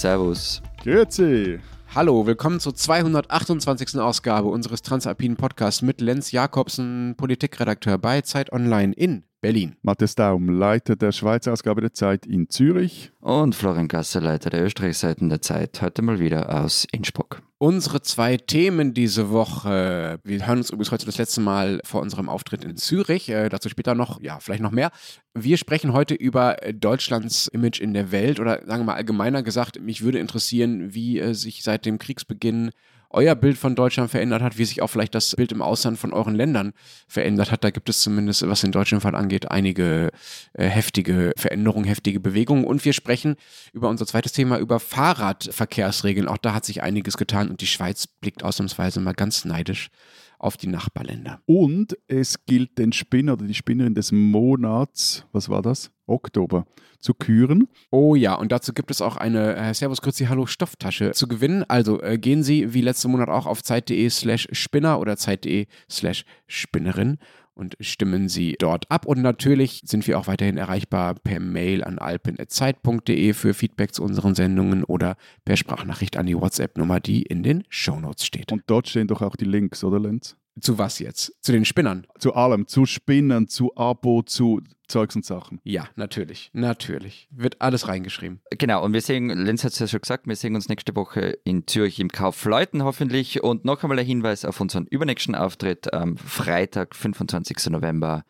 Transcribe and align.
Servus. 0.00 0.62
Grüezi. 0.82 1.60
Hallo, 1.94 2.24
willkommen 2.24 2.58
zur 2.58 2.74
228. 2.74 4.00
Ausgabe 4.00 4.48
unseres 4.48 4.80
Transalpinen 4.80 5.36
Podcasts 5.36 5.82
mit 5.82 6.00
Lenz 6.00 6.32
Jakobsen, 6.32 7.16
Politikredakteur 7.18 7.98
bei 7.98 8.22
Zeit 8.22 8.50
Online 8.50 8.94
in 8.94 9.24
Berlin. 9.40 9.76
Matthias 9.82 10.14
Daum, 10.14 10.50
Leiter 10.50 10.96
der 10.96 11.12
Schweizer 11.12 11.52
Ausgabe 11.52 11.80
der 11.80 11.94
Zeit 11.94 12.26
in 12.26 12.50
Zürich. 12.50 13.10
Und 13.20 13.54
Florian 13.54 13.88
Gasser, 13.88 14.20
Leiter 14.20 14.50
der 14.50 14.62
Österreichseiten 14.62 15.30
der 15.30 15.40
Zeit, 15.40 15.80
heute 15.80 16.02
mal 16.02 16.20
wieder 16.20 16.62
aus 16.62 16.86
Innsbruck. 16.92 17.42
Unsere 17.56 18.02
zwei 18.02 18.36
Themen 18.36 18.94
diese 18.94 19.30
Woche. 19.30 20.18
Wir 20.24 20.46
hören 20.46 20.58
uns 20.58 20.70
übrigens 20.70 20.92
heute 20.92 21.06
das 21.06 21.18
letzte 21.18 21.40
Mal 21.40 21.80
vor 21.84 22.00
unserem 22.00 22.28
Auftritt 22.28 22.64
in 22.64 22.76
Zürich. 22.76 23.28
Äh, 23.28 23.48
dazu 23.48 23.68
später 23.68 23.94
noch, 23.94 24.20
ja, 24.22 24.40
vielleicht 24.40 24.62
noch 24.62 24.70
mehr. 24.70 24.90
Wir 25.34 25.56
sprechen 25.56 25.92
heute 25.92 26.14
über 26.14 26.56
Deutschlands 26.74 27.48
Image 27.48 27.80
in 27.80 27.94
der 27.94 28.12
Welt 28.12 28.40
oder 28.40 28.62
sagen 28.66 28.82
wir 28.82 28.84
mal 28.84 28.94
allgemeiner 28.94 29.42
gesagt, 29.42 29.80
mich 29.80 30.02
würde 30.02 30.18
interessieren, 30.18 30.94
wie 30.94 31.18
äh, 31.18 31.34
sich 31.34 31.62
seit 31.62 31.86
dem 31.86 31.98
Kriegsbeginn 31.98 32.72
euer 33.10 33.34
Bild 33.34 33.58
von 33.58 33.74
Deutschland 33.74 34.10
verändert 34.10 34.42
hat, 34.42 34.56
wie 34.56 34.64
sich 34.64 34.82
auch 34.82 34.86
vielleicht 34.88 35.14
das 35.14 35.34
Bild 35.34 35.52
im 35.52 35.62
Ausland 35.62 35.98
von 35.98 36.12
euren 36.12 36.34
Ländern 36.34 36.72
verändert 37.08 37.50
hat. 37.50 37.64
Da 37.64 37.70
gibt 37.70 37.88
es 37.88 38.00
zumindest, 38.00 38.48
was 38.48 38.60
den 38.60 38.72
deutschen 38.72 39.00
Fall 39.00 39.14
angeht, 39.14 39.50
einige 39.50 40.10
äh, 40.52 40.66
heftige 40.66 41.32
Veränderungen, 41.36 41.84
heftige 41.84 42.20
Bewegungen. 42.20 42.64
Und 42.64 42.84
wir 42.84 42.92
sprechen 42.92 43.36
über 43.72 43.88
unser 43.88 44.06
zweites 44.06 44.32
Thema, 44.32 44.58
über 44.58 44.78
Fahrradverkehrsregeln. 44.78 46.28
Auch 46.28 46.38
da 46.38 46.54
hat 46.54 46.64
sich 46.64 46.82
einiges 46.82 47.16
getan 47.16 47.50
und 47.50 47.60
die 47.60 47.66
Schweiz 47.66 48.06
blickt 48.06 48.44
ausnahmsweise 48.44 49.00
mal 49.00 49.14
ganz 49.14 49.44
neidisch 49.44 49.90
auf 50.38 50.56
die 50.56 50.68
Nachbarländer. 50.68 51.42
Und 51.46 51.96
es 52.08 52.46
gilt 52.46 52.78
den 52.78 52.92
Spinner 52.92 53.34
oder 53.34 53.46
die 53.46 53.54
Spinnerin 53.54 53.94
des 53.94 54.10
Monats, 54.10 55.26
was 55.32 55.48
war 55.48 55.62
das? 55.62 55.90
Oktober, 56.06 56.66
zu 57.00 57.14
küren. 57.14 57.68
Oh 57.90 58.14
ja, 58.14 58.34
und 58.34 58.52
dazu 58.52 58.72
gibt 58.72 58.90
es 58.90 59.00
auch 59.00 59.16
eine 59.16 59.56
äh, 59.56 59.74
Servus 59.74 60.02
Grüezi 60.02 60.26
Hallo 60.26 60.46
Stofftasche 60.46 61.12
zu 61.12 61.26
gewinnen. 61.26 61.64
Also 61.68 62.00
äh, 62.02 62.18
gehen 62.18 62.42
Sie 62.42 62.74
wie 62.74 62.82
letzten 62.82 63.10
Monat 63.10 63.28
auch 63.28 63.46
auf 63.46 63.62
zeit.de 63.62 64.08
slash 64.10 64.48
Spinner 64.52 65.00
oder 65.00 65.16
zeit.de 65.16 65.66
slash 65.88 66.24
Spinnerin 66.46 67.18
und 67.60 67.76
stimmen 67.80 68.28
Sie 68.28 68.56
dort 68.58 68.90
ab. 68.90 69.06
Und 69.06 69.20
natürlich 69.20 69.82
sind 69.84 70.06
wir 70.06 70.18
auch 70.18 70.26
weiterhin 70.26 70.56
erreichbar 70.56 71.14
per 71.14 71.40
Mail 71.40 71.84
an 71.84 71.98
alpen.zeit.de 71.98 73.34
für 73.34 73.54
Feedback 73.54 73.94
zu 73.94 74.02
unseren 74.02 74.34
Sendungen 74.34 74.82
oder 74.82 75.16
per 75.44 75.56
Sprachnachricht 75.56 76.16
an 76.16 76.26
die 76.26 76.36
WhatsApp-Nummer, 76.36 77.00
die 77.00 77.22
in 77.22 77.42
den 77.42 77.64
Shownotes 77.68 78.24
steht. 78.24 78.50
Und 78.50 78.62
dort 78.66 78.88
stehen 78.88 79.08
doch 79.08 79.22
auch 79.22 79.36
die 79.36 79.44
Links, 79.44 79.84
oder 79.84 80.00
Lenz? 80.00 80.36
Zu 80.60 80.78
was 80.78 80.98
jetzt? 80.98 81.34
Zu 81.42 81.52
den 81.52 81.64
Spinnern? 81.64 82.06
Zu 82.18 82.34
allem, 82.34 82.66
zu 82.66 82.86
Spinnen, 82.86 83.46
zu 83.46 83.76
Abo, 83.76 84.22
zu 84.22 84.60
Zeugs 84.90 85.16
und 85.16 85.24
Sachen. 85.24 85.60
Ja, 85.64 85.88
natürlich, 85.96 86.50
natürlich. 86.52 87.28
Wird 87.30 87.60
alles 87.60 87.88
reingeschrieben. 87.88 88.40
Genau, 88.50 88.84
und 88.84 88.92
wir 88.92 89.00
sehen, 89.00 89.28
Lenz 89.28 89.64
hat 89.64 89.72
es 89.72 89.78
ja 89.78 89.86
schon 89.86 90.00
gesagt, 90.00 90.26
wir 90.26 90.36
sehen 90.36 90.54
uns 90.54 90.68
nächste 90.68 90.94
Woche 90.96 91.38
in 91.44 91.66
Zürich 91.66 92.00
im 92.00 92.08
Kaufleuten 92.08 92.82
hoffentlich. 92.82 93.42
Und 93.42 93.64
noch 93.64 93.82
einmal 93.82 93.98
ein 93.98 94.06
Hinweis 94.06 94.44
auf 94.44 94.60
unseren 94.60 94.86
übernächsten 94.86 95.34
Auftritt 95.34 95.92
am 95.94 96.16
Freitag, 96.16 96.94
25. 96.94 97.70
November. 97.70 98.24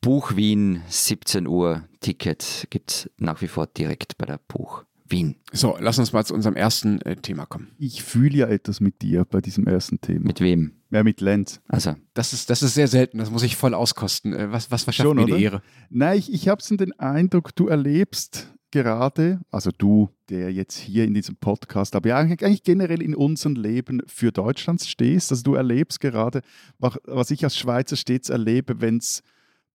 Buch 0.00 0.36
Wien, 0.36 0.82
17 0.88 1.46
Uhr. 1.46 1.84
Ticket 2.00 2.68
gibt 2.70 2.90
es 2.90 3.10
nach 3.18 3.42
wie 3.42 3.48
vor 3.48 3.66
direkt 3.66 4.16
bei 4.16 4.24
der 4.24 4.40
Buch 4.48 4.84
Wien. 5.06 5.36
So, 5.52 5.76
lass 5.78 5.98
uns 5.98 6.12
mal 6.12 6.24
zu 6.24 6.34
unserem 6.34 6.56
ersten 6.56 7.02
äh, 7.02 7.16
Thema 7.16 7.44
kommen. 7.44 7.72
Ich 7.78 8.02
fühle 8.02 8.38
ja 8.38 8.46
etwas 8.46 8.80
mit 8.80 9.02
dir 9.02 9.24
bei 9.24 9.40
diesem 9.40 9.66
ersten 9.66 10.00
Thema. 10.00 10.26
Mit 10.26 10.40
wem? 10.40 10.79
Ja, 10.90 11.04
mit 11.04 11.20
Lenz. 11.20 11.60
Also. 11.68 11.94
Das 12.14 12.32
ist, 12.32 12.50
das 12.50 12.62
ist 12.62 12.74
sehr 12.74 12.88
selten, 12.88 13.18
das 13.18 13.30
muss 13.30 13.42
ich 13.42 13.56
voll 13.56 13.74
auskosten. 13.74 14.32
Äh, 14.34 14.52
was, 14.52 14.70
was 14.70 14.82
verschafft 14.82 15.06
Schon, 15.06 15.16
mir 15.16 15.26
die 15.26 15.42
Ehre? 15.42 15.62
Nein, 15.88 16.18
ich, 16.18 16.32
ich 16.32 16.48
habe 16.48 16.62
so 16.62 16.76
den 16.76 16.98
Eindruck, 16.98 17.54
du 17.54 17.68
erlebst 17.68 18.48
gerade, 18.70 19.40
also 19.50 19.70
du, 19.76 20.10
der 20.28 20.52
jetzt 20.52 20.76
hier 20.76 21.04
in 21.04 21.14
diesem 21.14 21.36
Podcast, 21.36 21.94
aber 21.96 22.08
ja 22.08 22.16
eigentlich 22.16 22.62
generell 22.62 23.02
in 23.02 23.14
unserem 23.14 23.56
Leben 23.56 24.02
für 24.06 24.32
Deutschland 24.32 24.82
stehst, 24.82 25.30
also 25.30 25.42
du 25.42 25.54
erlebst 25.54 26.00
gerade, 26.00 26.42
was 26.78 27.30
ich 27.30 27.44
als 27.44 27.56
Schweizer 27.56 27.96
stets 27.96 28.28
erlebe, 28.28 28.80
wenn 28.80 28.98
es 28.98 29.22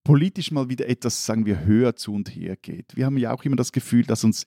politisch 0.04 0.52
mal 0.52 0.70
wieder 0.70 0.88
etwas, 0.88 1.26
sagen 1.26 1.46
wir, 1.46 1.66
höher 1.66 1.96
zu 1.96 2.14
und 2.14 2.30
her 2.30 2.56
geht. 2.56 2.96
Wir 2.96 3.06
haben 3.06 3.18
ja 3.18 3.34
auch 3.34 3.44
immer 3.44 3.56
das 3.56 3.72
Gefühl, 3.72 4.04
dass 4.04 4.24
uns 4.24 4.46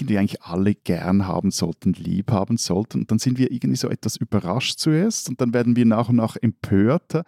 irgendwie 0.00 0.18
eigentlich 0.18 0.42
alle 0.42 0.74
gern 0.74 1.26
haben 1.26 1.50
sollten, 1.50 1.92
lieb 1.92 2.30
haben 2.30 2.56
sollten. 2.56 3.00
Und 3.00 3.10
dann 3.10 3.18
sind 3.18 3.38
wir 3.38 3.50
irgendwie 3.50 3.76
so 3.76 3.88
etwas 3.88 4.16
überrascht 4.16 4.78
zuerst 4.78 5.28
und 5.28 5.40
dann 5.40 5.54
werden 5.54 5.76
wir 5.76 5.86
nach 5.86 6.08
und 6.08 6.16
nach 6.16 6.36
empörter, 6.36 7.24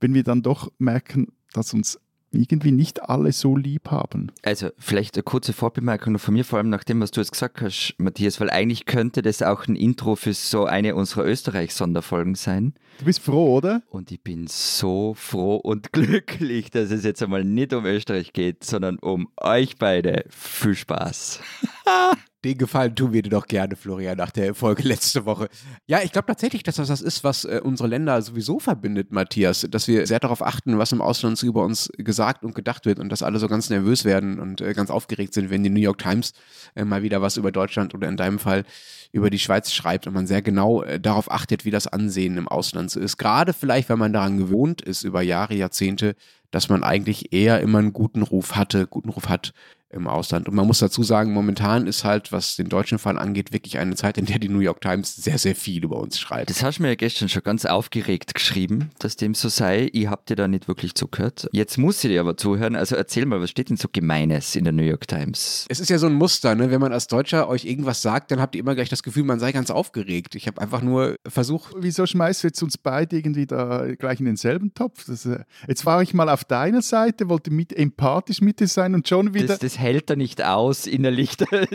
wenn 0.00 0.14
wir 0.14 0.22
dann 0.22 0.42
doch 0.42 0.70
merken, 0.78 1.28
dass 1.52 1.74
uns 1.74 1.98
irgendwie 2.32 2.72
nicht 2.72 3.02
alle 3.08 3.32
so 3.32 3.56
lieb 3.56 3.90
haben. 3.90 4.32
Also 4.42 4.70
vielleicht 4.78 5.16
eine 5.16 5.22
kurze 5.22 5.52
Vorbemerkung 5.52 6.18
von 6.18 6.34
mir, 6.34 6.44
vor 6.44 6.58
allem 6.58 6.70
nach 6.70 6.84
dem, 6.84 7.00
was 7.00 7.10
du 7.10 7.20
jetzt 7.20 7.32
gesagt 7.32 7.60
hast, 7.60 7.94
Matthias, 7.98 8.40
weil 8.40 8.50
eigentlich 8.50 8.86
könnte 8.86 9.22
das 9.22 9.42
auch 9.42 9.66
ein 9.66 9.76
Intro 9.76 10.16
für 10.16 10.32
so 10.32 10.64
eine 10.64 10.94
unserer 10.94 11.24
Österreich-Sonderfolgen 11.24 12.34
sein. 12.34 12.74
Du 12.98 13.04
bist 13.04 13.20
froh, 13.20 13.56
oder? 13.56 13.82
Und 13.90 14.12
ich 14.12 14.22
bin 14.22 14.46
so 14.46 15.14
froh 15.14 15.56
und 15.56 15.92
glücklich, 15.92 16.70
dass 16.70 16.90
es 16.90 17.04
jetzt 17.04 17.22
einmal 17.22 17.44
nicht 17.44 17.72
um 17.72 17.84
Österreich 17.84 18.32
geht, 18.32 18.64
sondern 18.64 18.98
um 18.98 19.28
euch 19.36 19.76
beide. 19.76 20.24
Viel 20.28 20.74
Spaß. 20.74 21.40
Den 22.42 22.56
Gefallen 22.56 22.96
tun 22.96 23.12
wir 23.12 23.20
dir 23.20 23.28
doch 23.28 23.46
gerne, 23.46 23.76
Florian, 23.76 24.16
nach 24.16 24.30
der 24.30 24.54
Folge 24.54 24.82
letzte 24.82 25.26
Woche. 25.26 25.48
Ja, 25.86 26.00
ich 26.02 26.10
glaube 26.10 26.26
tatsächlich, 26.26 26.62
dass 26.62 26.76
das 26.76 26.88
das 26.88 27.02
ist, 27.02 27.22
was 27.22 27.44
äh, 27.44 27.60
unsere 27.62 27.86
Länder 27.86 28.22
sowieso 28.22 28.58
verbindet, 28.58 29.12
Matthias. 29.12 29.66
Dass 29.70 29.88
wir 29.88 30.06
sehr 30.06 30.20
darauf 30.20 30.42
achten, 30.42 30.78
was 30.78 30.92
im 30.92 31.02
Ausland 31.02 31.36
so 31.36 31.46
über 31.46 31.62
uns 31.64 31.90
gesagt 31.98 32.42
und 32.42 32.54
gedacht 32.54 32.86
wird 32.86 32.98
und 32.98 33.10
dass 33.10 33.22
alle 33.22 33.38
so 33.38 33.46
ganz 33.46 33.68
nervös 33.68 34.06
werden 34.06 34.40
und 34.40 34.62
äh, 34.62 34.72
ganz 34.72 34.88
aufgeregt 34.90 35.34
sind, 35.34 35.50
wenn 35.50 35.62
die 35.62 35.70
New 35.70 35.80
York 35.80 35.98
Times 35.98 36.32
äh, 36.74 36.84
mal 36.84 37.02
wieder 37.02 37.20
was 37.20 37.36
über 37.36 37.52
Deutschland 37.52 37.94
oder 37.94 38.08
in 38.08 38.16
deinem 38.16 38.38
Fall 38.38 38.64
über 39.12 39.28
die 39.28 39.38
Schweiz 39.38 39.72
schreibt 39.72 40.06
und 40.06 40.14
man 40.14 40.26
sehr 40.26 40.40
genau 40.40 40.82
äh, 40.82 40.98
darauf 40.98 41.30
achtet, 41.30 41.66
wie 41.66 41.70
das 41.70 41.86
Ansehen 41.86 42.38
im 42.38 42.48
Ausland 42.48 42.90
so 42.90 43.00
ist. 43.00 43.18
Gerade 43.18 43.52
vielleicht, 43.52 43.90
wenn 43.90 43.98
man 43.98 44.14
daran 44.14 44.38
gewohnt 44.38 44.80
ist, 44.80 45.02
über 45.02 45.20
Jahre, 45.20 45.54
Jahrzehnte, 45.54 46.14
dass 46.50 46.70
man 46.70 46.84
eigentlich 46.84 47.34
eher 47.34 47.60
immer 47.60 47.78
einen 47.78 47.92
guten 47.92 48.22
Ruf 48.22 48.56
hatte, 48.56 48.86
guten 48.86 49.10
Ruf 49.10 49.28
hat 49.28 49.52
im 49.90 50.06
Ausland. 50.06 50.48
Und 50.48 50.54
man 50.54 50.66
muss 50.66 50.78
dazu 50.78 51.02
sagen, 51.02 51.32
momentan 51.32 51.86
ist 51.86 52.04
halt, 52.04 52.32
was 52.32 52.56
den 52.56 52.68
deutschen 52.68 52.98
Fall 52.98 53.18
angeht, 53.18 53.52
wirklich 53.52 53.78
eine 53.78 53.96
Zeit, 53.96 54.18
in 54.18 54.26
der 54.26 54.38
die 54.38 54.48
New 54.48 54.60
York 54.60 54.80
Times 54.80 55.16
sehr, 55.16 55.38
sehr 55.38 55.56
viel 55.56 55.84
über 55.84 55.98
uns 55.98 56.18
schreibt. 56.18 56.48
Das 56.48 56.62
hast 56.62 56.78
du 56.78 56.82
mir 56.82 56.90
ja 56.90 56.94
gestern 56.94 57.28
schon 57.28 57.42
ganz 57.42 57.64
aufgeregt 57.64 58.34
geschrieben, 58.34 58.90
dass 59.00 59.16
dem 59.16 59.34
so 59.34 59.48
sei. 59.48 59.88
Ich 59.92 60.06
hab 60.06 60.26
dir 60.26 60.36
da 60.36 60.46
nicht 60.46 60.68
wirklich 60.68 60.94
zugehört. 60.94 61.48
Jetzt 61.52 61.76
muss 61.76 62.02
ich 62.04 62.10
dir 62.10 62.20
aber 62.20 62.36
zuhören. 62.36 62.76
Also 62.76 62.94
erzähl 62.94 63.26
mal, 63.26 63.40
was 63.40 63.50
steht 63.50 63.68
denn 63.68 63.76
so 63.76 63.88
Gemeines 63.92 64.54
in 64.54 64.64
der 64.64 64.72
New 64.72 64.84
York 64.84 65.08
Times? 65.08 65.66
Es 65.68 65.80
ist 65.80 65.90
ja 65.90 65.98
so 65.98 66.06
ein 66.06 66.14
Muster, 66.14 66.54
ne? 66.54 66.70
Wenn 66.70 66.80
man 66.80 66.92
als 66.92 67.08
Deutscher 67.08 67.48
euch 67.48 67.64
irgendwas 67.64 68.00
sagt, 68.00 68.30
dann 68.30 68.40
habt 68.40 68.54
ihr 68.54 68.60
immer 68.60 68.74
gleich 68.74 68.88
das 68.88 69.02
Gefühl, 69.02 69.24
man 69.24 69.40
sei 69.40 69.50
ganz 69.50 69.70
aufgeregt. 69.70 70.36
Ich 70.36 70.46
habe 70.46 70.60
einfach 70.60 70.82
nur 70.82 71.16
versucht. 71.26 71.74
Wieso 71.76 72.06
schmeißt 72.06 72.44
du 72.44 72.48
jetzt 72.48 72.62
uns 72.62 72.78
beide 72.78 73.16
irgendwie 73.16 73.46
da 73.46 73.86
gleich 73.98 74.20
in 74.20 74.26
denselben 74.26 74.72
Topf? 74.72 75.04
Das, 75.06 75.26
äh, 75.26 75.40
jetzt 75.66 75.84
war 75.84 76.00
ich 76.02 76.14
mal 76.14 76.28
auf 76.28 76.44
deiner 76.44 76.82
Seite, 76.82 77.28
wollte 77.28 77.50
mit 77.50 77.76
empathisch 77.76 78.40
mit 78.40 78.60
dir 78.60 78.68
sein 78.68 78.94
und 78.94 79.08
schon 79.08 79.34
wieder. 79.34 79.48
Das, 79.48 79.58
das 79.58 79.79
hält 79.80 80.10
er 80.10 80.16
nicht 80.16 80.44
aus 80.44 80.86
innerlich. 80.86 81.36
Nein, 81.50 81.66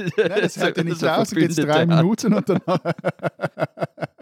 das 0.41 0.57
hält 0.57 0.77
er 0.77 0.83
nicht 0.85 0.99
so 0.99 1.09
aus, 1.09 1.31
jetzt 1.31 1.57
drei 1.57 1.85
Minuten 1.85 2.33
und 2.33 2.47
dann. 2.47 2.61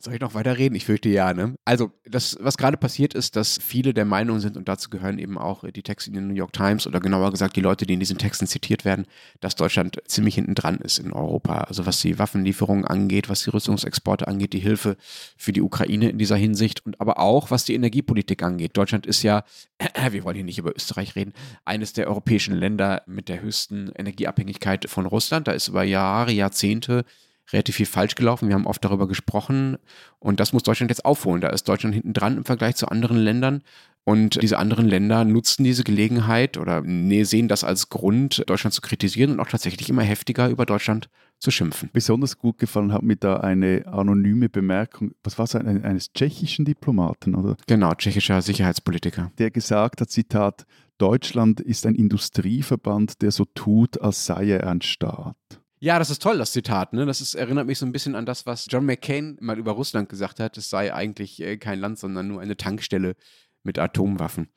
Soll 0.00 0.14
ich 0.14 0.20
noch 0.20 0.34
weiter 0.34 0.58
reden? 0.58 0.74
Ich 0.74 0.84
fürchte 0.84 1.08
ja, 1.08 1.32
ne? 1.32 1.54
Also, 1.64 1.92
das, 2.04 2.36
was 2.40 2.56
gerade 2.56 2.76
passiert 2.76 3.14
ist, 3.14 3.36
dass 3.36 3.58
viele 3.62 3.94
der 3.94 4.04
Meinung 4.04 4.40
sind, 4.40 4.56
und 4.56 4.68
dazu 4.68 4.90
gehören 4.90 5.18
eben 5.18 5.38
auch 5.38 5.64
die 5.70 5.82
Texte 5.82 6.10
in 6.10 6.14
den 6.14 6.28
New 6.28 6.34
York 6.34 6.52
Times 6.52 6.86
oder 6.86 7.00
genauer 7.00 7.30
gesagt 7.30 7.56
die 7.56 7.60
Leute, 7.60 7.86
die 7.86 7.94
in 7.94 8.00
diesen 8.00 8.18
Texten 8.18 8.46
zitiert 8.46 8.84
werden, 8.84 9.06
dass 9.40 9.56
Deutschland 9.56 10.00
ziemlich 10.06 10.34
hinten 10.34 10.54
dran 10.54 10.76
ist 10.76 10.98
in 10.98 11.12
Europa. 11.12 11.58
Also 11.58 11.86
was 11.86 12.00
die 12.00 12.18
Waffenlieferungen 12.18 12.84
angeht, 12.84 13.28
was 13.28 13.42
die 13.44 13.50
Rüstungsexporte 13.50 14.28
angeht, 14.28 14.52
die 14.52 14.58
Hilfe 14.58 14.96
für 15.36 15.52
die 15.52 15.62
Ukraine 15.62 16.10
in 16.10 16.18
dieser 16.18 16.36
Hinsicht 16.36 16.84
und 16.84 17.00
aber 17.00 17.18
auch 17.18 17.50
was 17.50 17.64
die 17.64 17.74
Energiepolitik 17.74 18.42
angeht. 18.42 18.76
Deutschland 18.76 19.06
ist 19.06 19.22
ja, 19.22 19.44
wir 20.10 20.24
wollen 20.24 20.36
hier 20.36 20.44
nicht 20.44 20.58
über 20.58 20.74
Österreich 20.74 21.16
reden, 21.16 21.32
eines 21.64 21.92
der 21.92 22.08
europäischen 22.08 22.54
Länder 22.54 23.02
mit 23.06 23.28
der 23.28 23.40
höchsten 23.40 23.90
Energieabhängigkeit 23.96 24.88
von 24.88 25.06
Russland. 25.06 25.48
Da 25.48 25.52
ist 25.52 25.68
über 25.68 25.82
Jahre, 25.84 26.32
Jahrzehnte 26.32 27.04
relativ 27.52 27.76
viel 27.76 27.86
falsch 27.86 28.14
gelaufen. 28.14 28.48
Wir 28.48 28.54
haben 28.54 28.66
oft 28.66 28.84
darüber 28.84 29.08
gesprochen 29.08 29.76
und 30.18 30.40
das 30.40 30.52
muss 30.52 30.62
Deutschland 30.62 30.90
jetzt 30.90 31.04
aufholen. 31.04 31.40
Da 31.40 31.48
ist 31.48 31.68
Deutschland 31.68 31.94
hinten 31.94 32.12
dran 32.12 32.38
im 32.38 32.44
Vergleich 32.44 32.76
zu 32.76 32.88
anderen 32.88 33.18
Ländern. 33.18 33.62
Und 34.08 34.40
diese 34.40 34.58
anderen 34.58 34.86
Länder 34.86 35.24
nutzen 35.24 35.64
diese 35.64 35.82
Gelegenheit 35.82 36.58
oder 36.58 36.80
nee, 36.80 37.24
sehen 37.24 37.48
das 37.48 37.64
als 37.64 37.88
Grund, 37.88 38.44
Deutschland 38.46 38.72
zu 38.72 38.80
kritisieren 38.80 39.32
und 39.32 39.40
auch 39.40 39.48
tatsächlich 39.48 39.88
immer 39.88 40.02
heftiger 40.02 40.48
über 40.48 40.64
Deutschland 40.64 41.08
zu 41.40 41.50
schimpfen. 41.50 41.90
Besonders 41.92 42.38
gut 42.38 42.58
gefallen 42.58 42.92
hat 42.92 43.02
mir 43.02 43.16
da 43.16 43.38
eine 43.38 43.84
anonyme 43.86 44.48
Bemerkung, 44.48 45.10
was 45.24 45.38
war 45.38 45.44
es, 45.44 45.56
eines 45.56 46.12
tschechischen 46.12 46.64
Diplomaten, 46.64 47.34
oder? 47.34 47.56
Genau, 47.66 47.94
tschechischer 47.94 48.40
Sicherheitspolitiker. 48.42 49.32
Der 49.38 49.50
gesagt 49.50 50.00
hat, 50.00 50.08
Zitat, 50.08 50.66
Deutschland 50.98 51.60
ist 51.60 51.84
ein 51.84 51.96
Industrieverband, 51.96 53.22
der 53.22 53.32
so 53.32 53.44
tut, 53.54 54.00
als 54.00 54.24
sei 54.24 54.50
er 54.50 54.68
ein 54.68 54.82
Staat. 54.82 55.36
Ja, 55.78 55.98
das 55.98 56.08
ist 56.08 56.22
toll, 56.22 56.38
das 56.38 56.52
Zitat. 56.52 56.94
Ne? 56.94 57.04
Das 57.04 57.20
ist, 57.20 57.34
erinnert 57.34 57.66
mich 57.66 57.78
so 57.78 57.84
ein 57.84 57.92
bisschen 57.92 58.14
an 58.14 58.24
das, 58.24 58.46
was 58.46 58.66
John 58.70 58.86
McCain 58.86 59.36
mal 59.40 59.58
über 59.58 59.72
Russland 59.72 60.08
gesagt 60.08 60.40
hat. 60.40 60.56
Es 60.56 60.70
sei 60.70 60.94
eigentlich 60.94 61.42
äh, 61.42 61.58
kein 61.58 61.78
Land, 61.78 61.98
sondern 61.98 62.28
nur 62.28 62.40
eine 62.40 62.56
Tankstelle 62.56 63.14
mit 63.62 63.78
Atomwaffen. 63.78 64.48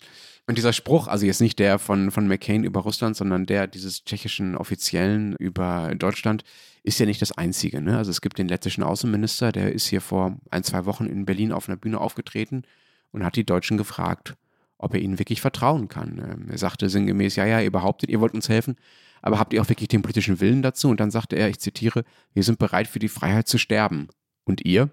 Und 0.47 0.57
dieser 0.57 0.71
Spruch, 0.71 1.07
also 1.07 1.25
jetzt 1.25 1.41
nicht 1.41 1.59
der 1.59 1.77
von, 1.77 2.11
von 2.11 2.27
McCain 2.27 2.63
über 2.63 2.79
Russland, 2.79 3.17
sondern 3.17 3.45
der 3.45 3.67
dieses 3.67 4.05
tschechischen 4.05 4.55
Offiziellen 4.55 5.35
über 5.35 5.93
Deutschland, 5.95 6.43
ist 6.83 6.99
ja 6.99 7.05
nicht 7.05 7.21
das 7.21 7.33
Einzige. 7.33 7.81
Ne? 7.81 7.97
Also 7.97 8.11
es 8.11 8.21
gibt 8.21 8.37
den 8.37 8.47
lettischen 8.47 8.83
Außenminister, 8.83 9.51
der 9.51 9.73
ist 9.73 9.87
hier 9.87 10.01
vor 10.01 10.37
ein, 10.49 10.63
zwei 10.63 10.85
Wochen 10.85 11.05
in 11.05 11.25
Berlin 11.25 11.51
auf 11.51 11.67
einer 11.67 11.77
Bühne 11.77 11.99
aufgetreten 11.99 12.63
und 13.11 13.25
hat 13.25 13.35
die 13.35 13.45
Deutschen 13.45 13.77
gefragt, 13.77 14.35
ob 14.77 14.93
er 14.93 15.01
ihnen 15.01 15.19
wirklich 15.19 15.41
vertrauen 15.41 15.89
kann. 15.89 16.19
Ähm, 16.19 16.49
er 16.49 16.57
sagte 16.57 16.89
sinngemäß, 16.89 17.35
ja, 17.35 17.45
ja, 17.45 17.59
ihr 17.59 17.71
behauptet, 17.71 18.09
ihr 18.09 18.21
wollt 18.21 18.33
uns 18.33 18.47
helfen, 18.47 18.77
aber 19.21 19.39
habt 19.39 19.53
ihr 19.53 19.61
auch 19.61 19.69
wirklich 19.69 19.87
den 19.87 20.01
politischen 20.01 20.39
Willen 20.39 20.61
dazu? 20.61 20.89
Und 20.89 20.99
dann 20.99 21.11
sagte 21.11 21.35
er, 21.35 21.49
ich 21.49 21.59
zitiere, 21.59 22.03
wir 22.33 22.43
sind 22.43 22.59
bereit 22.59 22.87
für 22.87 22.99
die 22.99 23.07
Freiheit 23.07 23.47
zu 23.47 23.57
sterben. 23.57 24.07
Und 24.45 24.65
ihr? 24.65 24.89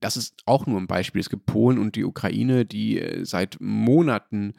Das 0.00 0.16
ist 0.16 0.34
auch 0.46 0.66
nur 0.66 0.80
ein 0.80 0.86
Beispiel. 0.86 1.20
Es 1.20 1.30
gibt 1.30 1.46
Polen 1.46 1.78
und 1.78 1.96
die 1.96 2.04
Ukraine, 2.04 2.64
die 2.64 3.00
äh, 3.00 3.24
seit 3.24 3.56
Monaten 3.60 4.54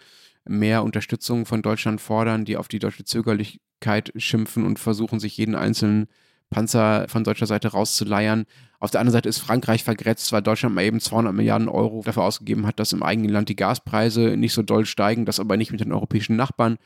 mehr 0.45 0.83
Unterstützung 0.83 1.45
von 1.45 1.61
Deutschland 1.61 2.01
fordern, 2.01 2.45
die 2.45 2.57
auf 2.57 2.67
die 2.67 2.79
deutsche 2.79 3.05
Zögerlichkeit 3.05 4.11
schimpfen 4.15 4.65
und 4.65 4.79
versuchen, 4.79 5.19
sich 5.19 5.37
jeden 5.37 5.55
einzelnen 5.55 6.07
Panzer 6.49 7.07
von 7.07 7.23
deutscher 7.23 7.47
Seite 7.47 7.69
rauszuleiern. 7.69 8.45
Auf 8.79 8.91
der 8.91 9.01
anderen 9.01 9.13
Seite 9.13 9.29
ist 9.29 9.39
Frankreich 9.39 9.83
vergrätzt, 9.83 10.31
weil 10.31 10.41
Deutschland 10.41 10.75
mal 10.75 10.83
eben 10.83 10.99
200 10.99 11.33
Milliarden 11.33 11.69
Euro 11.69 12.01
dafür 12.03 12.23
ausgegeben 12.23 12.67
hat, 12.67 12.79
dass 12.79 12.93
im 12.93 13.03
eigenen 13.03 13.31
Land 13.31 13.49
die 13.49 13.55
Gaspreise 13.55 14.37
nicht 14.37 14.53
so 14.53 14.61
doll 14.61 14.85
steigen, 14.85 15.25
das 15.25 15.39
aber 15.39 15.57
nicht 15.57 15.71
mit 15.71 15.81
den 15.81 15.91
europäischen 15.91 16.35
Nachbarn 16.35 16.77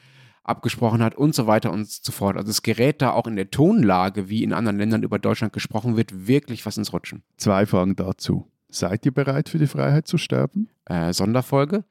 abgesprochen 0.48 1.02
hat 1.02 1.16
und 1.16 1.36
so 1.36 1.48
weiter 1.48 1.72
und 1.72 1.90
so 1.90 2.12
fort. 2.12 2.38
Also 2.38 2.50
es 2.50 2.62
gerät 2.62 3.02
da 3.02 3.12
auch 3.12 3.28
in 3.28 3.36
der 3.36 3.52
Tonlage, 3.52 4.30
wie 4.30 4.44
in 4.44 4.54
anderen 4.54 4.78
Ländern 4.78 5.04
über 5.04 5.20
Deutschland 5.20 5.54
gesprochen 5.54 5.98
wird, 5.98 6.28
wirklich 6.28 6.66
was 6.66 6.78
ins 6.78 6.94
Rutschen. 6.94 7.24
Zwei 7.38 7.66
Fragen 7.66 7.96
dazu. 7.96 8.48
Seid 8.70 9.06
ihr 9.06 9.14
bereit 9.14 9.50
für 9.50 9.60
die 9.60 9.68
Freiheit 9.68 10.08
zu 10.08 10.18
sterben? 10.18 10.70
Äh, 10.86 11.14
Sonderfolge. 11.14 11.84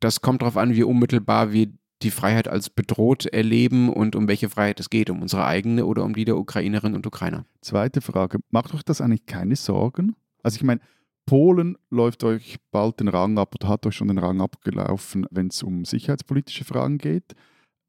Das 0.00 0.20
kommt 0.20 0.42
darauf 0.42 0.56
an, 0.56 0.74
wie 0.74 0.82
unmittelbar 0.82 1.52
wir 1.52 1.68
die 2.02 2.10
Freiheit 2.10 2.48
als 2.48 2.68
bedroht 2.68 3.26
erleben 3.26 3.88
und 3.88 4.16
um 4.16 4.28
welche 4.28 4.48
Freiheit 4.48 4.80
es 4.80 4.90
geht, 4.90 5.08
um 5.08 5.22
unsere 5.22 5.44
eigene 5.44 5.86
oder 5.86 6.04
um 6.04 6.14
die 6.14 6.24
der 6.24 6.36
Ukrainerinnen 6.36 6.96
und 6.96 7.06
Ukrainer. 7.06 7.44
Zweite 7.60 8.00
Frage, 8.00 8.38
macht 8.50 8.74
euch 8.74 8.82
das 8.82 9.00
eigentlich 9.00 9.26
keine 9.26 9.56
Sorgen? 9.56 10.16
Also 10.42 10.56
ich 10.56 10.64
meine, 10.64 10.80
Polen 11.26 11.76
läuft 11.90 12.24
euch 12.24 12.58
bald 12.72 12.98
den 12.98 13.08
Rang 13.08 13.38
ab 13.38 13.54
oder 13.54 13.68
hat 13.68 13.86
euch 13.86 13.94
schon 13.94 14.08
den 14.08 14.18
Rang 14.18 14.40
abgelaufen, 14.40 15.26
wenn 15.30 15.48
es 15.48 15.62
um 15.62 15.84
sicherheitspolitische 15.84 16.64
Fragen 16.64 16.98
geht. 16.98 17.34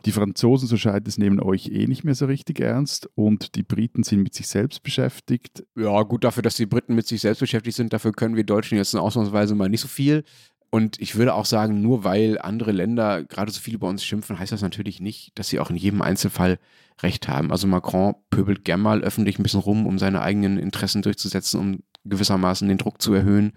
Die 0.05 0.11
Franzosen, 0.11 0.67
so 0.67 0.75
scheint 0.75 1.07
es, 1.07 1.17
nehmen 1.17 1.39
euch 1.39 1.67
eh 1.67 1.87
nicht 1.87 2.03
mehr 2.03 2.15
so 2.15 2.25
richtig 2.25 2.59
ernst 2.59 3.09
und 3.15 3.55
die 3.55 3.63
Briten 3.63 4.03
sind 4.03 4.21
mit 4.21 4.33
sich 4.33 4.47
selbst 4.47 4.83
beschäftigt. 4.83 5.63
Ja, 5.77 6.03
gut, 6.03 6.25
dafür, 6.25 6.43
dass 6.43 6.55
die 6.55 6.65
Briten 6.65 6.93
mit 6.93 7.07
sich 7.07 7.21
selbst 7.21 7.39
beschäftigt 7.39 7.77
sind, 7.77 7.93
dafür 7.93 8.11
können 8.11 8.35
wir 8.35 8.43
Deutschen 8.43 8.77
jetzt 8.77 8.93
ausnahmsweise 8.95 9.55
mal 9.55 9.69
nicht 9.69 9.81
so 9.81 9.87
viel. 9.87 10.23
Und 10.69 10.99
ich 10.99 11.15
würde 11.15 11.35
auch 11.35 11.45
sagen, 11.45 11.81
nur 11.81 12.03
weil 12.03 12.39
andere 12.39 12.71
Länder 12.71 13.23
gerade 13.23 13.51
so 13.51 13.61
viel 13.61 13.75
über 13.75 13.87
uns 13.87 14.03
schimpfen, 14.03 14.39
heißt 14.39 14.51
das 14.51 14.63
natürlich 14.63 14.99
nicht, 14.99 15.31
dass 15.35 15.49
sie 15.49 15.59
auch 15.59 15.69
in 15.69 15.75
jedem 15.75 16.01
Einzelfall 16.01 16.57
Recht 17.01 17.27
haben. 17.27 17.51
Also 17.51 17.67
Macron 17.67 18.15
pöbelt 18.29 18.65
gern 18.65 18.81
mal 18.81 19.03
öffentlich 19.03 19.39
ein 19.39 19.43
bisschen 19.43 19.59
rum, 19.59 19.85
um 19.85 19.99
seine 19.99 20.21
eigenen 20.21 20.57
Interessen 20.57 21.01
durchzusetzen, 21.01 21.59
um 21.59 21.83
gewissermaßen 22.05 22.67
den 22.67 22.77
Druck 22.77 23.01
zu 23.01 23.13
erhöhen. 23.13 23.53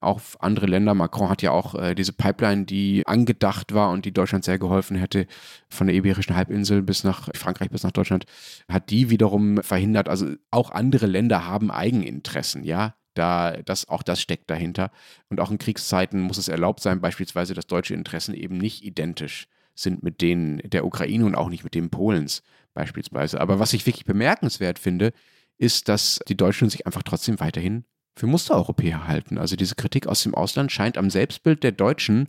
Auch 0.00 0.20
andere 0.38 0.66
Länder, 0.66 0.94
Macron 0.94 1.28
hat 1.28 1.42
ja 1.42 1.50
auch 1.50 1.74
äh, 1.74 1.94
diese 1.94 2.12
Pipeline, 2.12 2.64
die 2.64 3.06
angedacht 3.06 3.74
war 3.74 3.90
und 3.90 4.04
die 4.04 4.12
Deutschland 4.12 4.44
sehr 4.44 4.58
geholfen 4.58 4.96
hätte, 4.96 5.26
von 5.68 5.86
der 5.88 5.96
Iberischen 5.96 6.36
Halbinsel 6.36 6.82
bis 6.82 7.04
nach 7.04 7.28
Frankreich 7.34 7.70
bis 7.70 7.82
nach 7.82 7.92
Deutschland, 7.92 8.24
hat 8.68 8.90
die 8.90 9.10
wiederum 9.10 9.62
verhindert. 9.62 10.08
Also 10.08 10.34
auch 10.50 10.70
andere 10.70 11.06
Länder 11.06 11.46
haben 11.46 11.70
Eigeninteressen, 11.70 12.64
ja 12.64 12.94
da, 13.18 13.56
das, 13.64 13.88
auch 13.88 14.02
das 14.02 14.20
steckt 14.20 14.48
dahinter. 14.48 14.90
Und 15.28 15.40
auch 15.40 15.50
in 15.50 15.58
Kriegszeiten 15.58 16.20
muss 16.20 16.38
es 16.38 16.48
erlaubt 16.48 16.80
sein, 16.80 17.00
beispielsweise, 17.00 17.54
dass 17.54 17.66
deutsche 17.66 17.94
Interessen 17.94 18.34
eben 18.34 18.56
nicht 18.56 18.84
identisch 18.84 19.48
sind 19.74 20.02
mit 20.02 20.20
denen 20.20 20.58
der 20.64 20.84
Ukraine 20.84 21.24
und 21.24 21.34
auch 21.34 21.48
nicht 21.48 21.64
mit 21.64 21.74
denen 21.74 21.90
Polens 21.90 22.42
beispielsweise. 22.74 23.40
Aber 23.40 23.58
was 23.58 23.72
ich 23.72 23.86
wirklich 23.86 24.04
bemerkenswert 24.04 24.78
finde, 24.78 25.12
ist, 25.56 25.88
dass 25.88 26.20
die 26.28 26.36
Deutschen 26.36 26.70
sich 26.70 26.86
einfach 26.86 27.02
trotzdem 27.02 27.40
weiterhin 27.40 27.84
für 28.18 28.26
Mustereuropäer 28.26 29.06
halten. 29.06 29.38
Also 29.38 29.56
diese 29.56 29.74
Kritik 29.74 30.06
aus 30.06 30.22
dem 30.22 30.34
Ausland 30.34 30.72
scheint 30.72 30.98
am 30.98 31.10
Selbstbild 31.10 31.62
der 31.62 31.72
Deutschen 31.72 32.28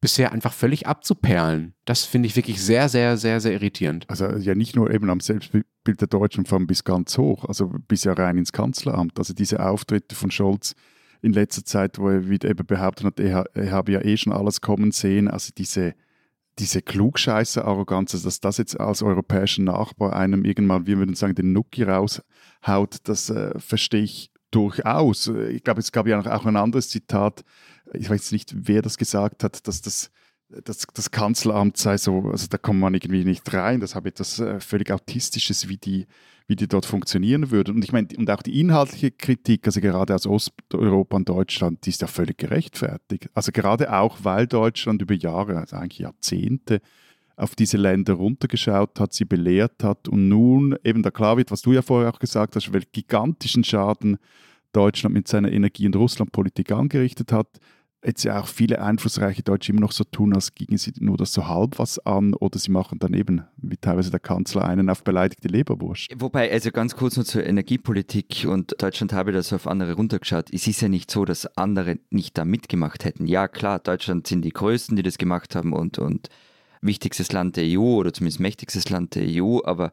bisher 0.00 0.32
einfach 0.32 0.52
völlig 0.52 0.86
abzuperlen. 0.86 1.74
Das 1.84 2.04
finde 2.04 2.26
ich 2.26 2.36
wirklich 2.36 2.62
sehr, 2.62 2.88
sehr, 2.88 3.16
sehr, 3.16 3.40
sehr 3.40 3.52
irritierend. 3.52 4.08
Also 4.08 4.26
ja 4.36 4.54
nicht 4.54 4.76
nur 4.76 4.90
eben 4.90 5.10
am 5.10 5.20
Selbstbild 5.20 5.66
der 5.86 6.08
Deutschen, 6.08 6.46
allem 6.46 6.66
bis 6.66 6.84
ganz 6.84 7.18
hoch, 7.18 7.44
also 7.44 7.70
bis 7.88 8.04
ja 8.04 8.14
rein 8.14 8.38
ins 8.38 8.52
Kanzleramt. 8.52 9.18
Also 9.18 9.34
diese 9.34 9.64
Auftritte 9.64 10.14
von 10.14 10.30
Scholz 10.30 10.74
in 11.22 11.32
letzter 11.32 11.64
Zeit, 11.64 11.98
wo 11.98 12.08
er 12.08 12.28
wieder 12.30 12.48
eben 12.48 12.66
behauptet 12.66 13.06
hat, 13.06 13.20
er, 13.20 13.44
er 13.54 13.72
habe 13.72 13.92
ja 13.92 14.00
eh 14.02 14.16
schon 14.16 14.32
alles 14.32 14.60
kommen 14.60 14.90
sehen, 14.92 15.28
also 15.28 15.52
diese 15.56 15.94
diese 16.58 16.82
Klugscheißer-Arroganz, 16.82 18.12
also 18.12 18.26
dass 18.26 18.40
das 18.40 18.58
jetzt 18.58 18.78
als 18.78 19.02
europäischer 19.02 19.62
Nachbar 19.62 20.14
einem 20.14 20.44
irgendwann, 20.44 20.86
wir 20.86 20.98
würden 20.98 21.14
sagen, 21.14 21.34
den 21.34 21.52
Nuki 21.52 21.84
raushaut, 21.84 22.96
das 23.04 23.30
äh, 23.30 23.58
verstehe 23.58 24.02
ich 24.02 24.30
durchaus. 24.50 25.28
Ich 25.28 25.62
glaube, 25.62 25.80
es 25.80 25.92
gab 25.92 26.06
ja 26.06 26.20
auch 26.20 26.46
ein 26.46 26.56
anderes 26.56 26.88
Zitat, 26.88 27.44
ich 27.92 28.08
weiß 28.08 28.32
nicht, 28.32 28.54
wer 28.56 28.82
das 28.82 28.98
gesagt 28.98 29.44
hat, 29.44 29.66
dass 29.66 29.80
das, 29.80 30.10
das, 30.48 30.86
das 30.92 31.10
Kanzleramt 31.10 31.76
sei 31.76 31.96
so, 31.96 32.30
also 32.30 32.46
da 32.48 32.58
kommt 32.58 32.80
man 32.80 32.94
irgendwie 32.94 33.24
nicht 33.24 33.52
rein. 33.52 33.80
Das 33.80 33.94
habe 33.94 34.08
etwas 34.08 34.38
äh, 34.38 34.60
völlig 34.60 34.90
Autistisches, 34.90 35.68
wie 35.68 35.76
die, 35.76 36.06
wie 36.46 36.56
die 36.56 36.68
dort 36.68 36.86
funktionieren 36.86 37.50
würden. 37.50 37.76
Und 37.76 37.84
ich 37.84 37.92
meine, 37.92 38.08
und 38.16 38.30
auch 38.30 38.42
die 38.42 38.60
inhaltliche 38.60 39.10
Kritik, 39.12 39.66
also 39.66 39.80
gerade 39.80 40.14
aus 40.14 40.26
Osteuropa 40.26 41.16
und 41.16 41.28
Deutschland, 41.28 41.86
die 41.86 41.90
ist 41.90 42.02
ja 42.02 42.08
völlig 42.08 42.38
gerechtfertigt. 42.38 43.30
Also 43.34 43.52
gerade 43.52 43.92
auch, 43.92 44.18
weil 44.22 44.46
Deutschland 44.46 45.02
über 45.02 45.14
Jahre, 45.14 45.58
also 45.58 45.76
eigentlich 45.76 46.00
Jahrzehnte, 46.00 46.80
auf 47.40 47.54
diese 47.54 47.76
Länder 47.76 48.14
runtergeschaut 48.14 49.00
hat, 49.00 49.14
sie 49.14 49.24
belehrt 49.24 49.82
hat 49.82 50.08
und 50.08 50.28
nun 50.28 50.76
eben 50.84 51.02
da 51.02 51.10
klar 51.10 51.36
wird, 51.36 51.50
was 51.50 51.62
du 51.62 51.72
ja 51.72 51.82
vorher 51.82 52.10
auch 52.10 52.18
gesagt 52.18 52.56
hast, 52.56 52.72
welchen 52.72 52.92
gigantischen 52.92 53.64
Schaden 53.64 54.18
Deutschland 54.72 55.14
mit 55.14 55.26
seiner 55.26 55.50
Energie- 55.50 55.86
und 55.86 55.96
Russlandpolitik 55.96 56.70
angerichtet 56.70 57.32
hat, 57.32 57.48
jetzt 58.04 58.24
ja 58.24 58.40
auch 58.40 58.46
viele 58.46 58.80
einflussreiche 58.80 59.42
Deutsche 59.42 59.72
immer 59.72 59.82
noch 59.82 59.92
so 59.92 60.04
tun, 60.04 60.34
als 60.34 60.54
gingen 60.54 60.78
sie 60.78 60.92
nur 61.00 61.16
das 61.16 61.32
so 61.32 61.48
halb 61.48 61.78
was 61.78 61.98
an 62.06 62.34
oder 62.34 62.58
sie 62.58 62.70
machen 62.70 62.98
dann 62.98 63.14
eben, 63.14 63.42
wie 63.56 63.76
teilweise 63.76 64.10
der 64.10 64.20
Kanzler, 64.20 64.64
einen 64.64 64.88
auf 64.88 65.04
beleidigte 65.04 65.48
Leberwurst. 65.48 66.08
Wobei, 66.16 66.50
also 66.50 66.70
ganz 66.70 66.96
kurz 66.96 67.16
noch 67.16 67.24
zur 67.24 67.44
Energiepolitik 67.44 68.46
und 68.48 68.74
Deutschland 68.80 69.12
habe 69.12 69.32
das 69.32 69.52
auf 69.52 69.66
andere 69.66 69.94
runtergeschaut. 69.94 70.50
Es 70.52 70.66
ist 70.66 70.80
ja 70.80 70.88
nicht 70.88 71.10
so, 71.10 71.24
dass 71.24 71.46
andere 71.56 71.98
nicht 72.10 72.38
da 72.38 72.44
mitgemacht 72.44 73.04
hätten. 73.04 73.26
Ja, 73.26 73.48
klar, 73.48 73.78
Deutschland 73.78 74.26
sind 74.26 74.42
die 74.42 74.50
Größten, 74.50 74.96
die 74.96 75.02
das 75.02 75.18
gemacht 75.18 75.54
haben 75.54 75.72
und, 75.72 75.98
und 75.98 76.28
wichtigstes 76.82 77.32
Land 77.32 77.56
der 77.56 77.64
EU 77.66 77.96
oder 77.96 78.12
zumindest 78.12 78.40
mächtigstes 78.40 78.88
Land 78.90 79.14
der 79.14 79.24
EU, 79.26 79.60
aber 79.64 79.92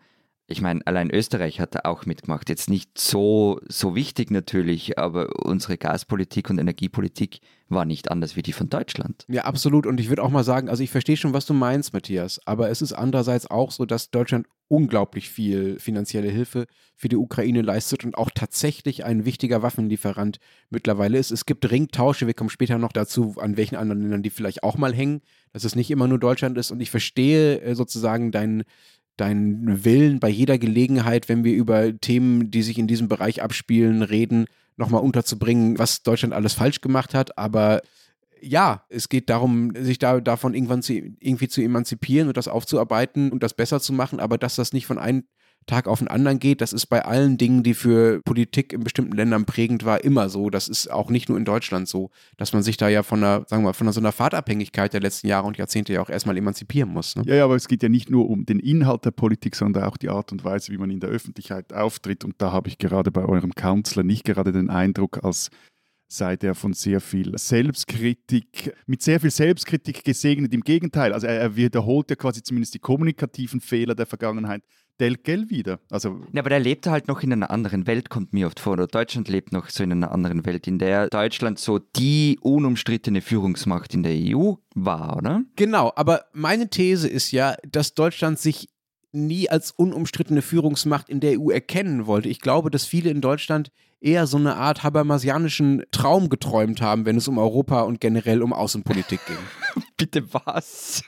ich 0.50 0.62
meine, 0.62 0.80
allein 0.86 1.12
Österreich 1.12 1.60
hat 1.60 1.76
da 1.76 1.82
auch 1.84 2.06
mitgemacht. 2.06 2.48
Jetzt 2.48 2.70
nicht 2.70 2.98
so, 2.98 3.60
so 3.68 3.96
wichtig 3.96 4.32
natürlich, 4.32 4.98
aber 4.98 5.46
unsere 5.46 5.78
Gaspolitik 5.78 6.50
und 6.50 6.58
Energiepolitik 6.58 7.42
war 7.68 7.84
nicht 7.84 8.10
anders 8.10 8.38
wie 8.38 8.44
die 8.44 8.54
von 8.54 8.70
Deutschland. 8.70 9.26
Ja, 9.28 9.44
absolut. 9.44 9.86
Und 9.86 10.00
ich 10.00 10.08
würde 10.08 10.24
auch 10.24 10.30
mal 10.30 10.46
sagen, 10.46 10.70
also 10.70 10.84
ich 10.84 10.90
verstehe 10.90 11.18
schon, 11.18 11.34
was 11.34 11.46
du 11.46 11.54
meinst, 11.54 11.92
Matthias, 11.94 12.40
aber 12.46 12.70
es 12.70 12.82
ist 12.82 12.94
andererseits 12.94 13.52
auch 13.52 13.72
so, 13.72 13.86
dass 13.86 14.10
Deutschland 14.10 14.48
unglaublich 14.70 15.30
viel 15.30 15.80
finanzielle 15.80 16.30
Hilfe 16.30 16.66
für 16.96 17.08
die 17.10 17.16
Ukraine 17.16 17.62
leistet 17.62 18.04
und 18.04 18.18
auch 18.18 18.30
tatsächlich 18.34 19.06
ein 19.06 19.26
wichtiger 19.26 19.62
Waffenlieferant 19.62 20.40
mittlerweile 20.70 21.18
ist. 21.18 21.32
Es 21.32 21.46
gibt 21.46 21.70
Ringtausche, 21.70 22.28
wir 22.28 22.34
kommen 22.34 22.50
später 22.50 22.78
noch 22.78 22.92
dazu, 22.92 23.36
an 23.38 23.56
welchen 23.56 23.76
anderen 23.76 24.02
Ländern 24.02 24.24
die 24.24 24.30
vielleicht 24.30 24.64
auch 24.64 24.78
mal 24.78 24.94
hängen, 24.94 25.22
dass 25.54 25.64
es 25.64 25.76
nicht 25.76 25.92
immer 25.92 26.08
nur 26.08 26.20
Deutschland 26.20 26.58
ist. 26.58 26.72
Und 26.72 26.82
ich 26.82 26.92
verstehe 26.92 27.62
äh, 27.62 27.76
sozusagen 27.76 28.32
deinen 28.32 28.64
deinen 29.18 29.84
Willen 29.84 30.20
bei 30.20 30.30
jeder 30.30 30.58
Gelegenheit, 30.58 31.30
wenn 31.30 31.44
wir 31.44 31.54
über 31.54 32.00
Themen, 32.00 32.52
die 32.52 32.64
sich 32.64 32.78
in 32.78 32.88
diesem 32.88 33.08
Bereich 33.08 33.42
abspielen, 33.42 34.02
reden, 34.04 34.46
nochmal 34.78 35.02
unterzubringen, 35.02 35.78
was 35.80 36.04
Deutschland 36.04 36.34
alles 36.34 36.54
falsch 36.54 36.82
gemacht 36.82 37.14
hat. 37.14 37.38
Aber 37.38 37.82
ja, 38.42 38.86
es 38.90 39.10
geht 39.10 39.30
darum, 39.30 39.74
sich 39.76 40.00
da 40.00 40.22
davon 40.22 40.54
irgendwann 40.54 40.82
zu, 40.84 40.94
irgendwie 40.94 41.48
zu 41.48 41.62
emanzipieren 41.62 42.28
und 42.28 42.38
das 42.38 42.48
aufzuarbeiten 42.48 43.32
und 43.32 43.44
das 43.44 43.54
besser 43.54 43.80
zu 43.80 43.94
machen, 43.94 44.20
aber 44.20 44.38
dass 44.38 44.56
das 44.56 44.74
nicht 44.74 44.86
von 44.86 45.00
einem 45.00 45.24
Tag 45.68 45.88
auf 45.88 46.00
den 46.00 46.08
anderen 46.08 46.40
geht. 46.40 46.62
Das 46.62 46.74
ist 46.74 46.88
bei 46.88 47.06
allen 47.06 47.38
Dingen, 47.38 47.62
die 47.62 47.74
für 47.74 48.22
Politik 48.24 48.74
in 48.74 48.84
bestimmten 48.84 49.16
Ländern 49.16 49.46
prägend 49.46 49.86
war, 49.86 50.04
immer 50.04 50.30
so. 50.30 50.50
Das 50.50 50.68
ist 50.68 50.90
auch 50.90 51.10
nicht 51.10 51.30
nur 51.30 51.38
in 51.38 51.46
Deutschland 51.46 51.88
so, 51.88 52.10
dass 52.38 52.54
man 52.54 52.64
sich 52.64 52.78
da 52.78 52.90
ja 52.90 53.04
von 53.04 53.24
einer, 53.24 53.46
sagen 53.48 53.64
wir 53.64 53.70
mal, 53.70 53.74
von 53.74 53.92
so 53.92 54.00
einer 54.00 54.12
Fahrtabhängigkeit 54.12 54.94
der 54.94 55.02
letzten 55.02 55.28
Jahre 55.28 55.46
und 55.46 55.58
Jahrzehnte 55.58 55.94
ja 55.94 56.02
auch 56.02 56.10
erstmal 56.10 56.38
emanzipieren 56.38 56.90
muss. 56.90 57.16
Ne? 57.16 57.24
Ja, 57.26 57.36
ja, 57.36 57.44
aber 57.44 57.56
es 57.56 57.68
geht 57.68 57.84
ja 57.84 57.90
nicht 57.90 58.10
nur 58.10 58.30
um 58.30 58.46
den 58.46 58.60
Inhalt 58.60 59.06
der 59.06 59.12
Politik, 59.12 59.56
sondern 59.56 59.84
auch 59.84 59.98
die 59.98 60.10
Art 60.10 60.32
und 60.32 60.44
Weise, 60.44 60.72
wie 60.72 60.78
man 60.78 60.90
in 60.90 61.00
der 61.00 61.10
Öffentlichkeit 61.10 61.74
auftritt. 61.74 62.24
Und 62.24 62.36
da 62.42 62.52
habe 62.52 62.70
ich 62.70 62.78
gerade 62.78 63.12
bei 63.12 63.26
eurem 63.26 63.54
Kanzler 63.54 64.04
nicht 64.04 64.24
gerade 64.24 64.52
den 64.52 64.70
Eindruck, 64.70 65.24
als 65.24 65.52
sei 66.10 66.38
der 66.38 66.56
von 66.56 66.74
sehr 66.74 67.02
viel 67.02 67.38
Selbstkritik, 67.38 68.74
mit 68.86 69.02
sehr 69.02 69.20
viel 69.20 69.32
Selbstkritik 69.32 70.04
gesegnet. 70.04 70.54
Im 70.54 70.62
Gegenteil, 70.62 71.12
also 71.12 71.28
er, 71.28 71.40
er 71.40 71.56
wiederholt 71.56 72.10
ja 72.10 72.16
quasi 72.16 72.42
zumindest 72.42 72.74
die 72.74 72.80
kommunikativen 72.80 73.60
Fehler 73.60 73.94
der 73.94 74.06
Vergangenheit 74.06 74.64
Del 75.00 75.18
Gell 75.18 75.50
wieder. 75.50 75.80
Also 75.90 76.22
ja, 76.34 76.42
aber 76.42 76.50
der 76.50 76.60
lebt 76.60 76.88
halt 76.88 77.08
noch 77.08 77.22
in 77.22 77.32
einer 77.32 77.52
anderen 77.52 77.88
Welt, 77.88 78.10
kommt 78.10 78.34
mir 78.34 78.48
oft 78.48 78.60
vor. 78.60 78.74
Oder 78.74 78.88
Deutschland 78.88 79.28
lebt 79.28 79.52
noch 79.52 79.70
so 79.70 79.84
in 79.84 79.92
einer 79.92 80.12
anderen 80.12 80.46
Welt, 80.46 80.68
in 80.68 80.80
der 80.80 81.08
Deutschland 81.08 81.60
so 81.60 81.80
die 81.80 82.38
unumstrittene 82.42 83.22
Führungsmacht 83.22 83.94
in 83.94 84.04
der 84.04 84.16
EU 84.16 84.54
war, 84.76 85.18
oder? 85.18 85.44
Genau, 85.56 85.92
aber 85.96 86.26
meine 86.34 86.70
These 86.70 87.08
ist 87.08 87.32
ja, 87.32 87.56
dass 87.70 87.94
Deutschland 87.94 88.40
sich 88.40 88.70
nie 89.12 89.50
als 89.50 89.72
unumstrittene 89.72 90.42
Führungsmacht 90.42 91.10
in 91.10 91.20
der 91.20 91.40
EU 91.40 91.50
erkennen 91.50 92.06
wollte. 92.06 92.30
Ich 92.30 92.42
glaube, 92.42 92.70
dass 92.70 92.86
viele 92.86 93.10
in 93.10 93.22
Deutschland 93.22 93.72
eher 94.00 94.28
so 94.28 94.38
eine 94.38 94.56
Art 94.56 94.84
habermasianischen 94.84 95.84
Traum 95.92 96.30
geträumt 96.30 96.82
haben, 96.82 97.06
wenn 97.06 97.18
es 97.18 97.28
um 97.28 97.38
Europa 97.38 97.82
und 97.82 98.00
generell 98.00 98.44
um 98.44 98.54
Außenpolitik 98.54 99.20
ging. 99.26 99.84
bitte 99.98 100.32
was? 100.34 101.04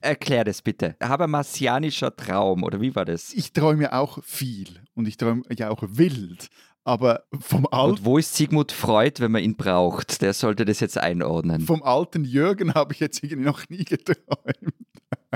Erklär 0.00 0.44
das 0.44 0.62
bitte. 0.62 0.96
Habermasianischer 1.02 2.14
Traum, 2.16 2.62
oder 2.62 2.80
wie 2.80 2.94
war 2.94 3.04
das? 3.04 3.32
Ich 3.32 3.52
träume 3.52 3.92
auch 3.92 4.22
viel 4.24 4.80
und 4.94 5.06
ich 5.06 5.16
träume 5.16 5.42
ja 5.56 5.70
auch 5.70 5.82
wild. 5.86 6.48
Aber 6.84 7.24
vom 7.38 7.66
alten. 7.70 7.98
Und 7.98 8.04
wo 8.04 8.18
ist 8.18 8.34
Sigmund 8.34 8.72
Freud, 8.72 9.20
wenn 9.20 9.32
man 9.32 9.42
ihn 9.42 9.56
braucht? 9.56 10.22
Der 10.22 10.32
sollte 10.32 10.64
das 10.64 10.80
jetzt 10.80 10.96
einordnen. 10.96 11.60
Vom 11.60 11.82
alten 11.82 12.24
Jürgen 12.24 12.74
habe 12.74 12.94
ich 12.94 13.00
jetzt 13.00 13.22
irgendwie 13.22 13.44
noch 13.44 13.68
nie 13.68 13.84
geträumt. 13.84 14.74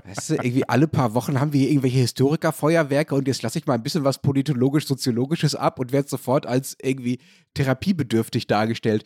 Weißt 0.04 0.30
du, 0.30 0.35
irgendwie 0.35 0.68
alle 0.68 0.88
paar 0.88 1.14
Wochen 1.14 1.38
haben 1.40 1.52
wir 1.52 1.61
hier 1.61 1.71
irgendwelche 1.71 1.99
Historikerfeuerwerke 1.99 3.14
und 3.14 3.28
jetzt 3.28 3.42
lasse 3.42 3.59
ich 3.59 3.66
mal 3.66 3.75
ein 3.75 3.83
bisschen 3.83 4.04
was 4.04 4.21
politologisch-soziologisches 4.21 5.54
ab 5.54 5.78
und 5.78 5.92
werde 5.92 6.09
sofort 6.09 6.47
als 6.47 6.76
irgendwie 6.83 7.21
therapiebedürftig 7.54 8.47
dargestellt. 8.47 9.04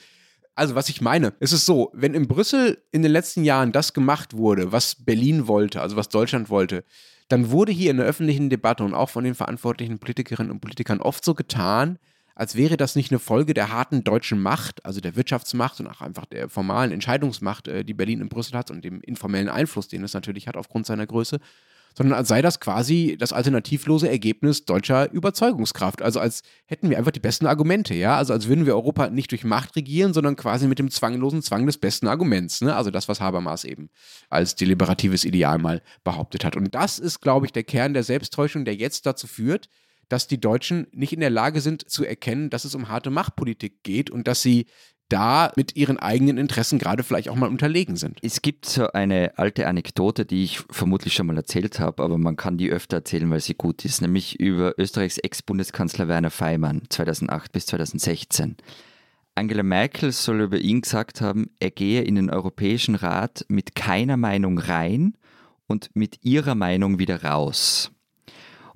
Also, 0.59 0.75
was 0.75 0.89
ich 0.89 1.01
meine, 1.01 1.35
es 1.39 1.53
ist 1.53 1.67
so, 1.67 1.93
wenn 1.95 2.15
in 2.15 2.27
Brüssel 2.27 2.83
in 2.91 3.03
den 3.03 3.13
letzten 3.13 3.45
Jahren 3.45 3.71
das 3.71 3.95
gemacht 3.95 4.37
wurde, 4.37 4.73
was 4.73 4.97
Berlin 4.97 5.47
wollte, 5.47 5.81
also 5.81 5.95
was 5.95 6.09
Deutschland 6.09 6.51
wollte, 6.51 6.85
dann 7.29 7.53
wurde 7.53 7.71
hier 7.71 7.93
in 7.93 7.99
der 7.99 8.07
öffentlichen 8.07 8.51
Debatte 8.51 8.83
und 8.83 8.93
auch 8.93 9.09
von 9.09 9.23
den 9.23 9.37
verantwortlichen 9.37 10.01
Politikerinnen 10.01 10.51
und 10.51 10.59
Politikern 10.59 11.01
oft 11.01 11.25
so 11.25 11.35
getan, 11.35 12.01
als 12.35 12.57
wäre 12.57 12.77
das 12.77 12.97
nicht 12.97 13.13
eine 13.13 13.21
Folge 13.21 13.55
der 13.55 13.71
harten 13.71 14.03
deutschen 14.03 14.43
Macht, 14.43 14.85
also 14.85 15.01
der 15.01 15.15
Wirtschaftsmacht 15.15 15.79
und 15.79 15.87
auch 15.87 16.01
einfach 16.01 16.27
der 16.27 16.49
formalen 16.49 16.91
Entscheidungsmacht, 16.91 17.69
äh, 17.69 17.85
die 17.85 17.95
Berlin 17.95 18.21
in 18.21 18.29
Brüssel 18.29 18.59
hat 18.59 18.73
und 18.73 18.85
dem 18.85 19.01
informellen 19.03 19.49
Einfluss, 19.49 19.87
den 19.87 20.03
es 20.03 20.13
natürlich 20.13 20.49
hat 20.49 20.57
aufgrund 20.57 20.87
seiner 20.87 21.07
Größe, 21.07 21.39
sondern 21.97 22.17
als 22.17 22.29
sei 22.29 22.43
das 22.43 22.61
quasi 22.61 23.17
das 23.19 23.33
alternativlose 23.33 24.09
Ergebnis 24.09 24.65
deutscher 24.65 25.11
Überzeugungskraft. 25.11 26.03
Also 26.03 26.21
als 26.21 26.43
hätten 26.67 26.91
wir 26.91 26.99
einfach 26.99 27.11
die 27.11 27.21
besten 27.21 27.47
Argumente, 27.47 27.95
ja. 27.95 28.17
Also 28.17 28.33
als 28.33 28.49
würden 28.49 28.67
wir 28.67 28.75
Europa 28.75 29.11
nicht 29.11 29.31
durch 29.31 29.45
Macht 29.45 29.77
regieren, 29.77 30.15
sondern 30.15 30.37
quasi 30.37 30.67
mit 30.67 30.79
dem 30.79 30.91
zwanglosen 30.91 31.43
Zwang 31.43 31.67
des 31.67 31.79
besten 31.79 32.07
Arguments. 32.07 32.61
Ne? 32.61 32.75
Also 32.75 32.91
das, 32.91 33.09
was 33.09 33.21
Habermas 33.21 33.65
eben 33.65 33.91
als 34.31 34.55
deliberatives 34.55 35.25
Ideal 35.25 35.59
mal 35.59 35.83
behauptet 36.05 36.45
hat. 36.45 36.57
Und 36.57 36.75
das 36.75 36.99
ist, 36.99 37.21
glaube 37.21 37.47
ich, 37.47 37.53
der 37.53 37.65
Kern 37.65 37.95
der 37.95 38.05
Selbsttäuschung, 38.05 38.65
der 38.65 38.75
jetzt 38.75 39.07
dazu 39.07 39.27
führt, 39.27 39.69
dass 40.09 40.27
die 40.27 40.41
Deutschen 40.41 40.87
nicht 40.93 41.13
in 41.13 41.21
der 41.21 41.31
Lage 41.31 41.61
sind 41.61 41.89
zu 41.89 42.05
erkennen, 42.05 42.51
dass 42.51 42.65
es 42.65 42.75
um 42.75 42.89
harte 42.89 43.11
Machtpolitik 43.11 43.83
geht 43.83 44.11
und 44.11 44.27
dass 44.27 44.43
sie 44.43 44.67
da 45.09 45.53
mit 45.57 45.77
ihren 45.77 45.99
eigenen 45.99 46.39
Interessen 46.39 46.79
gerade 46.79 47.03
vielleicht 47.03 47.29
auch 47.29 47.35
mal 47.35 47.49
unterlegen 47.49 47.97
sind. 47.97 48.19
Es 48.23 48.43
gibt 48.43 48.67
so 48.67 48.93
eine 48.93 49.33
alte 49.37 49.67
Anekdote, 49.67 50.27
die 50.27 50.45
ich 50.45 50.61
vermutlich 50.71 51.15
schon 51.15 51.27
mal 51.27 51.37
erzählt 51.37 51.81
habe, 51.81 52.03
aber 52.03 52.19
man 52.19 52.37
kann 52.37 52.59
die 52.59 52.71
öfter 52.71 52.99
erzählen, 52.99 53.31
weil 53.31 53.41
sie 53.41 53.55
gut 53.55 53.85
ist, 53.85 54.03
nämlich 54.03 54.39
über 54.39 54.75
Österreichs 54.79 55.19
Ex-Bundeskanzler 55.19 56.09
Werner 56.09 56.31
Feimann 56.31 56.83
2008 56.89 57.53
bis 57.53 57.67
2016. 57.67 58.57
Angela 59.35 59.63
Merkel 59.63 60.13
soll 60.13 60.41
über 60.41 60.59
ihn 60.59 60.83
gesagt 60.83 61.21
haben, 61.21 61.51
er 61.61 61.71
gehe 61.71 62.03
in 62.03 62.17
den 62.17 62.29
Europäischen 62.29 62.97
Rat 62.97 63.45
mit 63.49 63.75
keiner 63.75 64.17
Meinung 64.17 64.59
rein 64.59 65.15
und 65.69 65.91
mit 65.95 66.25
ihrer 66.25 66.55
Meinung 66.55 66.99
wieder 66.99 67.23
raus. 67.23 67.93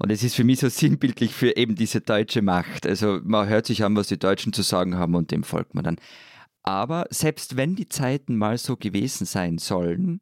Und 0.02 0.10
es 0.10 0.24
ist 0.24 0.34
für 0.34 0.42
mich 0.42 0.58
so 0.58 0.68
sinnbildlich 0.68 1.32
für 1.32 1.56
eben 1.56 1.76
diese 1.76 2.00
deutsche 2.00 2.42
Macht. 2.42 2.88
Also 2.88 3.20
man 3.22 3.48
hört 3.48 3.66
sich 3.66 3.84
an, 3.84 3.94
was 3.94 4.08
die 4.08 4.18
Deutschen 4.18 4.52
zu 4.52 4.62
sagen 4.62 4.96
haben 4.96 5.14
und 5.14 5.30
dem 5.30 5.44
folgt 5.44 5.76
man 5.76 5.84
dann. 5.84 5.96
Aber 6.64 7.06
selbst 7.10 7.56
wenn 7.56 7.76
die 7.76 7.88
Zeiten 7.88 8.36
mal 8.36 8.58
so 8.58 8.76
gewesen 8.76 9.26
sein 9.26 9.58
sollen, 9.58 10.20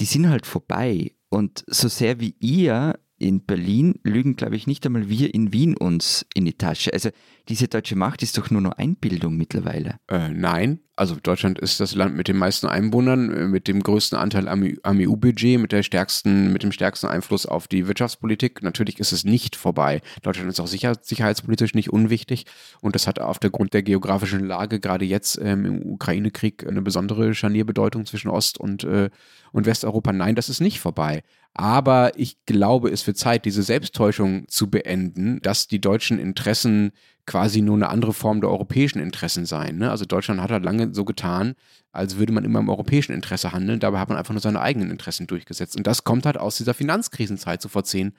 die 0.00 0.04
sind 0.04 0.28
halt 0.28 0.44
vorbei. 0.44 1.12
Und 1.30 1.64
so 1.66 1.88
sehr 1.88 2.20
wie 2.20 2.36
ihr 2.40 2.98
in 3.16 3.46
Berlin 3.46 3.98
lügen, 4.02 4.36
glaube 4.36 4.56
ich, 4.56 4.66
nicht 4.66 4.84
einmal 4.84 5.08
wir 5.08 5.32
in 5.32 5.50
Wien 5.50 5.78
uns 5.78 6.26
in 6.34 6.44
die 6.44 6.58
Tasche. 6.58 6.92
Also 6.92 7.08
diese 7.48 7.68
deutsche 7.68 7.96
Macht 7.96 8.22
ist 8.22 8.36
doch 8.36 8.50
nur 8.50 8.60
noch 8.60 8.72
Einbildung 8.72 9.38
mittlerweile. 9.38 9.98
Äh, 10.08 10.28
nein, 10.28 10.80
also 10.96 11.14
Deutschland 11.22 11.58
ist 11.58 11.78
das 11.78 11.94
Land 11.94 12.16
mit 12.16 12.26
den 12.26 12.38
meisten 12.38 12.66
Einwohnern, 12.66 13.32
äh, 13.32 13.46
mit 13.46 13.68
dem 13.68 13.82
größten 13.82 14.18
Anteil 14.18 14.48
am, 14.48 14.62
EU-Budget, 14.62 15.60
mit 15.60 15.72
der 15.72 15.82
stärksten, 15.82 16.52
mit 16.52 16.62
dem 16.62 16.72
stärksten 16.72 17.06
Einfluss 17.06 17.44
auf 17.44 17.68
die 17.68 17.86
Wirtschaftspolitik. 17.86 18.62
Natürlich 18.62 18.98
ist 18.98 19.12
es 19.12 19.22
nicht 19.22 19.56
vorbei. 19.56 20.00
Deutschland 20.22 20.48
ist 20.50 20.58
auch 20.58 20.66
sicher, 20.66 20.94
sicherheitspolitisch 21.00 21.74
nicht 21.74 21.92
unwichtig 21.92 22.46
und 22.80 22.94
das 22.94 23.06
hat 23.06 23.18
auf 23.20 23.38
der 23.38 23.50
Grund 23.50 23.74
der 23.74 23.82
geografischen 23.82 24.46
Lage 24.46 24.80
gerade 24.80 25.04
jetzt 25.04 25.38
ähm, 25.42 25.66
im 25.66 25.86
Ukraine-Krieg 25.86 26.66
eine 26.66 26.80
besondere 26.80 27.34
Scharnierbedeutung 27.34 28.06
zwischen 28.06 28.30
Ost- 28.30 28.58
und, 28.58 28.84
äh, 28.84 29.10
und 29.52 29.66
Westeuropa. 29.66 30.12
Nein, 30.12 30.34
das 30.34 30.48
ist 30.48 30.60
nicht 30.60 30.80
vorbei. 30.80 31.22
Aber 31.52 32.12
ich 32.16 32.44
glaube, 32.46 32.90
es 32.90 33.06
wird 33.06 33.16
Zeit, 33.16 33.44
diese 33.44 33.62
Selbsttäuschung 33.62 34.46
zu 34.48 34.70
beenden, 34.70 35.40
dass 35.42 35.68
die 35.68 35.80
deutschen 35.80 36.18
Interessen 36.18 36.92
quasi 37.26 37.60
nur 37.60 37.74
eine 37.74 37.88
andere 37.88 38.12
Form 38.12 38.40
der 38.40 38.50
europäischen 38.50 39.00
Interessen 39.00 39.46
seien. 39.46 39.78
Ne? 39.78 39.90
Also 39.90 40.04
Deutschland 40.04 40.40
hat 40.40 40.50
halt 40.50 40.64
lange 40.64 40.94
so 40.94 41.04
getan, 41.04 41.54
als 41.92 42.16
würde 42.16 42.32
man 42.32 42.44
immer 42.44 42.60
im 42.60 42.68
europäischen 42.68 43.12
Interesse 43.12 43.52
handeln. 43.52 43.80
Dabei 43.80 43.98
hat 43.98 44.08
man 44.08 44.16
einfach 44.16 44.32
nur 44.32 44.40
seine 44.40 44.60
eigenen 44.60 44.90
Interessen 44.90 45.26
durchgesetzt. 45.26 45.76
Und 45.76 45.86
das 45.86 46.04
kommt 46.04 46.24
halt 46.24 46.38
aus 46.38 46.56
dieser 46.56 46.74
Finanzkrisenzeit 46.74 47.60
so 47.60 47.68
vor 47.68 47.84
10, 47.84 48.12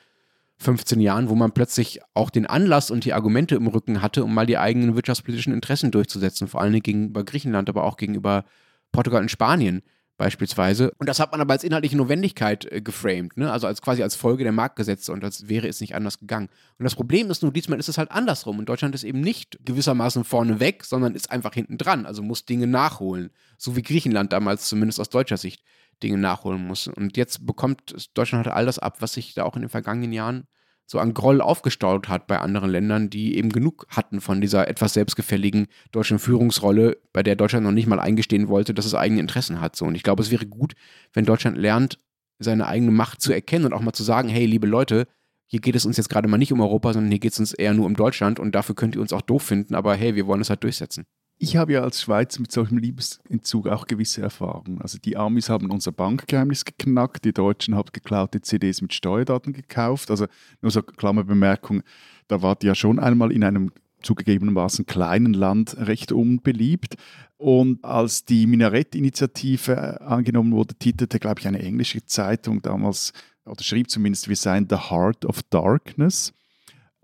15 0.58 1.00
Jahren, 1.00 1.30
wo 1.30 1.36
man 1.36 1.52
plötzlich 1.52 2.02
auch 2.14 2.30
den 2.30 2.46
Anlass 2.48 2.92
und 2.92 3.06
die 3.06 3.14
Argumente 3.14 3.56
im 3.56 3.68
Rücken 3.68 4.02
hatte, 4.02 4.24
um 4.24 4.34
mal 4.34 4.46
die 4.46 4.58
eigenen 4.58 4.96
wirtschaftspolitischen 4.96 5.54
Interessen 5.54 5.92
durchzusetzen. 5.92 6.48
Vor 6.48 6.62
allem 6.62 6.82
gegenüber 6.82 7.24
Griechenland, 7.24 7.70
aber 7.70 7.84
auch 7.84 7.96
gegenüber 7.96 8.44
Portugal 8.92 9.22
und 9.22 9.32
Spanien 9.32 9.84
beispielsweise. 10.18 10.92
Und 10.98 11.08
das 11.08 11.20
hat 11.20 11.32
man 11.32 11.42
aber 11.42 11.54
als 11.54 11.64
inhaltliche 11.64 11.96
Notwendigkeit 11.96 12.66
äh, 12.72 12.82
geframed, 12.82 13.38
ne? 13.38 13.52
also 13.52 13.68
als 13.68 13.82
quasi 13.82 14.04
als 14.04 14.16
Folge 14.16 14.44
der 14.44 14.52
Marktgesetze 14.52 15.12
und 15.12 15.24
als 15.24 15.48
wäre 15.48 15.68
es 15.68 15.80
nicht 15.80 15.96
anders 15.96 16.20
gegangen. 16.20 16.50
Und 16.78 16.84
das 16.84 16.96
Problem 16.96 17.30
ist 17.30 17.44
nur, 17.44 17.52
diesmal 17.52 17.80
ist 17.80 17.90
es 17.90 17.98
halt 17.98 18.12
andersrum 18.12 18.60
und 18.60 18.68
Deutschland 18.68 18.96
ist 18.96 19.04
eben 19.04 19.22
nicht 19.22 19.60
gewissermaßen 19.64 20.24
vorne 20.24 20.60
weg, 20.60 20.84
sondern 20.84 21.16
ist 21.16 21.32
einfach 21.32 21.54
hinten 21.54 21.78
dran, 21.78 22.06
also 22.06 22.24
muss 22.24 22.46
Dinge 22.46 22.68
nachholen, 22.68 23.30
so 23.58 23.76
wie 23.76 23.84
Griechenland 23.84 24.34
damals 24.34 24.68
zumindest 24.68 25.00
aus 25.00 25.10
deutscher 25.10 25.38
Sicht 25.38 25.64
Dinge 26.04 26.18
nachholen 26.18 26.66
muss. 26.66 26.88
Und 26.88 27.18
jetzt 27.18 27.46
bekommt 27.46 28.10
Deutschland 28.14 28.46
halt 28.46 28.56
all 28.56 28.66
das 28.66 28.80
ab, 28.80 28.98
was 29.02 29.14
sich 29.14 29.34
da 29.34 29.44
auch 29.44 29.56
in 29.56 29.62
den 29.62 29.70
vergangenen 29.70 30.14
Jahren 30.14 30.48
so 30.90 31.00
an 31.00 31.14
Groll 31.14 31.42
aufgestaut 31.42 32.08
hat 32.08 32.28
bei 32.28 32.40
anderen 32.40 32.70
Ländern, 32.70 33.10
die 33.10 33.38
eben 33.38 33.50
genug 33.50 33.86
hatten 33.90 34.22
von 34.22 34.40
dieser 34.40 34.70
etwas 34.70 34.94
selbstgefälligen 34.94 35.68
deutschen 35.92 36.18
Führungsrolle, 36.18 36.98
bei 37.12 37.24
der 37.24 37.36
Deutschland 37.36 37.66
noch 37.66 37.74
nicht 37.74 37.88
mal 37.88 38.00
eingestehen 38.00 38.48
wollte, 38.48 38.74
dass 38.74 38.86
es 38.86 38.96
eigene 38.96 39.20
Interessen 39.20 39.60
hat. 39.60 39.76
So. 39.76 39.86
Und 39.86 39.96
ich 39.96 40.04
glaube, 40.04 40.24
es 40.24 40.32
wäre 40.32 40.46
gut, 40.46 40.76
wenn 41.14 41.26
Deutschland 41.26 41.58
lernt, 41.58 42.00
seine 42.40 42.68
eigene 42.68 42.92
Macht 42.92 43.22
zu 43.22 43.34
erkennen 43.34 43.66
und 43.66 43.74
auch 43.74 43.82
mal 43.82 43.94
zu 43.94 44.04
sagen, 44.04 44.30
hey, 44.30 44.46
liebe 44.46 44.68
Leute, 44.68 45.08
hier 45.46 45.60
geht 45.60 45.76
es 45.76 45.86
uns 45.86 45.98
jetzt 45.98 46.10
gerade 46.10 46.28
mal 46.28 46.38
nicht 46.38 46.54
um 46.54 46.62
Europa, 46.62 46.94
sondern 46.94 47.12
hier 47.12 47.20
geht 47.20 47.34
es 47.34 47.40
uns 47.40 47.54
eher 47.54 47.74
nur 47.74 47.86
um 47.86 47.96
Deutschland 47.96 48.40
und 48.40 48.54
dafür 48.54 48.76
könnt 48.76 48.96
ihr 48.96 49.02
uns 49.02 49.14
auch 49.14 49.22
doof 49.22 49.44
finden, 49.44 49.76
aber 49.76 49.96
hey, 49.96 50.16
wir 50.16 50.28
wollen 50.28 50.42
es 50.42 50.50
halt 50.50 50.64
durchsetzen. 50.64 51.06
Ich 51.40 51.56
habe 51.56 51.74
ja 51.74 51.84
als 51.84 52.02
Schweizer 52.02 52.42
mit 52.42 52.52
solchem 52.52 52.80
Liebesentzug 52.80 53.68
auch 53.68 53.86
gewisse 53.86 54.22
Erfahrungen. 54.22 54.82
Also 54.82 54.98
die 54.98 55.18
Amis 55.18 55.50
haben 55.50 55.70
unser 55.70 55.92
Bankgeheimnis 55.92 56.66
geknackt, 56.66 57.26
die 57.26 57.34
Deutschen 57.34 57.76
haben 57.76 57.90
geklaute 57.94 58.42
CDs 58.42 58.82
mit 58.82 58.92
Steuerdaten 58.92 59.54
gekauft. 59.54 60.10
Also 60.10 60.26
nur 60.62 60.72
so 60.72 60.82
Klammerbemerkung, 60.82 61.84
da 62.28 62.42
wart 62.42 62.64
ihr 62.64 62.70
ja 62.70 62.76
schon 62.76 62.98
einmal 62.98 63.32
in 63.32 63.44
einem 63.44 63.72
zugegebenermaßen 64.02 64.88
kleinen 64.88 65.34
Land 65.34 65.78
recht 65.78 66.12
unbeliebt. 66.12 66.96
Und 67.38 67.84
als 67.86 68.26
die 68.26 68.48
Minarett-Initiative 68.48 70.02
angenommen 70.02 70.54
wurde, 70.54 70.74
titelte, 70.74 71.20
glaube 71.20 71.40
ich, 71.40 71.48
eine 71.48 71.60
englische 71.60 72.04
Zeitung 72.04 72.64
damals, 72.64 73.14
oder 73.46 73.64
schrieb 73.64 73.92
zumindest, 73.92 74.28
wir 74.28 74.36
seien 74.36 74.68
the 74.70 74.76
heart 74.90 75.24
of 75.24 75.44
darkness. 75.44 76.34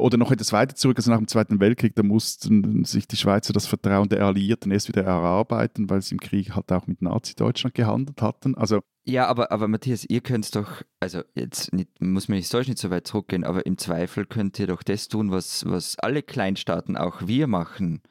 Oder 0.03 0.17
noch 0.17 0.33
etwas 0.33 0.51
weiter 0.51 0.75
zurück, 0.75 0.97
also 0.97 1.11
nach 1.11 1.17
dem 1.17 1.29
Zweiten 1.29 1.61
Weltkrieg, 1.61 1.95
da 1.95 2.03
mussten 2.03 2.83
sich 2.83 3.07
die 3.07 3.15
Schweizer 3.15 3.53
das 3.53 3.67
Vertrauen 3.67 4.09
der 4.09 4.25
Alliierten 4.25 4.69
erst 4.69 4.89
wieder 4.89 5.05
erarbeiten, 5.05 5.89
weil 5.89 6.01
sie 6.01 6.15
im 6.15 6.19
Krieg 6.19 6.53
halt 6.53 6.73
auch 6.73 6.87
mit 6.87 7.01
Nazi-Deutschland 7.01 7.73
gehandelt 7.73 8.21
hatten. 8.21 8.53
Also 8.55 8.81
ja, 9.05 9.27
aber, 9.27 9.53
aber 9.53 9.69
Matthias, 9.69 10.03
ihr 10.03 10.19
könnt 10.19 10.53
doch, 10.57 10.81
also 10.99 11.21
jetzt 11.35 11.71
nicht, 11.71 12.01
muss 12.01 12.27
man 12.27 12.37
historisch 12.37 12.67
nicht 12.67 12.79
so 12.79 12.89
weit 12.89 13.07
zurückgehen, 13.07 13.45
aber 13.45 13.65
im 13.65 13.77
Zweifel 13.77 14.25
könnt 14.25 14.59
ihr 14.59 14.67
doch 14.67 14.83
das 14.83 15.07
tun, 15.07 15.31
was, 15.31 15.63
was 15.65 15.97
alle 15.99 16.21
Kleinstaaten, 16.21 16.97
auch 16.97 17.25
wir 17.25 17.47
machen. 17.47 18.01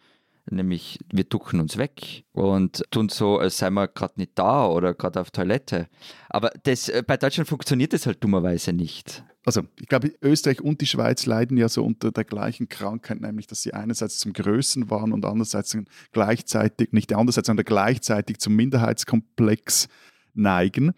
Nämlich, 0.51 0.99
wir 1.13 1.25
ducken 1.25 1.61
uns 1.61 1.77
weg 1.77 2.25
und 2.33 2.85
tun 2.91 3.11
so, 3.11 3.39
als 3.39 3.59
seien 3.59 3.75
wir 3.75 3.87
gerade 3.87 4.15
nicht 4.17 4.33
da 4.37 4.67
oder 4.67 4.95
gerade 4.95 5.21
auf 5.21 5.31
Toilette. 5.31 5.89
Aber 6.31 6.53
das, 6.63 6.89
äh, 6.89 7.03
bei 7.07 7.19
Deutschland 7.19 7.51
funktioniert 7.51 7.93
das 7.93 8.07
halt 8.07 8.25
dummerweise 8.25 8.73
nicht 8.73 9.23
also 9.45 9.63
ich 9.81 9.89
glaube, 9.89 10.13
Österreich 10.23 10.61
und 10.61 10.81
die 10.81 10.87
Schweiz 10.87 11.27
leiden 11.27 11.57
ja 11.57 11.69
so 11.69 11.85
unter 11.85 12.13
der 12.13 12.25
gleichen 12.25 12.69
Krankheit, 12.69 13.21
nämlich 13.21 13.47
dass 13.47 13.63
sie 13.63 13.75
einerseits 13.75 14.19
zum 14.19 14.33
Größen 14.33 14.91
waren 14.91 15.13
und 15.13 15.25
andererseits 15.25 15.77
gleichzeitig, 16.13 16.93
nicht 16.93 17.13
andererseits, 17.13 17.47
sondern 17.47 17.65
gleichzeitig 17.65 18.39
zum 18.39 18.55
Minderheitskomplex 18.55 19.89
neigen. 20.35 20.93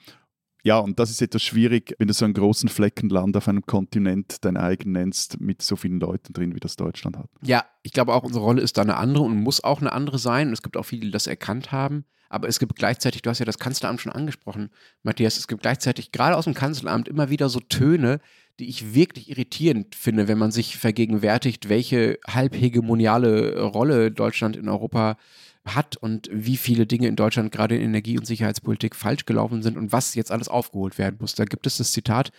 Ja, 0.62 0.78
und 0.78 0.98
das 0.98 1.10
ist 1.10 1.20
etwas 1.20 1.42
schwierig, 1.42 1.94
wenn 1.98 2.08
du 2.08 2.14
so 2.14 2.24
einen 2.24 2.32
großen 2.32 2.70
Fleckenland 2.70 3.36
auf 3.36 3.48
einem 3.48 3.66
Kontinent 3.66 4.44
dein 4.46 4.56
eigen 4.56 4.92
nennst, 4.92 5.38
mit 5.38 5.60
so 5.60 5.76
vielen 5.76 6.00
Leuten 6.00 6.32
drin, 6.32 6.54
wie 6.54 6.60
das 6.60 6.76
Deutschland 6.76 7.18
hat. 7.18 7.28
Ja, 7.42 7.66
ich 7.82 7.92
glaube 7.92 8.14
auch, 8.14 8.22
unsere 8.22 8.42
Rolle 8.42 8.62
ist 8.62 8.78
da 8.78 8.82
eine 8.82 8.96
andere 8.96 9.24
und 9.24 9.36
muss 9.36 9.62
auch 9.62 9.82
eine 9.82 9.92
andere 9.92 10.18
sein. 10.18 10.48
Und 10.48 10.54
es 10.54 10.62
gibt 10.62 10.78
auch 10.78 10.84
viele, 10.84 11.02
die 11.02 11.10
das 11.10 11.26
erkannt 11.26 11.70
haben. 11.70 12.06
Aber 12.28 12.48
es 12.48 12.58
gibt 12.58 12.76
gleichzeitig, 12.76 13.22
du 13.22 13.30
hast 13.30 13.38
ja 13.38 13.44
das 13.44 13.58
Kanzleramt 13.58 14.00
schon 14.00 14.12
angesprochen, 14.12 14.70
Matthias, 15.02 15.36
es 15.36 15.48
gibt 15.48 15.62
gleichzeitig 15.62 16.12
gerade 16.12 16.36
aus 16.36 16.44
dem 16.44 16.54
Kanzleramt 16.54 17.08
immer 17.08 17.30
wieder 17.30 17.48
so 17.48 17.60
Töne, 17.60 18.20
die 18.58 18.68
ich 18.68 18.94
wirklich 18.94 19.30
irritierend 19.30 19.94
finde, 19.94 20.28
wenn 20.28 20.38
man 20.38 20.52
sich 20.52 20.76
vergegenwärtigt, 20.76 21.68
welche 21.68 22.18
halbhegemoniale 22.26 23.60
Rolle 23.62 24.10
Deutschland 24.10 24.56
in 24.56 24.68
Europa 24.68 25.16
hat 25.64 25.96
und 25.96 26.28
wie 26.30 26.56
viele 26.56 26.86
Dinge 26.86 27.08
in 27.08 27.16
Deutschland 27.16 27.50
gerade 27.50 27.76
in 27.76 27.82
Energie- 27.82 28.18
und 28.18 28.26
Sicherheitspolitik 28.26 28.94
falsch 28.94 29.24
gelaufen 29.24 29.62
sind 29.62 29.76
und 29.76 29.92
was 29.92 30.14
jetzt 30.14 30.30
alles 30.30 30.48
aufgeholt 30.48 30.98
werden 30.98 31.16
muss. 31.20 31.34
Da 31.34 31.44
gibt 31.44 31.66
es 31.66 31.78
das 31.78 31.92
Zitat 31.92 32.30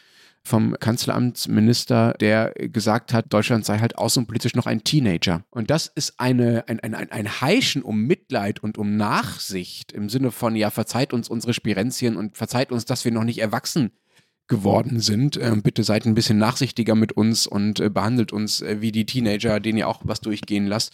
vom 0.46 0.76
Kanzleramtsminister, 0.80 2.14
der 2.20 2.54
gesagt 2.56 3.14
hat, 3.14 3.34
Deutschland 3.34 3.66
sei 3.66 3.80
halt 3.80 3.98
außenpolitisch 3.98 4.56
noch 4.56 4.68
ein 4.68 4.84
Teenager. 4.84 5.44
Und 5.50 5.72
das 5.72 5.88
ist 5.88 6.20
eine, 6.20 6.64
ein, 6.68 6.80
ein, 6.80 6.94
ein 6.94 7.42
Heischen 7.42 7.82
um 7.82 8.04
Mitleid 8.04 8.62
und 8.62 8.78
um 8.78 8.96
Nachsicht 8.96 9.92
im 9.92 10.08
Sinne 10.08 10.32
von, 10.32 10.56
ja, 10.56 10.70
verzeiht 10.70 11.14
uns 11.14 11.30
unsere 11.30 11.54
Spirenzien 11.54 12.16
und 12.16 12.38
verzeiht 12.38 12.72
uns, 12.72 12.86
dass 12.86 13.06
wir 13.06 13.12
noch 13.12 13.24
nicht 13.24 13.40
erwachsen 13.40 13.92
geworden 14.48 15.00
sind. 15.00 15.38
Ähm, 15.38 15.64
bitte 15.64 15.84
seid 15.84 16.06
ein 16.06 16.14
bisschen 16.14 16.38
nachsichtiger 16.38 16.94
mit 16.94 17.14
uns 17.14 17.48
und 17.48 17.80
äh, 17.80 17.90
behandelt 17.90 18.32
uns 18.32 18.62
äh, 18.62 18.82
wie 18.82 18.92
die 18.92 19.08
Teenager, 19.08 19.60
denen 19.60 19.80
ihr 19.80 19.88
auch 19.88 20.02
was 20.04 20.22
durchgehen 20.22 20.68
lasst. 20.68 20.94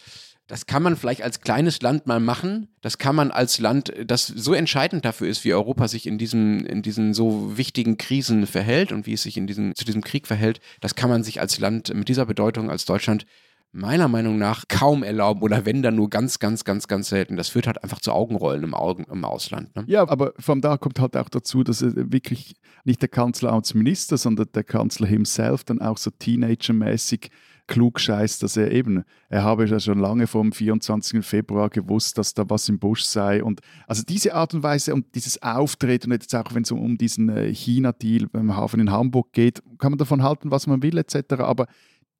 Das 0.52 0.66
kann 0.66 0.82
man 0.82 0.96
vielleicht 0.96 1.22
als 1.22 1.40
kleines 1.40 1.80
Land 1.80 2.06
mal 2.06 2.20
machen. 2.20 2.68
Das 2.82 2.98
kann 2.98 3.16
man 3.16 3.30
als 3.30 3.58
Land, 3.58 3.90
das 4.04 4.26
so 4.26 4.52
entscheidend 4.52 5.02
dafür 5.02 5.26
ist, 5.26 5.46
wie 5.46 5.54
Europa 5.54 5.88
sich 5.88 6.06
in 6.06 6.18
diesen, 6.18 6.66
in 6.66 6.82
diesen 6.82 7.14
so 7.14 7.56
wichtigen 7.56 7.96
Krisen 7.96 8.46
verhält 8.46 8.92
und 8.92 9.06
wie 9.06 9.14
es 9.14 9.22
sich 9.22 9.38
in 9.38 9.46
diesen, 9.46 9.74
zu 9.74 9.86
diesem 9.86 10.02
Krieg 10.02 10.26
verhält. 10.26 10.60
Das 10.82 10.94
kann 10.94 11.08
man 11.08 11.24
sich 11.24 11.40
als 11.40 11.58
Land 11.58 11.94
mit 11.94 12.10
dieser 12.10 12.26
Bedeutung 12.26 12.68
als 12.68 12.84
Deutschland 12.84 13.24
meiner 13.72 14.08
Meinung 14.08 14.36
nach 14.36 14.68
kaum 14.68 15.02
erlauben 15.02 15.40
oder 15.40 15.64
wenn 15.64 15.80
dann 15.80 15.94
nur 15.94 16.10
ganz, 16.10 16.38
ganz, 16.38 16.64
ganz, 16.64 16.86
ganz 16.86 17.08
selten. 17.08 17.36
Das 17.36 17.48
führt 17.48 17.66
halt 17.66 17.82
einfach 17.82 18.00
zu 18.00 18.12
Augenrollen 18.12 18.62
im, 18.62 18.74
Augen, 18.74 19.06
im 19.10 19.24
Ausland. 19.24 19.74
Ne? 19.74 19.84
Ja, 19.86 20.06
aber 20.06 20.34
von 20.38 20.60
da 20.60 20.76
kommt 20.76 21.00
halt 21.00 21.16
auch 21.16 21.30
dazu, 21.30 21.64
dass 21.64 21.80
wirklich 21.82 22.56
nicht 22.84 23.00
der 23.00 23.08
Kanzler 23.08 23.54
als 23.54 23.72
Minister, 23.72 24.18
sondern 24.18 24.48
der 24.54 24.64
Kanzler 24.64 25.06
himself 25.06 25.64
dann 25.64 25.80
auch 25.80 25.96
so 25.96 26.10
teenagermäßig 26.10 27.30
klug 27.72 27.98
scheißt, 27.98 28.42
dass 28.42 28.58
er 28.58 28.70
eben, 28.70 29.02
er 29.30 29.44
habe 29.44 29.64
ja 29.64 29.80
schon 29.80 29.98
lange 29.98 30.26
vom 30.26 30.52
24. 30.52 31.24
Februar 31.24 31.70
gewusst, 31.70 32.18
dass 32.18 32.34
da 32.34 32.44
was 32.50 32.68
im 32.68 32.78
Busch 32.78 33.02
sei. 33.02 33.42
Und 33.42 33.62
also 33.86 34.02
diese 34.06 34.34
Art 34.34 34.52
und 34.52 34.62
Weise 34.62 34.92
und 34.92 35.14
dieses 35.14 35.42
Auftreten, 35.42 36.12
jetzt 36.12 36.34
auch 36.34 36.54
wenn 36.54 36.64
es 36.64 36.70
um 36.70 36.98
diesen 36.98 37.30
äh, 37.30 37.52
China-Deal 37.54 38.28
beim 38.28 38.54
Hafen 38.54 38.78
in 38.78 38.90
Hamburg 38.90 39.32
geht, 39.32 39.62
kann 39.78 39.92
man 39.92 39.98
davon 39.98 40.22
halten, 40.22 40.50
was 40.50 40.66
man 40.66 40.82
will, 40.82 40.98
etc. 40.98 41.36
Aber 41.38 41.66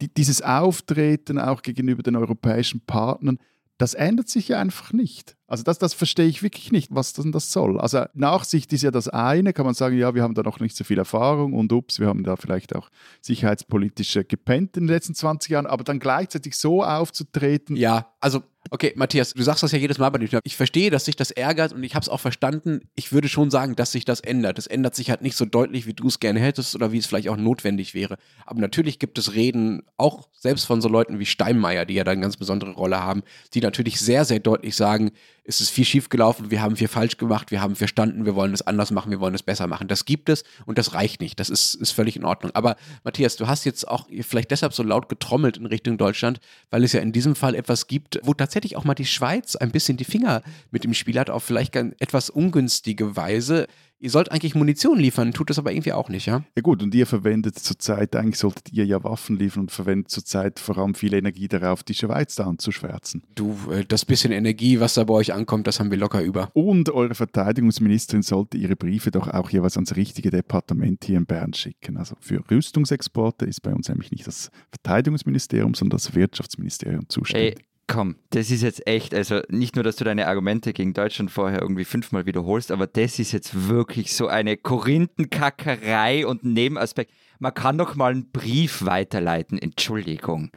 die, 0.01 0.09
dieses 0.09 0.41
Auftreten 0.41 1.39
auch 1.39 1.61
gegenüber 1.61 2.03
den 2.03 2.17
europäischen 2.17 2.81
Partnern, 2.81 3.37
das 3.83 3.95
ändert 3.95 4.29
sich 4.29 4.47
ja 4.47 4.61
einfach 4.61 4.93
nicht. 4.93 5.37
Also 5.49 5.65
das, 5.65 5.77
das 5.77 5.93
verstehe 5.93 6.27
ich 6.27 6.45
wirklich 6.45 6.71
nicht, 6.71 6.95
was 6.95 7.15
denn 7.15 7.33
das 7.33 7.51
soll. 7.51 7.81
Also 7.81 8.05
Nachsicht 8.15 8.73
ist 8.73 8.83
ja 8.83 8.93
das 8.93 9.09
eine, 9.09 9.53
kann 9.53 9.67
man 9.67 9.75
sagen, 9.75 9.99
ja, 9.99 10.15
wir 10.15 10.23
haben 10.23 10.35
da 10.35 10.45
noch 10.45 10.61
nicht 10.61 10.77
so 10.77 10.85
viel 10.85 10.99
Erfahrung 10.99 11.53
und 11.53 11.73
ups, 11.73 11.99
wir 11.99 12.07
haben 12.07 12.23
da 12.23 12.37
vielleicht 12.37 12.77
auch 12.77 12.91
sicherheitspolitische 13.23 14.25
gepennt 14.25 14.77
in 14.77 14.85
den 14.85 14.95
letzten 14.95 15.17
20 15.17 15.51
Jahren, 15.51 15.67
aber 15.67 15.83
dann 15.83 15.99
gleichzeitig 15.99 16.57
so 16.57 16.85
aufzutreten. 16.85 17.75
Ja, 17.75 18.13
also 18.21 18.45
Okay, 18.71 18.93
Matthias, 18.97 19.35
du 19.35 19.43
sagst 19.43 19.63
das 19.63 19.73
ja 19.73 19.79
jedes 19.79 19.99
Mal 19.99 20.11
bei 20.11 20.19
dir. 20.19 20.41
Ich 20.45 20.57
verstehe, 20.57 20.91
dass 20.91 21.05
sich 21.05 21.17
das 21.17 21.31
ärgert 21.31 21.73
und 21.73 21.83
ich 21.83 21.95
habe 21.95 22.03
es 22.03 22.09
auch 22.09 22.21
verstanden. 22.21 22.89
Ich 22.95 23.13
würde 23.13 23.29
schon 23.29 23.51
sagen, 23.51 23.75
dass 23.75 23.93
sich 23.93 24.05
das 24.05 24.21
ändert. 24.21 24.59
Es 24.59 24.67
ändert 24.67 24.95
sich 24.95 25.11
halt 25.11 25.21
nicht 25.21 25.37
so 25.37 25.45
deutlich, 25.45 25.87
wie 25.87 25.95
du 25.95 26.07
es 26.07 26.21
gerne 26.21 26.41
hättest 26.41 26.75
oder 26.75 26.93
wie 26.93 26.99
es 26.99 27.07
vielleicht 27.07 27.29
auch 27.29 27.37
notwendig 27.37 27.93
wäre. 27.93 28.17
Aber 28.47 28.61
natürlich 28.61 28.99
gibt 28.99 29.19
es 29.19 29.35
Reden, 29.35 29.83
auch 29.97 30.29
selbst 30.33 30.65
von 30.65 30.81
so 30.81 30.89
Leuten 30.89 31.19
wie 31.19 31.27
Steinmeier, 31.27 31.85
die 31.85 31.95
ja 31.95 32.05
da 32.05 32.13
eine 32.13 32.21
ganz 32.21 32.37
besondere 32.37 32.73
Rolle 32.73 33.01
haben, 33.01 33.23
die 33.53 33.61
natürlich 33.61 34.01
sehr, 34.01 34.25
sehr 34.25 34.39
deutlich 34.39 34.77
sagen, 34.77 35.11
es 35.45 35.61
ist 35.61 35.71
viel 35.71 35.85
schiefgelaufen, 35.85 36.51
wir 36.51 36.63
haben 36.63 36.77
viel 36.77 36.89
falsch 36.89 37.17
gemacht, 37.17 37.51
wir 37.51 37.61
haben 37.61 37.77
verstanden, 37.77 38.25
wir 38.25 38.35
wollen 38.35 38.55
es 38.55 38.63
anders 38.63 38.91
machen, 38.91 39.11
wir 39.11 39.21
wollen 39.21 39.35
es 39.35 39.43
besser 39.43 39.67
machen. 39.67 39.89
Das 39.89 40.05
gibt 40.05 40.29
es 40.29 40.45
und 40.67 40.79
das 40.79 40.95
reicht 40.95 41.21
nicht. 41.21 41.39
Das 41.41 41.51
ist, 41.51 41.75
ist 41.75 41.91
völlig 41.91 42.17
in 42.17 42.25
Ordnung. 42.25 42.53
Aber 42.55 42.77
Matthias, 43.05 43.37
du 43.37 43.47
hast 43.47 43.65
jetzt 43.65 43.87
auch 43.87 44.07
vielleicht 44.23 44.51
deshalb 44.51 44.73
so 44.73 44.83
laut 44.83 45.09
getrommelt 45.09 45.57
in 45.57 45.67
Richtung 45.67 45.99
Deutschland, 45.99 46.41
weil 46.71 46.85
es 46.85 46.93
ja 46.93 47.01
in 47.01 47.13
diesem 47.13 47.35
Fall 47.35 47.55
etwas 47.55 47.87
gibt, 47.87 48.21
wo 48.23 48.35
tatsächlich 48.35 48.63
tatsächlich 48.63 48.77
auch 48.77 48.85
mal 48.85 48.95
die 48.95 49.07
Schweiz 49.07 49.57
ein 49.57 49.71
bisschen 49.71 49.97
die 49.97 50.05
Finger 50.05 50.43
mit 50.71 50.85
dem 50.85 50.95
Spiel 50.95 51.19
hat, 51.19 51.31
auf 51.31 51.43
vielleicht 51.45 51.75
etwas 51.77 52.31
ungünstige 52.31 53.17
Weise. 53.17 53.67
Ihr 54.03 54.11
sollt 54.11 54.33
eigentlich 54.33 54.57
Munition 54.57 54.99
liefern, 54.99 55.33
tut 55.33 55.49
das 55.49 55.61
aber 55.61 55.71
irgendwie 55.71 55.93
auch 55.93 56.09
nicht, 56.09 56.27
ja? 56.27 56.43
Ja 56.57 56.63
gut, 56.63 56.83
und 56.83 56.93
ihr 56.93 57.07
verwendet 57.07 57.57
zurzeit, 57.57 58.17
eigentlich 58.17 58.37
solltet 58.37 58.73
ihr 58.73 58.85
ja 58.85 59.05
Waffen 59.05 59.39
liefern 59.39 59.61
und 59.61 59.71
verwendet 59.71 60.11
zurzeit 60.11 60.59
vor 60.59 60.77
allem 60.77 60.97
viel 60.97 61.15
Energie 61.15 61.47
darauf, 61.47 61.85
die 61.85 61.95
Schweiz 61.95 62.35
da 62.35 62.49
anzuschwärzen. 62.49 63.23
Du, 63.37 63.57
äh, 63.71 63.85
das 63.85 64.05
bisschen 64.05 64.33
Energie, 64.33 64.81
was 64.81 64.95
da 64.95 65.05
bei 65.05 65.15
euch 65.15 65.33
ankommt, 65.33 65.69
das 65.69 65.79
haben 65.79 65.93
wir 65.93 65.99
locker 65.99 66.21
über. 66.21 66.51
Und 66.53 66.91
eure 66.91 67.15
Verteidigungsministerin 67.15 68.23
sollte 68.23 68.59
ihre 68.59 68.75
Briefe 68.75 69.13
doch 69.13 69.29
auch 69.29 69.51
jeweils 69.51 69.77
ans 69.77 69.95
richtige 69.95 70.33
Departement 70.33 71.05
hier 71.05 71.19
in 71.19 71.27
Bern 71.27 71.55
schicken. 71.55 71.97
Also 71.97 72.17
für 72.19 72.43
Rüstungsexporte 72.51 73.45
ist 73.45 73.63
bei 73.63 73.73
uns 73.73 73.89
nämlich 73.89 74.11
nicht 74.11 74.27
das 74.27 74.51
Verteidigungsministerium, 74.71 75.75
sondern 75.75 75.99
das 75.99 76.13
Wirtschaftsministerium 76.13 77.09
zuständig. 77.09 77.61
Ey 77.61 77.72
komm, 77.87 78.17
das 78.31 78.51
ist 78.51 78.63
jetzt 78.63 78.87
echt, 78.87 79.15
also 79.15 79.41
nicht 79.49 79.77
nur, 79.77 79.85
dass 79.85 79.97
du 79.97 80.05
deine 80.05 80.27
Argumente 80.27 80.73
gegen 80.73 80.95
Deutschland 80.95 81.31
vorher 81.31 81.61
irgendwie 81.61 81.85
fünfmal 81.85 82.27
wiederholst, 82.27 82.71
aber 82.71 82.87
das 82.87 83.19
ist 83.19 83.33
jetzt 83.33 83.69
wirklich 83.69 84.15
so 84.15 84.29
eine 84.29 84.57
Korinthenkackerei 84.57 86.27
und 86.27 86.45
ein 86.45 86.53
Nebenaspekt. 86.53 87.13
Man 87.39 87.55
kann 87.55 87.79
doch 87.79 87.95
mal 87.95 88.13
einen 88.13 88.31
Brief 88.31 88.85
weiterleiten, 88.85 89.59
Entschuldigung. 89.59 90.51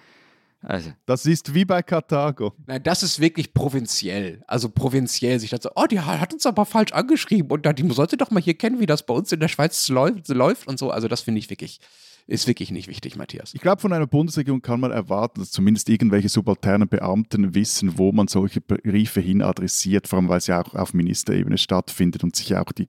Also. 0.61 0.91
Das 1.05 1.25
ist 1.27 1.53
wie 1.53 1.63
bei 1.63 1.83
Karthago. 1.83 2.53
Nein, 2.65 2.81
das 2.81 3.03
ist 3.03 3.19
wirklich 3.19 3.53
provinziell. 3.53 4.43
Also 4.47 4.69
provinziell. 4.69 5.39
Sich 5.39 5.51
dachte, 5.51 5.71
oh, 5.75 5.85
die 5.85 5.99
hat 5.99 6.33
uns 6.33 6.45
aber 6.45 6.65
falsch 6.65 6.91
angeschrieben 6.91 7.51
und 7.51 7.67
die 7.77 7.93
sollte 7.93 8.17
doch 8.17 8.31
mal 8.31 8.41
hier 8.41 8.55
kennen, 8.55 8.79
wie 8.79 8.87
das 8.87 9.05
bei 9.05 9.13
uns 9.13 9.31
in 9.31 9.39
der 9.39 9.47
Schweiz 9.47 9.87
läuft 9.89 10.67
und 10.67 10.79
so. 10.79 10.89
Also 10.89 11.07
das 11.07 11.21
finde 11.21 11.39
ich 11.39 11.49
wirklich 11.51 11.79
ist 12.27 12.47
wirklich 12.47 12.71
nicht 12.71 12.87
wichtig, 12.87 13.15
Matthias. 13.15 13.53
Ich 13.53 13.61
glaube, 13.61 13.81
von 13.81 13.93
einer 13.93 14.07
Bundesregierung 14.07 14.61
kann 14.61 14.79
man 14.79 14.91
erwarten, 14.91 15.41
dass 15.41 15.51
zumindest 15.51 15.89
irgendwelche 15.89 16.29
subalternen 16.29 16.87
Beamten 16.87 17.53
wissen, 17.53 17.97
wo 17.97 18.11
man 18.11 18.27
solche 18.27 18.61
Briefe 18.61 19.21
hin 19.21 19.41
adressiert, 19.41 20.07
vor 20.07 20.17
allem 20.17 20.29
weil 20.29 20.39
es 20.39 20.47
ja 20.47 20.61
auch 20.61 20.73
auf 20.73 20.93
Ministerebene 20.93 21.57
stattfindet 21.57 22.23
und 22.23 22.35
sich 22.35 22.55
auch 22.55 22.71
die 22.71 22.87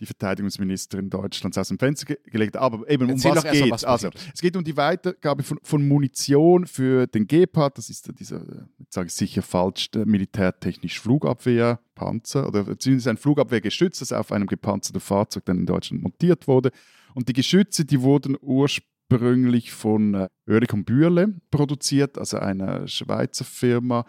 die 0.00 0.06
Verteidigungsministerin 0.06 1.10
Deutschlands 1.10 1.58
aus 1.58 1.68
dem 1.68 1.78
Fenster 1.78 2.06
ge 2.06 2.18
gelegt. 2.24 2.56
Aber 2.56 2.88
eben, 2.88 3.08
Erzähl 3.10 3.32
um 3.32 3.36
was 3.36 3.44
geht 3.44 3.74
es? 3.74 3.84
Also, 3.84 4.08
es 4.32 4.40
geht 4.40 4.56
um 4.56 4.64
die 4.64 4.76
Weitergabe 4.76 5.42
von, 5.42 5.58
von 5.62 5.86
Munition 5.86 6.66
für 6.66 7.06
den 7.06 7.26
Gepard. 7.26 7.76
Das 7.76 7.90
ist 7.90 8.10
dieser, 8.18 8.40
jetzt 8.78 8.94
sage 8.94 9.08
ich 9.08 9.14
sicher 9.14 9.42
falsch, 9.42 9.90
militärtechnisch 9.94 10.98
Flugabwehr, 11.00 11.80
Panzer 11.94 12.48
oder 12.48 12.64
beziehungsweise 12.64 13.10
ein 13.10 13.16
Flugabwehrgeschütz, 13.18 13.98
das 13.98 14.12
auf 14.12 14.32
einem 14.32 14.46
gepanzerten 14.46 15.00
Fahrzeug 15.00 15.44
dann 15.44 15.58
in 15.58 15.66
Deutschland 15.66 16.02
montiert 16.02 16.48
wurde. 16.48 16.70
Und 17.14 17.28
die 17.28 17.32
Geschütze, 17.32 17.84
die 17.84 18.00
wurden 18.00 18.36
ursprünglich 18.40 19.72
von 19.72 20.14
äh, 20.14 20.28
Oerlikon 20.48 20.80
und 20.80 20.86
Bürle 20.86 21.40
produziert, 21.50 22.18
also 22.18 22.38
einer 22.38 22.86
Schweizer 22.86 23.44
Firma. 23.44 24.04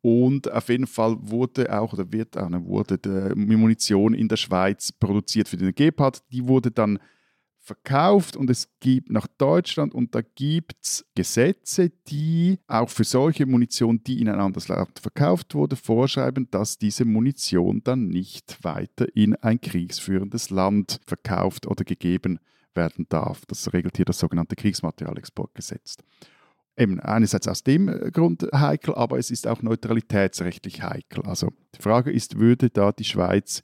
Und 0.00 0.50
auf 0.50 0.68
jeden 0.68 0.86
Fall 0.86 1.16
wurde 1.20 1.72
auch, 1.72 1.92
oder 1.92 2.12
wird 2.12 2.36
auch, 2.36 2.48
ne, 2.48 2.64
wurde 2.64 2.98
die 2.98 3.56
Munition 3.56 4.14
in 4.14 4.28
der 4.28 4.36
Schweiz 4.36 4.90
produziert 4.92 5.48
für 5.48 5.56
den 5.56 5.74
Gepard. 5.74 6.22
Die 6.32 6.46
wurde 6.46 6.70
dann 6.70 6.98
verkauft 7.62 8.36
und 8.36 8.50
es 8.50 8.68
gibt 8.80 9.08
nach 9.10 9.28
Deutschland 9.38 9.94
und 9.94 10.14
da 10.16 10.20
gibt 10.20 10.74
es 10.82 11.04
Gesetze, 11.14 11.90
die 12.08 12.58
auch 12.66 12.90
für 12.90 13.04
solche 13.04 13.46
Munition, 13.46 14.02
die 14.02 14.20
in 14.20 14.28
ein 14.28 14.40
anderes 14.40 14.66
Land 14.66 14.98
verkauft 14.98 15.54
wurde, 15.54 15.76
vorschreiben, 15.76 16.48
dass 16.50 16.78
diese 16.78 17.04
Munition 17.04 17.80
dann 17.84 18.08
nicht 18.08 18.58
weiter 18.64 19.06
in 19.14 19.36
ein 19.36 19.60
kriegsführendes 19.60 20.50
Land 20.50 21.00
verkauft 21.06 21.68
oder 21.68 21.84
gegeben 21.84 22.40
werden 22.74 23.06
darf. 23.08 23.46
Das 23.46 23.72
regelt 23.72 23.96
hier 23.96 24.06
das 24.06 24.18
sogenannte 24.18 24.56
Kriegsmaterialexportgesetz. 24.56 25.98
Eben 26.76 26.98
einerseits 27.00 27.46
aus 27.46 27.62
dem 27.62 27.88
äh, 27.88 28.10
Grund 28.10 28.48
heikel, 28.52 28.94
aber 28.94 29.18
es 29.18 29.30
ist 29.30 29.46
auch 29.46 29.62
neutralitätsrechtlich 29.62 30.82
heikel. 30.82 31.24
Also 31.26 31.50
die 31.76 31.82
Frage 31.82 32.10
ist, 32.10 32.38
würde 32.38 32.70
da 32.70 32.90
die 32.92 33.04
Schweiz, 33.04 33.62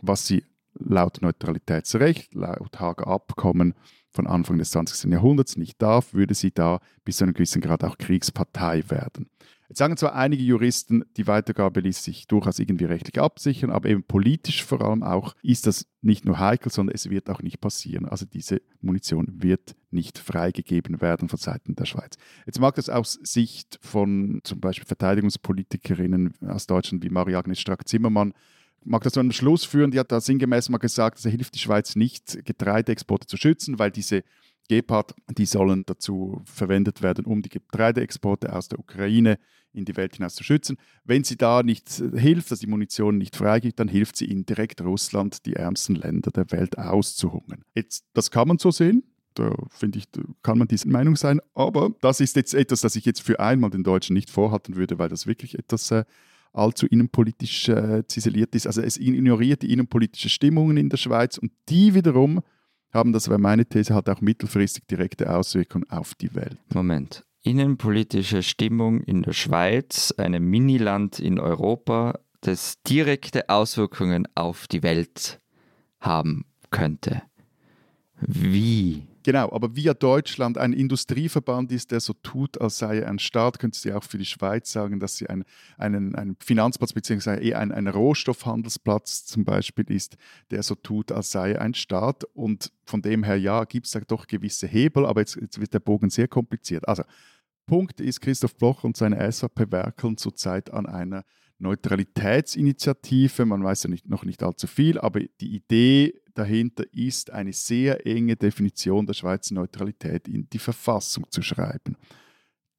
was 0.00 0.26
sie 0.26 0.44
laut 0.74 1.22
Neutralitätsrecht, 1.22 2.34
laut 2.34 2.78
Hager 2.78 3.06
Abkommen 3.06 3.74
von 4.10 4.26
Anfang 4.26 4.58
des 4.58 4.70
20. 4.70 5.10
Jahrhunderts 5.10 5.56
nicht 5.56 5.80
darf, 5.82 6.14
würde 6.14 6.34
sie 6.34 6.52
da 6.52 6.80
bis 7.04 7.16
zu 7.18 7.24
einem 7.24 7.34
gewissen 7.34 7.60
Grad 7.60 7.84
auch 7.84 7.98
Kriegspartei 7.98 8.84
werden. 8.88 9.28
Jetzt 9.68 9.78
sagen 9.78 9.96
zwar 9.96 10.14
einige 10.14 10.42
Juristen, 10.42 11.04
die 11.16 11.26
Weitergabe 11.26 11.80
ließ 11.80 12.04
sich 12.04 12.26
durchaus 12.26 12.58
irgendwie 12.58 12.84
rechtlich 12.84 13.20
absichern, 13.20 13.70
aber 13.70 13.88
eben 13.88 14.02
politisch 14.02 14.62
vor 14.62 14.82
allem 14.82 15.02
auch 15.02 15.34
ist 15.42 15.66
das 15.66 15.86
nicht 16.02 16.26
nur 16.26 16.38
heikel, 16.38 16.70
sondern 16.70 16.94
es 16.94 17.08
wird 17.08 17.30
auch 17.30 17.40
nicht 17.40 17.60
passieren. 17.60 18.04
Also 18.04 18.26
diese 18.26 18.60
Munition 18.82 19.26
wird 19.42 19.74
nicht 19.90 20.18
freigegeben 20.18 21.00
werden 21.00 21.28
von 21.28 21.38
Seiten 21.38 21.74
der 21.76 21.86
Schweiz. 21.86 22.16
Jetzt 22.44 22.60
mag 22.60 22.74
das 22.74 22.90
aus 22.90 23.18
Sicht 23.22 23.78
von 23.80 24.40
zum 24.44 24.60
Beispiel 24.60 24.86
Verteidigungspolitikerinnen 24.86 26.34
aus 26.46 26.66
Deutschland 26.66 27.02
wie 27.02 27.10
Marie-Agnes 27.10 27.58
Strack-Zimmermann 27.58 28.34
mag 28.84 29.02
das 29.02 29.14
zu 29.14 29.20
einem 29.20 29.32
Schluss 29.32 29.64
führen, 29.64 29.90
die 29.90 29.98
hat 29.98 30.12
da 30.12 30.20
sinngemäß 30.20 30.68
mal 30.68 30.78
gesagt, 30.78 31.18
es 31.18 31.24
hilft 31.24 31.54
die 31.54 31.58
Schweiz 31.58 31.96
nicht, 31.96 32.44
Getreideexporte 32.44 33.26
zu 33.26 33.36
schützen, 33.36 33.78
weil 33.78 33.90
diese 33.90 34.22
Gepard, 34.68 35.14
die 35.36 35.46
sollen 35.46 35.84
dazu 35.86 36.42
verwendet 36.44 37.02
werden, 37.02 37.26
um 37.26 37.42
die 37.42 37.50
Getreideexporte 37.50 38.52
aus 38.52 38.68
der 38.68 38.78
Ukraine 38.78 39.38
in 39.72 39.84
die 39.84 39.96
Welt 39.96 40.16
hinaus 40.16 40.34
zu 40.34 40.44
schützen. 40.44 40.78
Wenn 41.04 41.24
sie 41.24 41.36
da 41.36 41.62
nicht 41.62 41.88
hilft, 41.90 42.50
dass 42.50 42.60
die 42.60 42.66
Munition 42.66 43.18
nicht 43.18 43.36
freigibt, 43.36 43.80
dann 43.80 43.88
hilft 43.88 44.16
sie 44.16 44.26
indirekt 44.26 44.80
Russland, 44.80 45.44
die 45.46 45.54
ärmsten 45.54 45.96
Länder 45.96 46.30
der 46.30 46.50
Welt 46.52 46.78
auszuhungern. 46.78 47.64
Jetzt, 47.74 48.04
das 48.14 48.30
kann 48.30 48.48
man 48.48 48.58
so 48.58 48.70
sehen. 48.70 49.02
da 49.34 49.52
finde 49.68 49.98
ich, 49.98 50.06
kann 50.42 50.58
man 50.58 50.68
dieser 50.68 50.88
Meinung 50.88 51.16
sein. 51.16 51.40
Aber 51.54 51.90
das 52.00 52.20
ist 52.20 52.36
jetzt 52.36 52.54
etwas, 52.54 52.82
das 52.82 52.96
ich 52.96 53.04
jetzt 53.04 53.20
für 53.20 53.40
einmal 53.40 53.70
den 53.70 53.82
Deutschen 53.82 54.14
nicht 54.14 54.30
vorhalten 54.30 54.76
würde, 54.76 54.98
weil 54.98 55.08
das 55.08 55.26
wirklich 55.26 55.58
etwas 55.58 55.90
äh, 55.90 56.04
allzu 56.54 56.86
innenpolitisch 56.86 57.68
äh, 57.68 58.06
ziseliert 58.06 58.54
ist. 58.54 58.66
Also 58.66 58.80
es 58.80 58.96
ignoriert 58.96 59.62
die 59.62 59.72
innenpolitischen 59.72 60.30
Stimmungen 60.30 60.76
in 60.76 60.88
der 60.88 60.96
Schweiz 60.96 61.36
und 61.38 61.52
die 61.68 61.94
wiederum 61.94 62.40
haben, 62.92 63.12
das 63.12 63.28
wäre 63.28 63.40
meine 63.40 63.66
These, 63.66 63.94
hat 63.94 64.08
auch 64.08 64.20
mittelfristig 64.20 64.86
direkte 64.86 65.34
Auswirkungen 65.34 65.88
auf 65.90 66.14
die 66.14 66.34
Welt. 66.34 66.58
Moment. 66.72 67.24
Innenpolitische 67.42 68.42
Stimmung 68.42 69.00
in 69.02 69.22
der 69.22 69.32
Schweiz, 69.32 70.14
einem 70.16 70.48
Miniland 70.48 71.18
in 71.18 71.38
Europa, 71.38 72.18
das 72.40 72.80
direkte 72.84 73.48
Auswirkungen 73.48 74.26
auf 74.34 74.66
die 74.66 74.82
Welt 74.82 75.40
haben 76.00 76.44
könnte. 76.70 77.22
Wie? 78.26 79.06
Genau, 79.22 79.50
aber 79.52 79.74
wie 79.74 79.90
Deutschland 79.98 80.58
ein 80.58 80.72
Industrieverband 80.72 81.72
ist, 81.72 81.90
der 81.90 82.00
so 82.00 82.12
tut, 82.12 82.60
als 82.60 82.78
sei 82.78 82.98
er 82.98 83.08
ein 83.08 83.18
Staat, 83.18 83.58
könnte 83.58 83.78
sie 83.78 83.92
auch 83.92 84.04
für 84.04 84.18
die 84.18 84.26
Schweiz 84.26 84.70
sagen, 84.70 85.00
dass 85.00 85.16
sie 85.16 85.28
ein, 85.28 85.44
einen, 85.78 86.14
einen 86.14 86.36
Finanzplatz 86.40 86.92
bzw. 86.92 87.42
eher 87.42 87.58
ein, 87.58 87.72
ein 87.72 87.88
Rohstoffhandelsplatz 87.88 89.24
zum 89.24 89.44
Beispiel 89.44 89.90
ist, 89.90 90.16
der 90.50 90.62
so 90.62 90.74
tut, 90.74 91.10
als 91.10 91.30
sei 91.30 91.52
er 91.52 91.62
ein 91.62 91.74
Staat. 91.74 92.24
Und 92.34 92.70
von 92.84 93.00
dem 93.00 93.24
her, 93.24 93.38
ja, 93.38 93.64
gibt 93.64 93.86
es 93.86 93.92
da 93.92 94.00
doch 94.00 94.26
gewisse 94.26 94.66
Hebel, 94.66 95.06
aber 95.06 95.20
jetzt, 95.20 95.36
jetzt 95.36 95.58
wird 95.58 95.72
der 95.72 95.80
Bogen 95.80 96.10
sehr 96.10 96.28
kompliziert. 96.28 96.86
Also, 96.86 97.02
Punkt 97.66 98.00
ist, 98.00 98.20
Christoph 98.20 98.56
Bloch 98.56 98.84
und 98.84 98.96
seine 98.96 99.32
SAP 99.32 99.72
werkeln 99.72 100.18
zurzeit 100.18 100.70
an 100.70 100.84
einer 100.84 101.24
Neutralitätsinitiative. 101.58 103.46
Man 103.46 103.64
weiß 103.64 103.84
ja 103.84 103.90
nicht, 103.90 104.06
noch 104.06 104.24
nicht 104.24 104.42
allzu 104.42 104.66
viel, 104.66 104.98
aber 104.98 105.20
die 105.40 105.54
Idee 105.54 106.12
dahinter 106.34 106.84
ist, 106.92 107.30
eine 107.30 107.52
sehr 107.52 108.06
enge 108.06 108.36
Definition 108.36 109.06
der 109.06 109.14
Schweizer 109.14 109.54
Neutralität 109.54 110.28
in 110.28 110.48
die 110.50 110.58
Verfassung 110.58 111.30
zu 111.30 111.42
schreiben. 111.42 111.96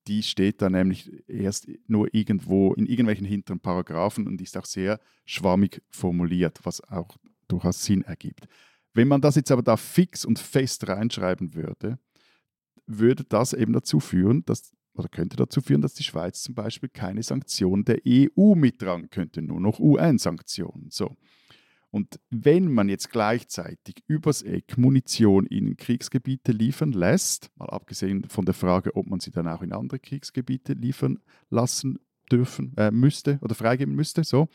Die 0.08 0.22
steht 0.22 0.62
da 0.62 0.70
nämlich 0.70 1.12
erst 1.28 1.68
nur 1.88 2.14
irgendwo 2.14 2.74
in 2.74 2.86
irgendwelchen 2.86 3.26
hinteren 3.26 3.60
Paragraphen 3.60 4.28
und 4.28 4.40
ist 4.42 4.56
auch 4.58 4.66
sehr 4.66 5.00
schwammig 5.26 5.82
formuliert, 5.90 6.60
was 6.64 6.82
auch 6.84 7.18
durchaus 7.48 7.84
Sinn 7.84 8.04
ergibt. 8.04 8.48
Wenn 8.94 9.08
man 9.08 9.22
das 9.22 9.36
jetzt 9.36 9.52
aber 9.52 9.64
da 9.64 9.78
fix 9.78 10.24
und 10.24 10.38
fest 10.38 10.88
reinschreiben 10.88 11.56
würde, 11.56 11.98
würde 12.86 13.24
das 13.24 13.54
eben 13.54 13.74
dazu 13.74 14.00
führen, 14.00 14.46
dass 14.46 14.76
oder 14.96 15.10
könnte 15.10 15.36
dazu 15.36 15.62
führen, 15.62 15.82
dass 15.82 15.94
die 15.94 16.04
Schweiz 16.04 16.42
zum 16.42 16.56
Beispiel 16.56 16.90
keine 16.90 17.22
Sanktionen 17.22 17.84
der 17.84 18.00
EU 18.08 18.56
mittragen 18.56 19.10
könnte, 19.10 19.42
nur 19.42 19.60
noch 19.60 19.80
UN-Sanktionen. 19.80 20.90
So. 20.90 21.16
Und 21.96 22.20
wenn 22.30 22.74
man 22.74 22.90
jetzt 22.90 23.10
gleichzeitig 23.10 24.04
übers 24.06 24.42
Eck 24.42 24.78
Munition 24.78 25.46
in 25.46 25.78
Kriegsgebiete 25.78 26.52
liefern 26.52 26.92
lässt, 26.92 27.52
mal 27.56 27.70
abgesehen 27.70 28.26
von 28.28 28.44
der 28.44 28.54
Frage, 28.54 28.98
ob 28.98 29.08
man 29.08 29.22
sie 29.22 29.32
dann 29.32 29.48
auch 29.48 29.62
in 29.62 29.72
andere 29.72 30.00
Kriegsgebiete 30.00 30.74
liefern 30.74 31.20
lassen 31.50 32.00
dürfen, 32.30 32.74
äh, 32.76 32.92
müsste 32.92 33.40
oder 33.42 33.56
freigeben 33.56 33.96
müsste, 33.96 34.26
so, 34.26 34.50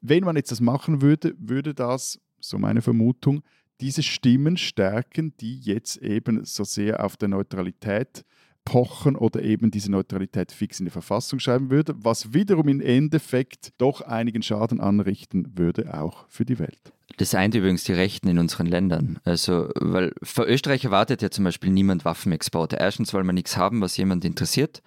wenn 0.00 0.24
man 0.24 0.34
jetzt 0.34 0.50
das 0.50 0.60
machen 0.60 1.02
würde, 1.02 1.36
würde 1.38 1.72
das, 1.72 2.18
so 2.40 2.58
meine 2.58 2.82
Vermutung, 2.82 3.44
diese 3.80 4.02
Stimmen 4.02 4.56
stärken, 4.56 5.36
die 5.36 5.60
jetzt 5.60 5.98
eben 5.98 6.44
so 6.44 6.64
sehr 6.64 7.04
auf 7.04 7.16
der 7.16 7.28
Neutralität 7.28 8.24
pochen 8.66 9.16
oder 9.16 9.42
eben 9.42 9.70
diese 9.70 9.90
Neutralität 9.90 10.52
fix 10.52 10.78
in 10.80 10.84
die 10.84 10.90
Verfassung 10.90 11.38
schreiben 11.38 11.70
würde, 11.70 11.94
was 11.96 12.34
wiederum 12.34 12.68
im 12.68 12.82
Endeffekt 12.82 13.72
doch 13.78 14.02
einigen 14.02 14.42
Schaden 14.42 14.80
anrichten 14.80 15.56
würde, 15.56 15.94
auch 15.94 16.26
für 16.28 16.44
die 16.44 16.58
Welt. 16.58 16.92
Das 17.16 17.34
eint 17.34 17.54
übrigens 17.54 17.84
die 17.84 17.94
Rechten 17.94 18.28
in 18.28 18.38
unseren 18.38 18.66
Ländern. 18.66 19.18
Also, 19.24 19.70
weil 19.76 20.12
für 20.22 20.42
Österreich 20.42 20.84
erwartet 20.84 21.22
ja 21.22 21.30
zum 21.30 21.44
Beispiel 21.44 21.70
niemand 21.70 22.04
Waffenexporte. 22.04 22.76
Erstens, 22.76 23.14
weil 23.14 23.22
wir 23.22 23.32
nichts 23.32 23.56
haben, 23.56 23.80
was 23.80 23.96
jemand 23.96 24.24
interessiert. 24.24 24.82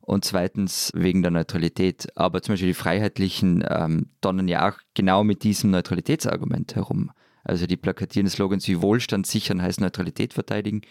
Und 0.00 0.24
zweitens 0.24 0.90
wegen 0.94 1.22
der 1.22 1.30
Neutralität. 1.30 2.08
Aber 2.16 2.42
zum 2.42 2.54
Beispiel 2.54 2.70
die 2.70 2.74
Freiheitlichen 2.74 3.64
ähm, 3.66 4.08
donnern 4.20 4.48
ja 4.48 4.68
auch 4.68 4.78
genau 4.94 5.24
mit 5.24 5.44
diesem 5.44 5.70
Neutralitätsargument 5.70 6.74
herum. 6.74 7.12
Also 7.44 7.66
die 7.66 7.76
plakatieren 7.76 8.28
Slogans 8.28 8.66
wie 8.68 8.82
Wohlstand 8.82 9.26
sichern 9.26 9.62
heißt 9.62 9.80
Neutralität 9.80 10.34
verteidigen 10.34 10.82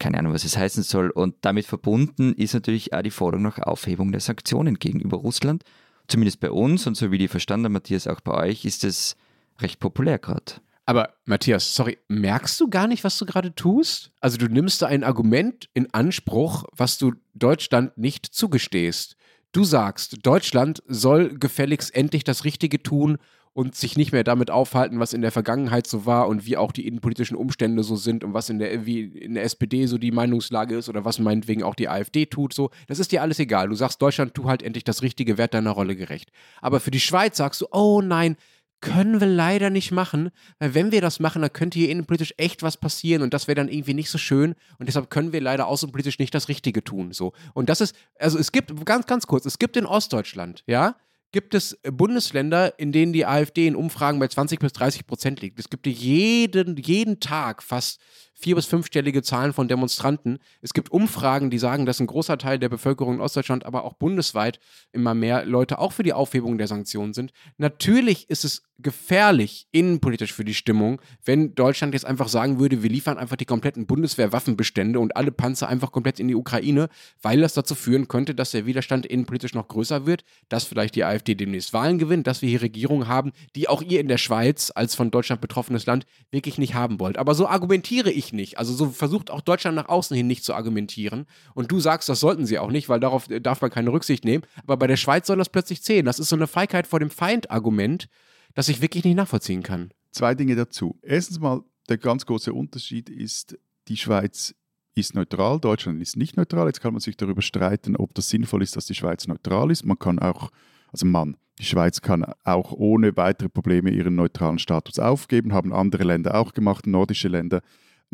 keine 0.00 0.18
Ahnung, 0.18 0.32
was 0.32 0.44
es 0.44 0.56
heißen 0.56 0.82
soll. 0.82 1.10
Und 1.10 1.36
damit 1.42 1.66
verbunden 1.66 2.32
ist 2.34 2.54
natürlich 2.54 2.92
auch 2.92 3.02
die 3.02 3.10
Forderung 3.10 3.44
nach 3.44 3.58
Aufhebung 3.58 4.12
der 4.12 4.20
Sanktionen 4.20 4.78
gegenüber 4.78 5.18
Russland. 5.18 5.64
Zumindest 6.08 6.40
bei 6.40 6.50
uns 6.50 6.86
und 6.86 6.96
so 6.96 7.10
wie 7.10 7.18
die 7.18 7.28
verstanden, 7.28 7.72
Matthias, 7.72 8.06
auch 8.06 8.20
bei 8.20 8.48
euch, 8.48 8.64
ist 8.64 8.84
es 8.84 9.16
recht 9.60 9.80
populär 9.80 10.18
gerade. 10.18 10.54
Aber 10.86 11.14
Matthias, 11.24 11.74
sorry, 11.74 11.98
merkst 12.08 12.60
du 12.60 12.68
gar 12.68 12.86
nicht, 12.86 13.04
was 13.04 13.16
du 13.16 13.24
gerade 13.24 13.54
tust? 13.54 14.12
Also 14.20 14.36
du 14.36 14.48
nimmst 14.48 14.82
da 14.82 14.86
ein 14.86 15.02
Argument 15.02 15.70
in 15.72 15.92
Anspruch, 15.94 16.64
was 16.76 16.98
du 16.98 17.12
Deutschland 17.32 17.96
nicht 17.96 18.26
zugestehst. 18.26 19.16
Du 19.52 19.64
sagst, 19.64 20.18
Deutschland 20.26 20.82
soll 20.86 21.38
gefälligst 21.38 21.94
endlich 21.94 22.24
das 22.24 22.44
Richtige 22.44 22.82
tun 22.82 23.18
und 23.54 23.76
sich 23.76 23.96
nicht 23.96 24.12
mehr 24.12 24.24
damit 24.24 24.50
aufhalten, 24.50 24.98
was 24.98 25.12
in 25.12 25.22
der 25.22 25.30
Vergangenheit 25.30 25.86
so 25.86 26.04
war 26.04 26.28
und 26.28 26.44
wie 26.44 26.56
auch 26.56 26.72
die 26.72 26.86
innenpolitischen 26.86 27.36
Umstände 27.36 27.84
so 27.84 27.94
sind 27.94 28.24
und 28.24 28.34
was 28.34 28.50
in 28.50 28.58
der, 28.58 28.84
wie 28.84 29.02
in 29.02 29.34
der 29.34 29.44
SPD 29.44 29.86
so 29.86 29.96
die 29.96 30.10
Meinungslage 30.10 30.76
ist 30.76 30.88
oder 30.88 31.04
was 31.04 31.20
meinetwegen 31.20 31.62
auch 31.62 31.76
die 31.76 31.88
AfD 31.88 32.26
tut, 32.26 32.52
so. 32.52 32.70
Das 32.88 32.98
ist 32.98 33.12
dir 33.12 33.22
alles 33.22 33.38
egal. 33.38 33.68
Du 33.68 33.76
sagst, 33.76 34.02
Deutschland, 34.02 34.34
tu 34.34 34.48
halt 34.48 34.62
endlich 34.62 34.82
das 34.82 35.02
Richtige, 35.02 35.38
werd 35.38 35.54
deiner 35.54 35.70
Rolle 35.70 35.94
gerecht. 35.94 36.30
Aber 36.60 36.80
für 36.80 36.90
die 36.90 37.00
Schweiz 37.00 37.36
sagst 37.36 37.60
du, 37.60 37.66
oh 37.70 38.02
nein, 38.02 38.36
können 38.80 39.20
wir 39.20 39.28
leider 39.28 39.70
nicht 39.70 39.92
machen, 39.92 40.30
weil 40.58 40.74
wenn 40.74 40.92
wir 40.92 41.00
das 41.00 41.20
machen, 41.20 41.40
dann 41.40 41.52
könnte 41.52 41.78
hier 41.78 41.90
innenpolitisch 41.90 42.34
echt 42.36 42.62
was 42.62 42.76
passieren 42.76 43.22
und 43.22 43.32
das 43.32 43.46
wäre 43.48 43.54
dann 43.54 43.68
irgendwie 43.68 43.94
nicht 43.94 44.10
so 44.10 44.18
schön 44.18 44.54
und 44.78 44.88
deshalb 44.88 45.08
können 45.08 45.32
wir 45.32 45.40
leider 45.40 45.68
außenpolitisch 45.68 46.18
nicht 46.18 46.34
das 46.34 46.48
Richtige 46.48 46.84
tun, 46.84 47.12
so. 47.12 47.32
Und 47.54 47.70
das 47.70 47.80
ist, 47.80 47.96
also 48.18 48.38
es 48.38 48.52
gibt, 48.52 48.84
ganz, 48.84 49.06
ganz 49.06 49.26
kurz, 49.26 49.46
es 49.46 49.58
gibt 49.58 49.78
in 49.78 49.86
Ostdeutschland, 49.86 50.64
ja, 50.66 50.96
gibt 51.34 51.52
es 51.54 51.76
Bundesländer, 51.82 52.78
in 52.78 52.92
denen 52.92 53.12
die 53.12 53.26
AfD 53.26 53.66
in 53.66 53.74
Umfragen 53.74 54.20
bei 54.20 54.28
20 54.28 54.60
bis 54.60 54.72
30 54.72 55.04
Prozent 55.04 55.42
liegt. 55.42 55.58
Es 55.58 55.68
gibt 55.68 55.84
jeden, 55.86 56.76
jeden 56.76 57.18
Tag 57.18 57.60
fast 57.60 58.00
vier- 58.34 58.56
bis 58.56 58.66
fünfstellige 58.66 59.22
Zahlen 59.22 59.52
von 59.52 59.68
Demonstranten. 59.68 60.38
Es 60.60 60.74
gibt 60.74 60.90
Umfragen, 60.90 61.50
die 61.50 61.58
sagen, 61.58 61.86
dass 61.86 62.00
ein 62.00 62.06
großer 62.06 62.36
Teil 62.36 62.58
der 62.58 62.68
Bevölkerung 62.68 63.14
in 63.14 63.20
Ostdeutschland, 63.20 63.64
aber 63.64 63.84
auch 63.84 63.94
bundesweit 63.94 64.60
immer 64.92 65.14
mehr 65.14 65.44
Leute 65.44 65.78
auch 65.78 65.92
für 65.92 66.02
die 66.02 66.12
Aufhebung 66.12 66.58
der 66.58 66.66
Sanktionen 66.66 67.14
sind. 67.14 67.32
Natürlich 67.56 68.28
ist 68.28 68.44
es 68.44 68.62
gefährlich 68.78 69.68
innenpolitisch 69.70 70.32
für 70.32 70.44
die 70.44 70.54
Stimmung, 70.54 71.00
wenn 71.24 71.54
Deutschland 71.54 71.94
jetzt 71.94 72.04
einfach 72.04 72.28
sagen 72.28 72.58
würde, 72.58 72.82
wir 72.82 72.90
liefern 72.90 73.18
einfach 73.18 73.36
die 73.36 73.44
kompletten 73.44 73.86
Bundeswehrwaffenbestände 73.86 74.98
und 74.98 75.16
alle 75.16 75.30
Panzer 75.30 75.68
einfach 75.68 75.92
komplett 75.92 76.18
in 76.18 76.26
die 76.26 76.34
Ukraine, 76.34 76.88
weil 77.22 77.40
das 77.40 77.54
dazu 77.54 77.76
führen 77.76 78.08
könnte, 78.08 78.34
dass 78.34 78.50
der 78.50 78.66
Widerstand 78.66 79.06
innenpolitisch 79.06 79.54
noch 79.54 79.68
größer 79.68 80.06
wird, 80.06 80.24
dass 80.48 80.64
vielleicht 80.64 80.96
die 80.96 81.04
AfD 81.04 81.34
demnächst 81.34 81.72
Wahlen 81.72 81.98
gewinnt, 81.98 82.26
dass 82.26 82.42
wir 82.42 82.48
hier 82.48 82.62
Regierungen 82.62 83.06
haben, 83.06 83.32
die 83.54 83.68
auch 83.68 83.80
ihr 83.80 84.00
in 84.00 84.08
der 84.08 84.18
Schweiz 84.18 84.72
als 84.74 84.94
von 84.96 85.10
Deutschland 85.10 85.40
betroffenes 85.40 85.86
Land 85.86 86.04
wirklich 86.32 86.58
nicht 86.58 86.74
haben 86.74 86.98
wollt. 86.98 87.16
Aber 87.16 87.34
so 87.34 87.46
argumentiere 87.46 88.10
ich 88.10 88.23
nicht. 88.32 88.58
Also 88.58 88.72
so 88.72 88.90
versucht 88.90 89.30
auch 89.30 89.40
Deutschland 89.40 89.76
nach 89.76 89.88
außen 89.88 90.16
hin 90.16 90.26
nicht 90.26 90.44
zu 90.44 90.54
argumentieren. 90.54 91.26
Und 91.54 91.70
du 91.70 91.80
sagst, 91.80 92.08
das 92.08 92.20
sollten 92.20 92.46
sie 92.46 92.58
auch 92.58 92.70
nicht, 92.70 92.88
weil 92.88 93.00
darauf 93.00 93.28
darf 93.28 93.60
man 93.60 93.70
keine 93.70 93.92
Rücksicht 93.92 94.24
nehmen. 94.24 94.44
Aber 94.62 94.76
bei 94.76 94.86
der 94.86 94.96
Schweiz 94.96 95.26
soll 95.26 95.38
das 95.38 95.48
plötzlich 95.48 95.82
zählen. 95.82 96.04
Das 96.04 96.18
ist 96.18 96.28
so 96.28 96.36
eine 96.36 96.46
Feigheit 96.46 96.86
vor 96.86 97.00
dem 97.00 97.10
Feind-Argument 97.10 98.08
das 98.54 98.68
ich 98.68 98.80
wirklich 98.80 99.04
nicht 99.04 99.16
nachvollziehen 99.16 99.62
kann. 99.62 99.90
Zwei 100.10 100.34
Dinge 100.34 100.54
dazu. 100.54 100.98
Erstens 101.02 101.40
mal, 101.40 101.62
der 101.88 101.98
ganz 101.98 102.24
große 102.24 102.52
Unterschied 102.52 103.10
ist, 103.10 103.58
die 103.88 103.96
Schweiz 103.96 104.54
ist 104.94 105.14
neutral, 105.14 105.58
Deutschland 105.58 106.00
ist 106.00 106.16
nicht 106.16 106.36
neutral. 106.36 106.68
Jetzt 106.68 106.80
kann 106.80 106.92
man 106.92 107.00
sich 107.00 107.16
darüber 107.16 107.42
streiten, 107.42 107.96
ob 107.96 108.14
das 108.14 108.28
sinnvoll 108.28 108.62
ist, 108.62 108.76
dass 108.76 108.86
die 108.86 108.94
Schweiz 108.94 109.26
neutral 109.26 109.70
ist. 109.70 109.84
Man 109.84 109.98
kann 109.98 110.20
auch, 110.20 110.50
also 110.92 111.04
man, 111.04 111.36
die 111.58 111.64
Schweiz 111.64 112.00
kann 112.00 112.24
auch 112.44 112.72
ohne 112.72 113.16
weitere 113.16 113.48
Probleme 113.48 113.90
ihren 113.90 114.14
neutralen 114.14 114.58
Status 114.58 115.00
aufgeben, 115.00 115.52
haben 115.52 115.72
andere 115.72 116.04
Länder 116.04 116.36
auch 116.36 116.52
gemacht, 116.52 116.86
nordische 116.86 117.28
Länder. 117.28 117.60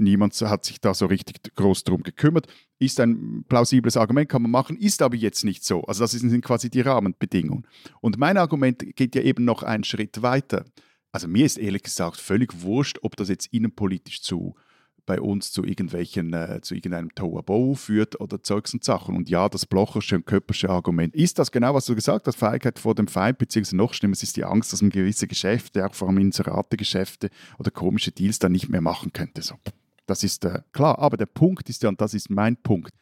Niemand 0.01 0.35
hat 0.41 0.65
sich 0.65 0.81
da 0.81 0.95
so 0.95 1.07
richtig 1.07 1.55
groß 1.55 1.85
drum 1.85 2.03
gekümmert. 2.03 2.47
Ist 2.79 2.99
ein 3.01 3.45
plausibles 3.49 3.97
Argument, 3.97 4.29
kann 4.29 4.43
man 4.43 4.51
machen, 4.51 4.77
ist 4.79 5.03
aber 5.03 5.17
jetzt 5.17 5.45
nicht 5.45 5.65
so. 5.65 5.83
Also 5.83 6.05
das 6.05 6.13
sind 6.13 6.45
quasi 6.45 6.71
die 6.71 6.81
Rahmenbedingungen. 6.81 7.67
Und 8.01 8.19
mein 8.19 8.39
Argument 8.39 8.97
geht 8.97 9.15
ja 9.15 9.23
eben 9.23 9.45
noch 9.45 9.63
einen 9.63 9.85
Schritt 9.85 10.23
weiter. 10.23 10.65
Also 11.13 11.29
mir 11.29 11.45
ist 11.45 11.59
ehrlich 11.59 11.83
gesagt 11.83 12.17
völlig 12.17 12.63
wurscht, 12.63 12.99
ob 13.03 13.17
das 13.17 13.29
jetzt 13.29 13.53
innenpolitisch 13.53 14.23
zu 14.23 14.55
bei 15.07 15.21
uns 15.21 15.51
zu 15.51 15.65
irgendwelchen, 15.65 16.33
äh, 16.33 16.61
zu 16.63 16.75
irgendeinem 16.75 17.15
Tohuwabohu 17.15 17.75
führt 17.75 18.21
oder 18.21 18.43
Zeugs 18.43 18.73
und 18.73 18.85
Sachen. 18.85 19.17
Und 19.17 19.29
ja, 19.29 19.49
das 19.49 19.67
Blochersche 19.67 20.17
und 20.17 20.25
Köppersche 20.25 20.71
Argument 20.71 21.15
ist 21.15 21.39
das 21.39 21.51
genau, 21.51 21.75
was 21.75 21.87
du 21.87 21.95
gesagt 21.95 22.27
hast, 22.27 22.37
Feigheit 22.37 22.79
vor 22.79 22.95
dem 22.95 23.09
Feind, 23.09 23.39
beziehungsweise 23.39 23.77
noch 23.77 23.93
schlimmer, 23.93 24.13
es 24.13 24.23
ist 24.23 24.37
die 24.37 24.45
Angst, 24.45 24.73
dass 24.73 24.83
man 24.83 24.91
gewisse 24.91 25.27
Geschäfte, 25.27 25.85
auch 25.85 25.95
vor 25.95 26.09
allem 26.09 26.19
Inserate-Geschäfte 26.19 27.31
oder 27.59 27.71
komische 27.71 28.13
Deals 28.13 28.39
dann 28.39 28.53
nicht 28.53 28.69
mehr 28.69 28.81
machen 28.81 29.13
könnte. 29.13 29.43
So. 29.43 29.57
Das 30.11 30.25
ist 30.25 30.45
äh, 30.45 30.63
klar, 30.73 30.99
aber 30.99 31.17
der 31.17 31.27
Punkt 31.27 31.69
ist 31.71 31.85
ja, 31.85 31.89
und 31.89 32.01
das 32.01 32.15
ist 32.15 32.31
mein 32.31 32.57
Punkt, 32.57 32.93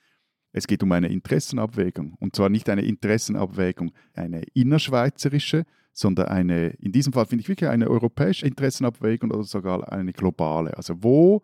es 0.53 0.66
geht 0.66 0.83
um 0.83 0.92
eine 0.92 1.09
Interessenabwägung. 1.09 2.14
Und 2.21 2.37
zwar 2.37 2.51
nicht 2.51 2.68
eine 2.68 2.83
Interessenabwägung, 2.83 3.92
eine 4.12 4.42
innerschweizerische, 4.53 5.64
sondern 5.94 6.27
eine, 6.29 6.68
in 6.68 6.92
diesem 6.92 7.14
Fall 7.14 7.25
finde 7.25 7.40
ich 7.40 7.49
wirklich 7.49 7.71
eine 7.71 7.88
europäische 7.88 8.47
Interessenabwägung 8.47 9.31
oder 9.31 9.44
sogar 9.44 9.90
eine 9.90 10.12
globale. 10.12 10.77
Also 10.77 11.03
wo 11.03 11.42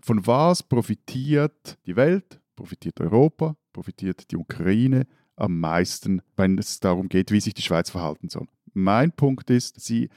Von 0.00 0.26
was 0.26 0.62
profitiert 0.62 1.76
die 1.84 1.96
Welt, 1.96 2.40
profitiert 2.54 2.98
Europa, 2.98 3.54
profitiert 3.74 4.30
die 4.30 4.36
Ukraine 4.36 5.06
am 5.36 5.60
meisten, 5.60 6.22
wenn 6.36 6.56
es 6.56 6.80
darum 6.80 7.10
geht, 7.10 7.32
wie 7.32 7.40
sich 7.40 7.52
die 7.52 7.62
Schweiz 7.62 7.90
verhalten 7.90 8.30
soll? 8.30 8.46
Mein 8.72 9.12
Punkt 9.12 9.50
ist, 9.50 9.78
sie 9.78 10.08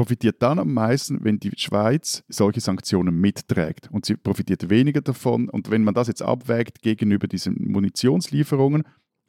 profitiert 0.00 0.36
dann 0.40 0.58
am 0.58 0.72
meisten, 0.72 1.22
wenn 1.24 1.38
die 1.38 1.50
Schweiz 1.58 2.24
solche 2.26 2.62
Sanktionen 2.62 3.14
mitträgt. 3.16 3.90
Und 3.92 4.06
sie 4.06 4.16
profitiert 4.16 4.70
weniger 4.70 5.02
davon. 5.02 5.50
Und 5.50 5.70
wenn 5.70 5.84
man 5.84 5.92
das 5.92 6.08
jetzt 6.08 6.22
abwägt 6.22 6.80
gegenüber 6.80 7.28
diesen 7.28 7.70
Munitionslieferungen, 7.70 8.84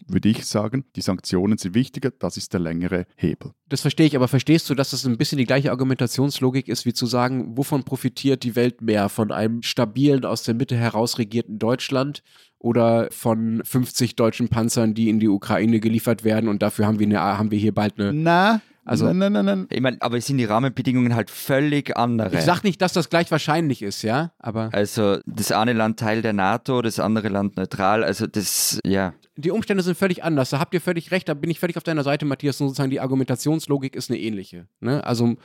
würde 0.08 0.30
ich 0.30 0.46
sagen, 0.46 0.86
die 0.96 1.02
Sanktionen 1.02 1.58
sind 1.58 1.76
wichtiger, 1.76 2.10
das 2.12 2.38
ist 2.38 2.54
der 2.54 2.62
längere 2.62 3.06
Hebel. 3.18 3.52
Das 3.68 3.82
verstehe 3.82 4.06
ich, 4.06 4.16
aber 4.16 4.30
verstehst 4.30 4.70
du, 4.70 4.74
dass 4.74 4.92
das 4.92 5.06
ein 5.06 5.18
bisschen 5.18 5.40
die 5.40 5.46
gleiche 5.46 5.72
Argumentationslogik 5.72 6.70
ist, 6.70 6.86
wie 6.86 6.94
zu 6.94 7.06
sagen, 7.06 7.58
wovon 7.58 7.84
profitiert 7.84 8.44
die 8.44 8.56
Welt 8.56 8.82
mehr? 8.82 9.10
Von 9.10 9.34
einem 9.34 9.64
stabilen, 9.64 10.24
aus 10.24 10.44
der 10.44 10.54
Mitte 10.54 10.78
heraus 10.78 11.18
regierten 11.18 11.60
Deutschland 11.60 12.24
oder 12.60 13.10
von 13.12 13.62
50 13.66 14.16
deutschen 14.16 14.48
Panzern, 14.48 14.94
die 14.94 15.10
in 15.10 15.20
die 15.20 15.28
Ukraine 15.28 15.82
geliefert 15.82 16.24
werden 16.24 16.48
und 16.48 16.62
dafür 16.62 16.88
haben 16.88 16.98
wir, 16.98 17.08
eine, 17.08 17.20
haben 17.20 17.52
wir 17.52 17.60
hier 17.60 17.74
bald 17.74 18.00
eine. 18.00 18.14
Na, 18.14 18.62
also, 18.84 19.06
nein, 19.06 19.18
nein, 19.18 19.34
nein, 19.34 19.46
nein. 19.46 19.68
Ich 19.70 19.82
meine, 19.82 19.98
aber 20.02 20.18
es 20.18 20.26
sind 20.26 20.38
die 20.38 20.46
Rahmenbedingungen 20.46 21.16
halt 21.16 21.30
völlig 21.30 21.96
andere. 21.96 22.36
Ich 22.38 22.46
sage 22.46 22.62
nicht, 22.64 22.82
dass 22.82 22.94
das 22.94 23.10
gleich 23.10 23.30
wahrscheinlich 23.30 23.82
ist, 23.82 24.02
ja, 24.02 24.32
aber. 24.40 24.70
Also 24.74 25.20
das 25.26 25.52
eine 25.52 25.74
Land 25.74 26.00
Teil 26.00 26.22
der 26.22 26.34
NATO, 26.34 26.82
das 26.82 27.00
andere 27.00 27.30
Land 27.30 27.58
neutral, 27.58 28.04
also 28.04 28.28
das, 28.28 28.80
ja. 28.86 29.14
Die 29.38 29.52
Umstände 29.52 29.82
sind 29.82 29.98
völlig 29.98 30.24
anders. 30.24 30.50
Da 30.50 30.60
habt 30.60 30.74
ihr 30.74 30.82
völlig 30.82 31.12
recht, 31.12 31.30
da 31.30 31.34
bin 31.34 31.50
ich 31.50 31.60
völlig 31.60 31.78
auf 31.78 31.84
deiner 31.84 32.04
Seite, 32.04 32.26
Matthias. 32.26 32.58
Sozusagen 32.58 32.90
die 32.90 33.00
Argumentationslogik 33.00 33.96
ist 33.96 34.10
eine 34.10 34.20
ähnliche. 34.20 34.68
Ne? 34.82 35.04
Also 35.04 35.38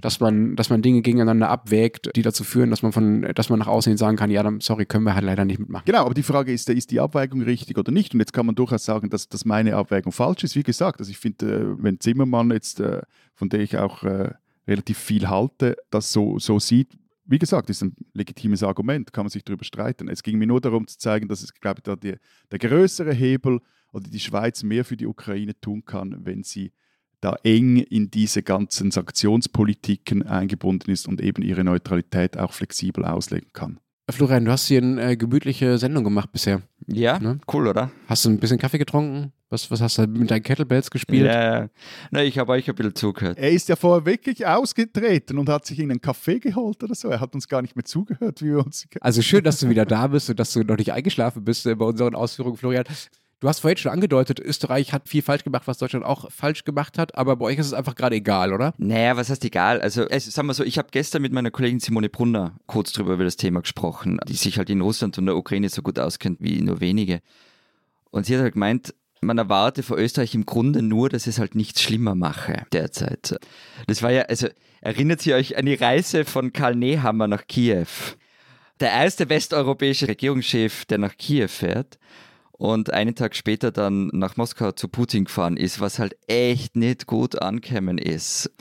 dass 0.00 0.20
man, 0.20 0.56
dass 0.56 0.70
man 0.70 0.82
Dinge 0.82 1.02
gegeneinander 1.02 1.48
abwägt, 1.48 2.10
die 2.16 2.22
dazu 2.22 2.44
führen, 2.44 2.70
dass 2.70 2.82
man 2.82 2.92
von, 2.92 3.22
dass 3.34 3.48
man 3.48 3.58
nach 3.58 3.66
außen 3.66 3.90
hin 3.90 3.96
sagen 3.96 4.16
kann, 4.16 4.30
ja, 4.30 4.42
dann, 4.42 4.60
sorry, 4.60 4.86
können 4.86 5.04
wir 5.04 5.14
halt 5.14 5.24
leider 5.24 5.44
nicht 5.44 5.58
mitmachen. 5.58 5.84
Genau, 5.86 6.04
aber 6.04 6.14
die 6.14 6.22
Frage 6.22 6.52
ist, 6.52 6.68
ist 6.68 6.90
die 6.90 7.00
Abwägung 7.00 7.42
richtig 7.42 7.78
oder 7.78 7.92
nicht? 7.92 8.14
Und 8.14 8.20
jetzt 8.20 8.32
kann 8.32 8.46
man 8.46 8.54
durchaus 8.54 8.84
sagen, 8.84 9.10
dass, 9.10 9.28
dass 9.28 9.44
meine 9.44 9.76
Abwägung 9.76 10.12
falsch 10.12 10.44
ist. 10.44 10.56
Wie 10.56 10.62
gesagt, 10.62 11.00
also 11.00 11.10
ich 11.10 11.18
finde, 11.18 11.54
äh, 11.54 11.82
wenn 11.82 12.00
Zimmermann 12.00 12.50
jetzt, 12.50 12.80
äh, 12.80 13.02
von 13.34 13.48
der 13.48 13.60
ich 13.60 13.76
auch 13.76 14.02
äh, 14.02 14.30
relativ 14.66 14.98
viel 14.98 15.28
halte, 15.28 15.76
das 15.90 16.12
so, 16.12 16.38
so 16.38 16.58
sieht, 16.58 16.88
wie 17.24 17.38
gesagt, 17.38 17.70
ist 17.70 17.82
ein 17.82 17.94
legitimes 18.14 18.62
Argument, 18.62 19.12
kann 19.12 19.24
man 19.24 19.30
sich 19.30 19.44
darüber 19.44 19.64
streiten. 19.64 20.08
Es 20.08 20.22
ging 20.22 20.38
mir 20.38 20.46
nur 20.46 20.60
darum 20.60 20.86
zu 20.86 20.98
zeigen, 20.98 21.28
dass 21.28 21.42
es, 21.42 21.54
glaube 21.54 21.78
ich, 21.78 21.82
da 21.84 21.96
die, 21.96 22.16
der 22.50 22.58
größere 22.58 23.12
Hebel 23.12 23.60
oder 23.92 24.08
die 24.08 24.20
Schweiz 24.20 24.62
mehr 24.62 24.84
für 24.84 24.96
die 24.96 25.06
Ukraine 25.06 25.58
tun 25.60 25.84
kann, 25.84 26.24
wenn 26.24 26.42
sie 26.42 26.72
da 27.20 27.36
eng 27.44 27.76
in 27.76 28.10
diese 28.10 28.42
ganzen 28.42 28.90
Sanktionspolitiken 28.90 30.24
eingebunden 30.24 30.90
ist 30.90 31.06
und 31.06 31.20
eben 31.20 31.42
ihre 31.42 31.62
Neutralität 31.62 32.36
auch 32.36 32.52
flexibel 32.52 33.04
auslegen 33.04 33.52
kann. 33.52 33.78
Florian, 34.10 34.44
du 34.44 34.50
hast 34.50 34.66
hier 34.66 34.82
eine 34.82 35.12
äh, 35.12 35.16
gemütliche 35.16 35.78
Sendung 35.78 36.04
gemacht 36.04 36.32
bisher. 36.32 36.62
Ja, 36.86 37.18
ne? 37.18 37.38
cool, 37.52 37.68
oder? 37.68 37.90
Hast 38.08 38.24
du 38.24 38.30
ein 38.30 38.38
bisschen 38.38 38.58
Kaffee 38.58 38.78
getrunken? 38.78 39.32
Was, 39.48 39.70
was 39.70 39.80
hast 39.80 39.98
du 39.98 40.06
mit 40.06 40.30
deinen 40.30 40.42
Kettlebells 40.42 40.90
gespielt? 40.90 41.26
Ja, 41.26 41.68
na, 42.10 42.22
ich 42.24 42.38
habe 42.38 42.52
euch 42.52 42.68
ein 42.68 42.74
bisschen 42.74 42.94
zugehört. 42.94 43.38
Er 43.38 43.50
ist 43.50 43.68
ja 43.68 43.76
vorher 43.76 44.06
wirklich 44.06 44.46
ausgetreten 44.46 45.38
und 45.38 45.48
hat 45.48 45.66
sich 45.66 45.78
in 45.78 45.90
einen 45.90 46.00
Kaffee 46.00 46.40
geholt 46.40 46.82
oder 46.82 46.94
so. 46.94 47.08
Er 47.08 47.20
hat 47.20 47.34
uns 47.34 47.46
gar 47.46 47.60
nicht 47.62 47.76
mehr 47.76 47.84
zugehört, 47.84 48.40
wie 48.40 48.46
wir 48.46 48.64
uns. 48.64 48.88
Also 49.00 49.20
schön, 49.20 49.44
dass 49.44 49.60
du 49.60 49.68
wieder 49.68 49.84
da 49.84 50.06
bist 50.06 50.30
und 50.30 50.40
dass 50.40 50.52
du 50.52 50.62
noch 50.62 50.78
nicht 50.78 50.92
eingeschlafen 50.92 51.44
bist 51.44 51.66
äh, 51.66 51.74
bei 51.74 51.84
unseren 51.84 52.14
Ausführungen, 52.14 52.56
Florian. 52.56 52.84
Du 53.42 53.48
hast 53.48 53.58
vorhin 53.58 53.76
schon 53.76 53.90
angedeutet, 53.90 54.38
Österreich 54.38 54.92
hat 54.92 55.08
viel 55.08 55.20
falsch 55.20 55.42
gemacht, 55.42 55.64
was 55.66 55.78
Deutschland 55.78 56.04
auch 56.04 56.30
falsch 56.30 56.62
gemacht 56.62 56.96
hat, 56.96 57.18
aber 57.18 57.34
bei 57.34 57.46
euch 57.46 57.58
ist 57.58 57.66
es 57.66 57.72
einfach 57.72 57.96
gerade 57.96 58.14
egal, 58.14 58.52
oder? 58.52 58.72
Naja, 58.78 59.16
was 59.16 59.30
heißt 59.30 59.44
egal? 59.44 59.80
Also, 59.80 60.06
also 60.06 60.30
sagen 60.30 60.46
wir 60.46 60.54
so, 60.54 60.62
ich 60.62 60.78
habe 60.78 60.90
gestern 60.92 61.22
mit 61.22 61.32
meiner 61.32 61.50
Kollegin 61.50 61.80
Simone 61.80 62.08
Brunner 62.08 62.54
kurz 62.68 62.92
drüber 62.92 63.14
über 63.14 63.24
das 63.24 63.36
Thema 63.36 63.60
gesprochen, 63.60 64.20
die 64.28 64.34
sich 64.34 64.58
halt 64.58 64.70
in 64.70 64.80
Russland 64.80 65.18
und 65.18 65.26
der 65.26 65.36
Ukraine 65.36 65.68
so 65.70 65.82
gut 65.82 65.98
auskennt 65.98 66.38
wie 66.40 66.60
nur 66.60 66.80
wenige. 66.80 67.20
Und 68.12 68.26
sie 68.26 68.36
hat 68.36 68.42
halt 68.42 68.52
gemeint, 68.52 68.94
man 69.20 69.38
erwarte 69.38 69.82
von 69.82 69.98
Österreich 69.98 70.36
im 70.36 70.46
Grunde 70.46 70.80
nur, 70.80 71.08
dass 71.08 71.26
es 71.26 71.40
halt 71.40 71.56
nichts 71.56 71.82
schlimmer 71.82 72.14
mache 72.14 72.66
derzeit. 72.72 73.40
Das 73.88 74.04
war 74.04 74.12
ja, 74.12 74.22
also 74.22 74.46
erinnert 74.82 75.20
Sie 75.20 75.34
euch 75.34 75.56
an 75.56 75.66
die 75.66 75.74
Reise 75.74 76.24
von 76.24 76.52
Karl 76.52 76.76
Nehammer 76.76 77.26
nach 77.26 77.48
Kiew? 77.48 77.88
Der 78.78 78.92
erste 78.92 79.28
westeuropäische 79.28 80.06
Regierungschef, 80.06 80.84
der 80.84 80.98
nach 80.98 81.16
Kiew 81.16 81.48
fährt 81.48 81.98
und 82.62 82.92
einen 82.92 83.16
Tag 83.16 83.34
später 83.34 83.72
dann 83.72 84.06
nach 84.12 84.36
Moskau 84.36 84.70
zu 84.70 84.86
Putin 84.86 85.24
gefahren 85.24 85.56
ist, 85.56 85.80
was 85.80 85.98
halt 85.98 86.14
echt 86.28 86.76
nicht 86.76 87.08
gut 87.08 87.42
ankämen 87.42 87.98
ist. 87.98 88.52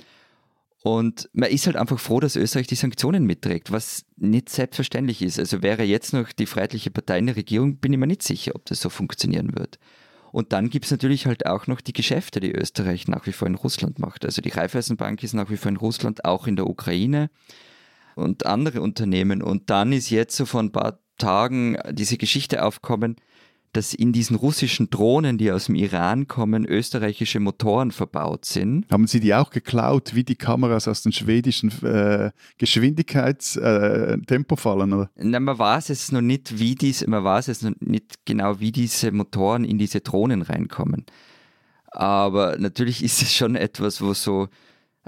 Und 0.81 1.29
man 1.33 1.51
ist 1.51 1.67
halt 1.67 1.75
einfach 1.75 1.99
froh, 1.99 2.19
dass 2.19 2.35
Österreich 2.35 2.65
die 2.65 2.73
Sanktionen 2.73 3.27
mitträgt, 3.27 3.71
was 3.71 4.03
nicht 4.17 4.49
selbstverständlich 4.49 5.21
ist. 5.21 5.37
Also 5.37 5.61
wäre 5.61 5.83
jetzt 5.83 6.13
noch 6.13 6.31
die 6.31 6.47
Freiheitliche 6.47 6.89
Partei 6.89 7.19
in 7.19 7.27
der 7.27 7.35
Regierung, 7.35 7.77
bin 7.77 7.93
ich 7.93 7.99
mir 7.99 8.07
nicht 8.07 8.23
sicher, 8.23 8.53
ob 8.55 8.65
das 8.65 8.81
so 8.81 8.89
funktionieren 8.89 9.55
wird. 9.55 9.77
Und 10.31 10.51
dann 10.51 10.71
gibt 10.71 10.85
es 10.85 10.91
natürlich 10.91 11.27
halt 11.27 11.45
auch 11.45 11.67
noch 11.67 11.79
die 11.79 11.93
Geschäfte, 11.93 12.39
die 12.39 12.53
Österreich 12.55 13.07
nach 13.07 13.27
wie 13.27 13.33
vor 13.33 13.47
in 13.47 13.53
Russland 13.53 13.99
macht. 13.99 14.25
Also 14.25 14.41
die 14.41 14.49
Raiffeisenbank 14.49 15.21
ist 15.21 15.33
nach 15.33 15.51
wie 15.51 15.57
vor 15.57 15.69
in 15.69 15.77
Russland, 15.77 16.25
auch 16.25 16.47
in 16.47 16.55
der 16.55 16.65
Ukraine 16.65 17.29
und 18.15 18.47
andere 18.47 18.81
Unternehmen. 18.81 19.43
Und 19.43 19.69
dann 19.69 19.93
ist 19.93 20.09
jetzt 20.09 20.35
so 20.35 20.47
vor 20.47 20.63
ein 20.63 20.71
paar 20.71 20.97
Tagen 21.19 21.77
diese 21.91 22.17
Geschichte 22.17 22.65
aufkommen, 22.65 23.17
dass 23.73 23.93
in 23.93 24.11
diesen 24.11 24.35
russischen 24.35 24.89
Drohnen, 24.89 25.37
die 25.37 25.51
aus 25.51 25.65
dem 25.65 25.75
Iran 25.75 26.27
kommen, 26.27 26.65
österreichische 26.65 27.39
Motoren 27.39 27.91
verbaut 27.91 28.45
sind. 28.45 28.85
Haben 28.91 29.05
Sie 29.07 29.19
die 29.19 29.33
auch 29.33 29.49
geklaut, 29.49 30.13
wie 30.13 30.23
die 30.23 30.35
Kameras 30.35 30.87
aus 30.87 31.01
den 31.03 31.11
schwedischen 31.11 31.71
äh, 31.83 32.31
Geschwindigkeitstempo-Fallen? 32.57 34.91
Äh, 34.91 35.07
Nein, 35.15 35.43
man 35.43 35.57
weiß 35.57 35.89
es 35.89 36.11
noch 36.11 36.21
nicht, 36.21 36.59
wie 36.59 36.75
diese, 36.75 37.09
man 37.09 37.23
weiß 37.23 37.47
es 37.47 37.61
noch 37.61 37.71
nicht 37.79 38.25
genau, 38.25 38.59
wie 38.59 38.73
diese 38.73 39.11
Motoren 39.11 39.63
in 39.63 39.77
diese 39.77 40.01
Drohnen 40.01 40.41
reinkommen. 40.41 41.05
Aber 41.91 42.57
natürlich 42.57 43.03
ist 43.03 43.21
es 43.21 43.33
schon 43.33 43.55
etwas, 43.55 44.01
wo 44.01 44.13
so, 44.13 44.47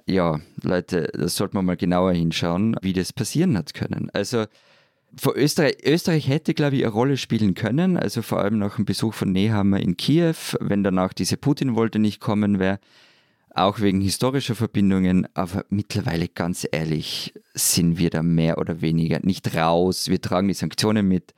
ja, 0.06 0.40
Leute, 0.62 1.10
da 1.14 1.28
sollte 1.28 1.56
man 1.56 1.66
mal 1.66 1.78
genauer 1.78 2.14
hinschauen, 2.14 2.76
wie 2.82 2.94
das 2.94 3.14
passieren 3.14 3.58
hat 3.58 3.74
können. 3.74 4.10
Also 4.12 4.46
für 5.16 5.32
Österreich, 5.32 5.78
Österreich 5.84 6.28
hätte, 6.28 6.54
glaube 6.54 6.76
ich, 6.76 6.84
eine 6.84 6.94
Rolle 6.94 7.18
spielen 7.18 7.54
können, 7.54 7.98
also 7.98 8.22
vor 8.22 8.40
allem 8.40 8.58
nach 8.58 8.76
dem 8.76 8.86
Besuch 8.86 9.14
von 9.14 9.32
Nehammer 9.32 9.80
in 9.80 9.98
Kiew, 9.98 10.36
wenn 10.60 10.84
danach 10.84 11.14
diese 11.14 11.38
Putin-Wolte 11.38 12.00
nicht 12.00 12.20
kommen 12.20 12.60
wäre, 12.60 12.80
auch 13.54 13.80
wegen 13.80 14.02
historischer 14.02 14.56
Verbindungen, 14.56 15.28
aber 15.36 15.66
mittlerweile 15.70 16.28
ganz 16.28 16.68
ehrlich 16.72 17.34
sind 17.54 18.00
wir 18.00 18.10
da 18.10 18.24
mehr 18.24 18.58
oder 18.58 18.82
weniger 18.82 19.20
nicht 19.22 19.56
raus, 19.56 20.08
wir 20.10 20.20
tragen 20.20 20.48
die 20.48 20.56
Sanktionen 20.56 21.08
mit, 21.08 21.34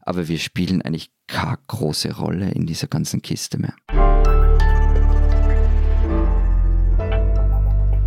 aber 0.00 0.28
wir 0.28 0.38
spielen 0.38 0.80
eigentlich 0.80 1.10
keine 1.26 1.58
große 1.66 2.16
Rolle 2.16 2.50
in 2.52 2.66
dieser 2.66 2.86
ganzen 2.86 3.20
Kiste 3.20 3.58
mehr. 3.58 3.74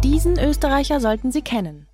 Diesen 0.03 0.39
Österreicher 0.39 0.99
sollten 0.99 1.31
Sie 1.31 1.43
kennen. 1.43 1.85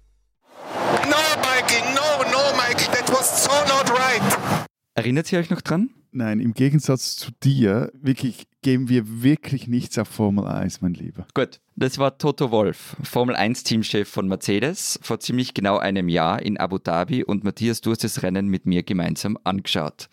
Erinnert 4.94 5.32
ihr 5.32 5.40
euch 5.40 5.50
noch 5.50 5.62
dran? 5.62 5.90
Nein, 6.12 6.40
im 6.40 6.54
Gegensatz 6.54 7.16
zu 7.16 7.32
dir, 7.44 7.92
wirklich 7.94 8.48
geben 8.62 8.90
wir 8.90 9.22
wirklich 9.22 9.68
nichts 9.68 9.98
auf 9.98 10.08
Formel 10.08 10.48
1, 10.48 10.82
mein 10.82 10.94
Lieber. 10.94 11.28
Gut, 11.34 11.60
das 11.76 11.98
war 12.00 12.18
Toto 12.18 12.52
Wolf, 12.52 12.96
Formel 13.04 13.36
1 13.36 13.64
Teamchef 13.64 14.10
von 14.10 14.28
Mercedes, 14.28 15.00
vor 15.02 15.20
ziemlich 15.20 15.54
genau 15.54 15.78
einem 15.78 16.10
Jahr 16.10 16.42
in 16.42 16.58
Abu 16.58 16.78
Dhabi 16.78 17.24
und 17.24 17.44
Matthias, 17.44 17.82
du 17.82 17.92
hast 17.92 18.04
das 18.04 18.24
Rennen 18.24 18.48
mit 18.48 18.66
mir 18.66 18.84
gemeinsam 18.84 19.38
angeschaut. 19.44 20.10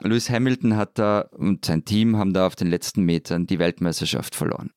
Lewis 0.00 0.30
Hamilton 0.30 0.76
hat 0.76 0.98
da 0.98 1.28
und 1.36 1.64
sein 1.64 1.84
Team 1.84 2.16
haben 2.16 2.32
da 2.32 2.46
auf 2.46 2.56
den 2.56 2.68
letzten 2.68 3.02
Metern 3.02 3.46
die 3.46 3.58
Weltmeisterschaft 3.58 4.34
verloren. 4.34 4.70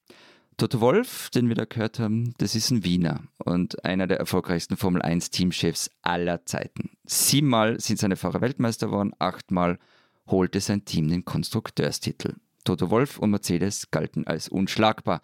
Toto 0.57 0.81
Wolf, 0.81 1.29
den 1.31 1.47
wir 1.47 1.55
da 1.55 1.65
gehört 1.65 1.99
haben, 1.99 2.33
das 2.37 2.55
ist 2.55 2.69
ein 2.69 2.83
Wiener 2.83 3.23
und 3.37 3.83
einer 3.83 4.07
der 4.07 4.19
erfolgreichsten 4.19 4.77
Formel 4.77 5.01
1 5.01 5.31
Teamchefs 5.31 5.89
aller 6.01 6.45
Zeiten. 6.45 6.91
Siebenmal 7.05 7.79
sind 7.79 7.99
seine 7.99 8.15
Fahrer 8.15 8.41
Weltmeister 8.41 8.87
geworden, 8.87 9.13
achtmal 9.19 9.79
holte 10.27 10.59
sein 10.59 10.85
Team 10.85 11.09
den 11.09 11.25
Konstrukteurstitel. 11.25 12.35
Toto 12.63 12.89
Wolf 12.89 13.19
und 13.19 13.31
Mercedes 13.31 13.89
galten 13.91 14.27
als 14.27 14.47
unschlagbar. 14.47 15.21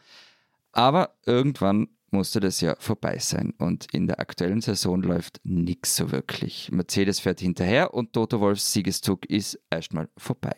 Aber 0.72 1.16
irgendwann 1.26 1.88
musste 2.12 2.40
das 2.40 2.62
ja 2.62 2.76
vorbei 2.80 3.20
sein 3.20 3.54
und 3.58 3.88
in 3.94 4.08
der 4.08 4.20
aktuellen 4.20 4.62
Saison 4.62 5.02
läuft 5.02 5.40
nichts 5.44 5.96
so 5.96 6.12
wirklich. 6.12 6.72
Mercedes 6.72 7.20
fährt 7.20 7.40
hinterher 7.40 7.94
und 7.94 8.14
Toto 8.14 8.40
Wolfs 8.40 8.74
Siegeszug 8.74 9.26
ist 9.28 9.60
erstmal 9.70 10.10
vorbei. 10.18 10.56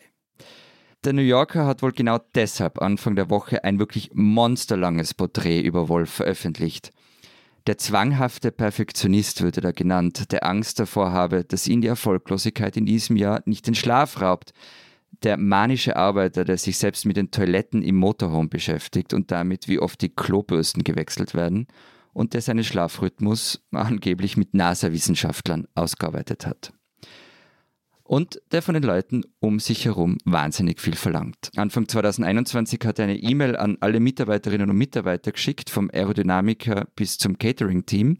Der 1.04 1.12
New 1.12 1.22
Yorker 1.22 1.66
hat 1.66 1.82
wohl 1.82 1.90
genau 1.90 2.20
deshalb 2.36 2.80
Anfang 2.80 3.16
der 3.16 3.28
Woche 3.28 3.64
ein 3.64 3.80
wirklich 3.80 4.10
monsterlanges 4.14 5.14
Porträt 5.14 5.60
über 5.60 5.88
Wolf 5.88 6.10
veröffentlicht. 6.10 6.92
Der 7.66 7.76
zwanghafte 7.76 8.52
Perfektionist 8.52 9.42
würde 9.42 9.60
da 9.60 9.72
genannt, 9.72 10.30
der 10.30 10.46
Angst 10.46 10.78
davor 10.78 11.10
habe, 11.10 11.42
dass 11.44 11.66
ihn 11.66 11.80
die 11.80 11.88
Erfolglosigkeit 11.88 12.76
in 12.76 12.86
diesem 12.86 13.16
Jahr 13.16 13.42
nicht 13.46 13.66
den 13.66 13.74
Schlaf 13.74 14.20
raubt. 14.20 14.52
Der 15.24 15.36
manische 15.38 15.96
Arbeiter, 15.96 16.44
der 16.44 16.56
sich 16.56 16.78
selbst 16.78 17.04
mit 17.04 17.16
den 17.16 17.32
Toiletten 17.32 17.82
im 17.82 17.96
Motorhome 17.96 18.48
beschäftigt 18.48 19.12
und 19.12 19.32
damit, 19.32 19.66
wie 19.66 19.80
oft 19.80 20.00
die 20.02 20.08
Klobürsten 20.08 20.84
gewechselt 20.84 21.34
werden 21.34 21.66
und 22.12 22.32
der 22.34 22.42
seinen 22.42 22.64
Schlafrhythmus 22.64 23.60
angeblich 23.72 24.36
mit 24.36 24.54
NASA-Wissenschaftlern 24.54 25.66
ausgearbeitet 25.74 26.46
hat. 26.46 26.72
Und 28.12 28.42
der 28.50 28.60
von 28.60 28.74
den 28.74 28.82
Leuten 28.82 29.22
um 29.40 29.58
sich 29.58 29.86
herum 29.86 30.18
wahnsinnig 30.26 30.82
viel 30.82 30.96
verlangt. 30.96 31.48
Anfang 31.56 31.88
2021 31.88 32.78
hat 32.84 32.98
er 32.98 33.04
eine 33.04 33.16
E-Mail 33.16 33.56
an 33.56 33.78
alle 33.80 34.00
Mitarbeiterinnen 34.00 34.68
und 34.68 34.76
Mitarbeiter 34.76 35.32
geschickt, 35.32 35.70
vom 35.70 35.88
Aerodynamiker 35.90 36.88
bis 36.94 37.16
zum 37.16 37.38
Catering-Team 37.38 38.18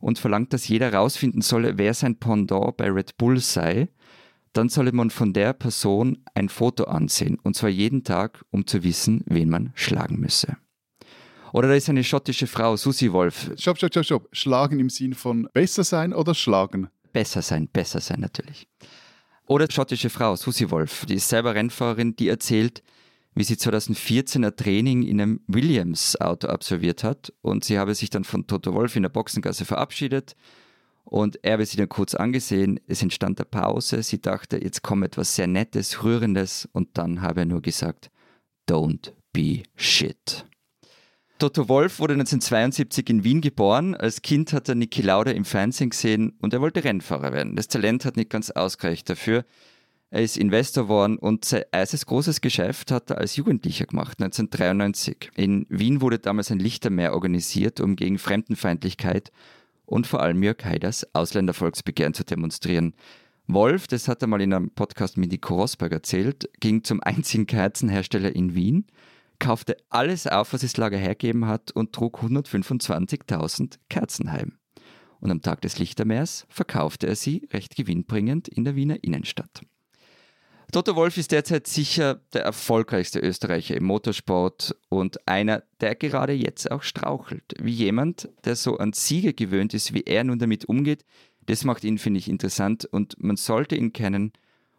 und 0.00 0.18
verlangt, 0.18 0.52
dass 0.52 0.66
jeder 0.66 0.90
herausfinden 0.90 1.40
solle, 1.40 1.78
wer 1.78 1.94
sein 1.94 2.18
Pendant 2.18 2.76
bei 2.76 2.90
Red 2.90 3.16
Bull 3.16 3.38
sei. 3.38 3.90
Dann 4.54 4.68
solle 4.68 4.90
man 4.90 5.10
von 5.10 5.32
der 5.32 5.52
Person 5.52 6.18
ein 6.34 6.48
Foto 6.48 6.82
ansehen, 6.86 7.38
und 7.44 7.54
zwar 7.54 7.70
jeden 7.70 8.02
Tag, 8.02 8.44
um 8.50 8.66
zu 8.66 8.82
wissen, 8.82 9.22
wen 9.26 9.48
man 9.48 9.70
schlagen 9.76 10.18
müsse. 10.18 10.56
Oder 11.52 11.68
da 11.68 11.74
ist 11.74 11.88
eine 11.88 12.02
schottische 12.02 12.48
Frau, 12.48 12.76
Susie 12.76 13.12
Wolf. 13.12 13.52
Stopp, 13.56 13.76
stopp, 13.76 13.92
stopp, 13.92 14.04
stopp. 14.04 14.28
Schlagen 14.32 14.80
im 14.80 14.90
Sinn 14.90 15.14
von 15.14 15.48
besser 15.52 15.84
sein 15.84 16.12
oder 16.12 16.34
schlagen? 16.34 16.88
Besser 17.12 17.40
sein, 17.42 17.68
besser 17.68 18.00
sein 18.00 18.18
natürlich. 18.18 18.66
Oder 19.52 19.70
schottische 19.70 20.08
Frau, 20.08 20.34
Susie 20.34 20.70
Wolf, 20.70 21.04
die 21.04 21.16
ist 21.16 21.28
selber 21.28 21.54
Rennfahrerin, 21.54 22.16
die 22.16 22.28
erzählt, 22.28 22.82
wie 23.34 23.44
sie 23.44 23.58
2014 23.58 24.46
ein 24.46 24.56
Training 24.56 25.02
in 25.02 25.20
einem 25.20 25.40
Williams-Auto 25.46 26.48
absolviert 26.48 27.04
hat 27.04 27.34
und 27.42 27.62
sie 27.62 27.78
habe 27.78 27.94
sich 27.94 28.08
dann 28.08 28.24
von 28.24 28.46
Toto 28.46 28.72
Wolf 28.72 28.96
in 28.96 29.02
der 29.02 29.10
Boxengasse 29.10 29.66
verabschiedet 29.66 30.36
und 31.04 31.38
er 31.44 31.52
habe 31.52 31.66
sie 31.66 31.76
dann 31.76 31.90
kurz 31.90 32.14
angesehen. 32.14 32.80
Es 32.86 33.02
entstand 33.02 33.40
eine 33.40 33.44
Pause. 33.44 34.02
Sie 34.02 34.22
dachte, 34.22 34.56
jetzt 34.56 34.80
kommt 34.80 35.04
etwas 35.04 35.36
sehr 35.36 35.48
Nettes, 35.48 36.02
Rührendes 36.02 36.66
und 36.72 36.96
dann 36.96 37.20
habe 37.20 37.40
er 37.40 37.46
nur 37.46 37.60
gesagt, 37.60 38.10
don't 38.66 39.12
be 39.34 39.64
shit. 39.76 40.46
Toto 41.38 41.68
Wolf 41.68 41.98
wurde 41.98 42.14
1972 42.14 43.10
in 43.10 43.24
Wien 43.24 43.40
geboren. 43.40 43.94
Als 43.96 44.22
Kind 44.22 44.52
hat 44.52 44.68
er 44.68 44.76
Niki 44.76 45.02
Lauda 45.02 45.32
im 45.32 45.44
Fernsehen 45.44 45.90
gesehen 45.90 46.34
und 46.40 46.52
er 46.52 46.60
wollte 46.60 46.84
Rennfahrer 46.84 47.32
werden. 47.32 47.56
Das 47.56 47.68
Talent 47.68 48.04
hat 48.04 48.16
nicht 48.16 48.30
ganz 48.30 48.50
ausgereicht 48.50 49.10
dafür. 49.10 49.44
Er 50.10 50.22
ist 50.22 50.36
Investor 50.36 50.84
geworden 50.84 51.16
und 51.16 51.44
sein 51.44 51.64
erstes 51.72 52.06
großes 52.06 52.42
Geschäft 52.42 52.90
hat 52.90 53.10
er 53.10 53.18
als 53.18 53.36
Jugendlicher 53.36 53.86
gemacht, 53.86 54.20
1993. 54.20 55.30
In 55.34 55.66
Wien 55.68 56.00
wurde 56.00 56.18
damals 56.18 56.50
ein 56.50 56.58
Lichtermeer 56.58 57.14
organisiert, 57.14 57.80
um 57.80 57.96
gegen 57.96 58.18
Fremdenfeindlichkeit 58.18 59.32
und 59.86 60.06
vor 60.06 60.20
allem 60.20 60.42
Jörg 60.42 60.64
Haiders 60.64 61.06
Ausländervolksbegehren 61.14 62.14
zu 62.14 62.24
demonstrieren. 62.24 62.94
Wolf, 63.46 63.86
das 63.86 64.06
hat 64.06 64.22
er 64.22 64.28
mal 64.28 64.42
in 64.42 64.52
einem 64.52 64.70
Podcast 64.70 65.16
mit 65.16 65.32
Nico 65.32 65.56
Rosberg 65.56 65.92
erzählt, 65.92 66.48
ging 66.60 66.84
zum 66.84 67.02
einzigen 67.02 67.46
Kerzenhersteller 67.46 68.36
in 68.36 68.54
Wien– 68.54 68.86
kaufte 69.42 69.76
alles 69.90 70.28
auf, 70.28 70.52
was 70.52 70.60
das 70.60 70.76
Lager 70.76 70.96
hergeben 70.96 71.46
hat 71.46 71.72
und 71.72 71.92
trug 71.92 72.20
125.000 72.20 73.78
Kerzen 73.90 74.30
heim. 74.30 74.58
Und 75.20 75.30
am 75.30 75.42
Tag 75.42 75.60
des 75.62 75.78
Lichtermeers 75.78 76.46
verkaufte 76.48 77.08
er 77.08 77.16
sie 77.16 77.48
recht 77.52 77.74
gewinnbringend 77.74 78.48
in 78.48 78.64
der 78.64 78.76
Wiener 78.76 79.02
Innenstadt. 79.02 79.62
Toto 80.70 80.96
Wolf 80.96 81.18
ist 81.18 81.32
derzeit 81.32 81.66
sicher 81.66 82.20
der 82.32 82.44
erfolgreichste 82.44 83.18
Österreicher 83.18 83.76
im 83.76 83.84
Motorsport 83.84 84.76
und 84.88 85.28
einer, 85.28 85.64
der 85.80 85.96
gerade 85.96 86.32
jetzt 86.32 86.70
auch 86.70 86.82
strauchelt. 86.82 87.54
Wie 87.60 87.72
jemand, 87.72 88.30
der 88.44 88.56
so 88.56 88.78
an 88.78 88.92
Siege 88.92 89.34
gewöhnt 89.34 89.74
ist, 89.74 89.92
wie 89.92 90.04
er 90.04 90.24
nun 90.24 90.38
damit 90.38 90.64
umgeht, 90.66 91.04
das 91.46 91.64
macht 91.64 91.82
ihn, 91.84 91.98
finde 91.98 92.18
ich, 92.18 92.28
interessant 92.28 92.84
und 92.86 93.20
man 93.22 93.36
sollte 93.36 93.74
ihn 93.74 93.92
kennen 93.92 94.32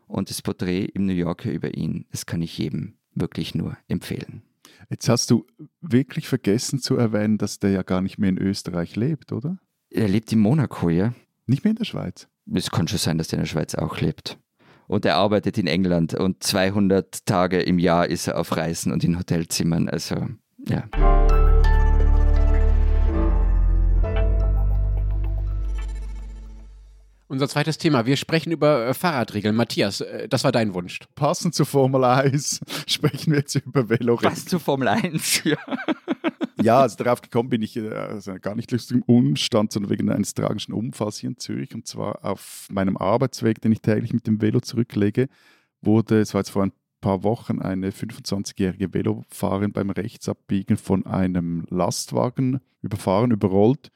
und 0.07 0.29
das 0.29 0.41
Porträt 0.41 0.85
im 0.85 1.05
New 1.05 1.13
Yorker 1.13 1.51
über 1.51 1.75
ihn, 1.75 2.05
das 2.11 2.25
kann 2.25 2.41
ich 2.41 2.57
jedem 2.57 2.95
wirklich 3.13 3.53
nur 3.53 3.77
empfehlen. 3.87 4.41
Jetzt 4.89 5.09
hast 5.09 5.31
du 5.31 5.45
wirklich 5.81 6.27
vergessen 6.27 6.79
zu 6.79 6.95
erwähnen, 6.95 7.37
dass 7.37 7.59
der 7.59 7.71
ja 7.71 7.83
gar 7.83 8.01
nicht 8.01 8.17
mehr 8.17 8.29
in 8.29 8.37
Österreich 8.37 8.95
lebt, 8.95 9.31
oder? 9.31 9.57
Er 9.89 10.07
lebt 10.07 10.31
in 10.31 10.39
Monaco, 10.39 10.89
ja. 10.89 11.13
Nicht 11.45 11.63
mehr 11.63 11.71
in 11.71 11.77
der 11.77 11.85
Schweiz. 11.85 12.27
Es 12.53 12.71
kann 12.71 12.87
schon 12.87 12.99
sein, 12.99 13.17
dass 13.17 13.29
er 13.29 13.33
in 13.33 13.43
der 13.43 13.47
Schweiz 13.47 13.75
auch 13.75 13.99
lebt. 13.99 14.37
Und 14.87 15.05
er 15.05 15.15
arbeitet 15.15 15.57
in 15.57 15.67
England 15.67 16.13
und 16.13 16.43
200 16.43 17.25
Tage 17.25 17.61
im 17.61 17.79
Jahr 17.79 18.07
ist 18.07 18.27
er 18.27 18.37
auf 18.37 18.55
Reisen 18.55 18.91
und 18.91 19.03
in 19.03 19.17
Hotelzimmern. 19.17 19.89
Also, 19.89 20.27
ja. 20.67 20.89
Unser 27.33 27.49
zweites 27.49 27.79
Thema. 27.79 28.05
Wir 28.05 28.15
sprechen 28.15 28.51
über 28.51 28.85
äh, 28.85 28.93
Fahrradregeln. 28.93 29.55
Matthias, 29.55 30.01
äh, 30.01 30.29
das 30.29 30.43
war 30.43 30.51
dein 30.51 30.75
Wunsch. 30.75 30.99
Passend 31.15 31.55
zu 31.55 31.65
Formel 31.65 32.03
1 32.03 32.59
sprechen 32.85 33.31
wir 33.31 33.39
jetzt 33.39 33.55
über 33.55 33.89
Velorennen. 33.89 34.31
Was 34.31 34.45
zu 34.45 34.59
Formel 34.59 34.87
1, 34.87 35.43
ja. 35.45 35.57
ja, 36.61 36.81
also 36.81 36.95
darauf 36.97 37.23
gekommen 37.23 37.49
bin 37.49 37.63
ich 37.63 37.75
äh, 37.75 37.89
also 37.89 38.35
gar 38.39 38.53
nicht 38.53 38.71
lustig 38.71 38.97
im 38.97 39.03
Umstand, 39.07 39.71
sondern 39.71 39.89
wegen 39.89 40.11
eines 40.11 40.35
tragischen 40.35 40.73
Unfalls 40.73 41.17
hier 41.17 41.31
in 41.31 41.37
Zürich. 41.37 41.73
Und 41.73 41.87
zwar 41.87 42.23
auf 42.23 42.67
meinem 42.69 42.97
Arbeitsweg, 42.97 43.59
den 43.61 43.71
ich 43.71 43.81
täglich 43.81 44.13
mit 44.13 44.27
dem 44.27 44.39
Velo 44.39 44.59
zurücklege, 44.59 45.27
wurde, 45.81 46.19
es 46.19 46.35
war 46.35 46.41
jetzt 46.41 46.51
vor 46.51 46.61
ein 46.61 46.73
paar 47.01 47.23
Wochen, 47.23 47.63
eine 47.63 47.89
25-jährige 47.89 48.93
Velofahrerin 48.93 49.71
beim 49.71 49.89
Rechtsabbiegen 49.89 50.77
von 50.77 51.07
einem 51.07 51.65
Lastwagen 51.71 52.59
überfahren, 52.83 53.31
überrollt 53.31 53.89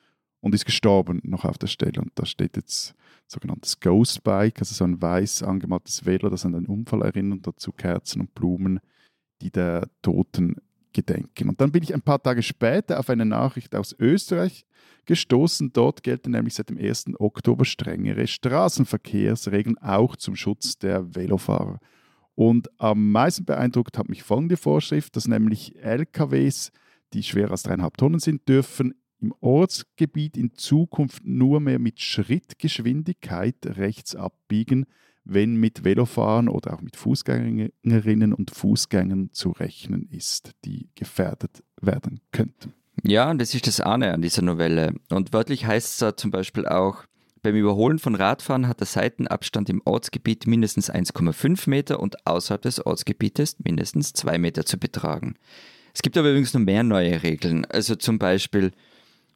und 0.48 0.56
ist 0.56 0.66
gestorben 0.66 1.20
noch 1.24 1.46
auf 1.46 1.58
der 1.58 1.68
Stelle. 1.68 2.02
Und 2.02 2.12
da 2.16 2.26
steht 2.26 2.56
jetzt 2.56 2.96
sogenanntes 3.28 3.80
Ghost 3.80 4.24
Bike, 4.24 4.60
also 4.60 4.74
so 4.74 4.86
ein 4.86 5.02
weiß 5.02 5.44
angemaltes 5.44 6.06
Velo, 6.06 6.30
das 6.30 6.46
an 6.46 6.54
den 6.54 6.66
Unfall 6.66 7.02
erinnert, 7.02 7.46
dazu 7.46 7.72
Kerzen 7.72 8.22
und 8.22 8.34
Blumen, 8.34 8.80
die 9.42 9.52
der 9.52 9.90
Toten 10.02 10.56
gedenken. 10.94 11.50
Und 11.50 11.62
dann 11.62 11.72
bin 11.72 11.84
ich 11.84 11.94
ein 11.94 12.02
paar 12.02 12.24
Tage 12.24 12.42
später 12.42 13.00
auf 13.00 13.10
eine 13.10 13.26
Nachricht 13.26 13.76
aus 13.76 13.94
Österreich 14.00 14.66
gestoßen. 15.06 15.74
Dort 15.74 16.02
gelten 16.02 16.32
nämlich 16.32 16.56
seit 16.56 16.70
dem 16.70 16.78
1. 16.78 17.20
Oktober 17.20 17.66
strengere 17.66 18.26
Straßenverkehrsregeln 18.26 19.78
auch 19.78 20.16
zum 20.16 20.36
Schutz 20.36 20.78
der 20.80 21.14
Velofahrer. 21.14 21.80
Und 22.36 22.70
am 22.80 23.12
meisten 23.12 23.46
beeindruckt 23.46 23.98
hat 23.98 24.10
mich 24.10 24.24
folgende 24.24 24.58
Vorschrift, 24.58 25.16
dass 25.16 25.28
nämlich 25.28 25.76
LKWs, 25.84 26.72
die 27.14 27.24
schwerer 27.24 27.52
als 27.52 27.64
dreieinhalb 27.64 27.98
Tonnen 27.98 28.20
sind, 28.20 28.48
dürfen 28.48 28.94
im 29.22 29.34
Ortsgebiet 29.42 30.38
in 30.38 30.54
Zukunft 30.54 31.26
nur 31.26 31.60
mehr 31.60 31.80
mit 31.80 32.00
Schrittgeschwindigkeit 32.00 33.56
rechts 33.64 34.16
abbiegen, 34.16 34.86
wenn 35.24 35.56
mit 35.56 35.84
Velofahrern 35.84 36.48
oder 36.48 36.74
auch 36.74 36.82
mit 36.82 36.96
Fußgängerinnen 36.96 38.34
und 38.34 38.52
Fußgängern 38.52 39.32
zu 39.34 39.52
rechnen 39.52 40.08
ist, 40.10 40.52
die 40.64 40.90
gefährdet 40.96 41.64
werden 41.82 42.22
könnten. 42.32 42.74
Ja, 43.04 43.34
das 43.34 43.54
ist 43.54 43.68
das 43.68 43.82
eine 43.82 44.14
an 44.14 44.22
dieser 44.22 44.42
Novelle. 44.42 44.96
Und 45.10 45.34
wörtlich 45.34 45.66
heißt 45.66 45.92
es 45.92 45.98
da 45.98 46.16
zum 46.16 46.32
Beispiel 46.32 46.66
auch, 46.66 47.04
beim 47.44 47.56
Überholen 47.56 48.00
von 48.00 48.16
Radfahren 48.16 48.68
hat 48.68 48.80
der 48.80 48.88
Seitenabstand 48.88 49.70
im 49.70 49.82
Ortsgebiet 49.86 50.48
mindestens 50.48 50.92
1,5 50.92 51.70
Meter 51.70 52.00
und 52.00 52.26
außerhalb 52.26 52.62
des 52.62 52.86
Ortsgebietes 52.86 53.58
mindestens 53.64 54.14
2 54.14 54.38
Meter 54.38 54.66
zu 54.66 54.78
betragen. 54.78 55.36
Es 55.94 56.02
gibt 56.02 56.18
aber 56.18 56.30
übrigens 56.30 56.54
noch 56.54 56.62
mehr 56.62 56.84
neue 56.84 57.24
Regeln. 57.24 57.66
Also 57.66 57.96
zum 57.96 58.18
Beispiel 58.20 58.72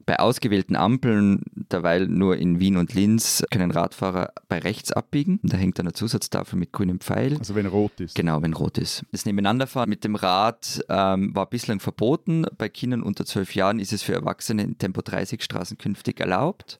bei 0.05 0.19
ausgewählten 0.19 0.75
Ampeln, 0.75 1.43
derweil 1.71 2.07
nur 2.07 2.37
in 2.37 2.59
Wien 2.59 2.77
und 2.77 2.93
Linz, 2.93 3.43
können 3.51 3.71
Radfahrer 3.71 4.33
bei 4.47 4.59
rechts 4.59 4.91
abbiegen. 4.91 5.39
Da 5.43 5.57
hängt 5.57 5.79
dann 5.79 5.87
eine 5.87 5.93
Zusatztafel 5.93 6.57
mit 6.57 6.71
grünem 6.71 6.99
Pfeil. 6.99 7.37
Also 7.37 7.55
wenn 7.55 7.65
rot 7.65 7.99
ist. 7.99 8.15
Genau, 8.15 8.41
wenn 8.41 8.53
rot 8.53 8.77
ist. 8.77 9.05
Das 9.11 9.25
Nebeneinanderfahren 9.25 9.89
mit 9.89 10.03
dem 10.03 10.15
Rad 10.15 10.83
ähm, 10.89 11.35
war 11.35 11.49
bislang 11.49 11.79
verboten. 11.79 12.45
Bei 12.57 12.69
Kindern 12.69 13.03
unter 13.03 13.25
zwölf 13.25 13.55
Jahren 13.55 13.79
ist 13.79 13.93
es 13.93 14.03
für 14.03 14.13
Erwachsene 14.13 14.63
in 14.63 14.77
Tempo 14.77 15.01
30 15.01 15.43
Straßen 15.43 15.77
künftig 15.77 16.19
erlaubt. 16.19 16.79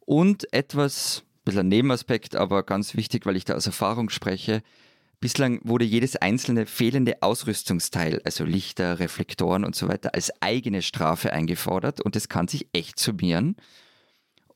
Und 0.00 0.52
etwas, 0.52 1.22
ein 1.22 1.44
bisschen 1.44 1.60
ein 1.60 1.68
Nebenaspekt, 1.68 2.34
aber 2.36 2.62
ganz 2.62 2.96
wichtig, 2.96 3.26
weil 3.26 3.36
ich 3.36 3.44
da 3.44 3.54
aus 3.54 3.66
Erfahrung 3.66 4.10
spreche, 4.10 4.62
Bislang 5.20 5.60
wurde 5.64 5.84
jedes 5.84 6.16
einzelne 6.16 6.64
fehlende 6.64 7.22
Ausrüstungsteil, 7.22 8.22
also 8.24 8.44
Lichter, 8.44 9.00
Reflektoren 9.00 9.66
und 9.66 9.76
so 9.76 9.86
weiter, 9.86 10.14
als 10.14 10.32
eigene 10.40 10.80
Strafe 10.80 11.34
eingefordert 11.34 12.00
und 12.00 12.16
das 12.16 12.30
kann 12.30 12.48
sich 12.48 12.68
echt 12.72 12.98
summieren. 12.98 13.56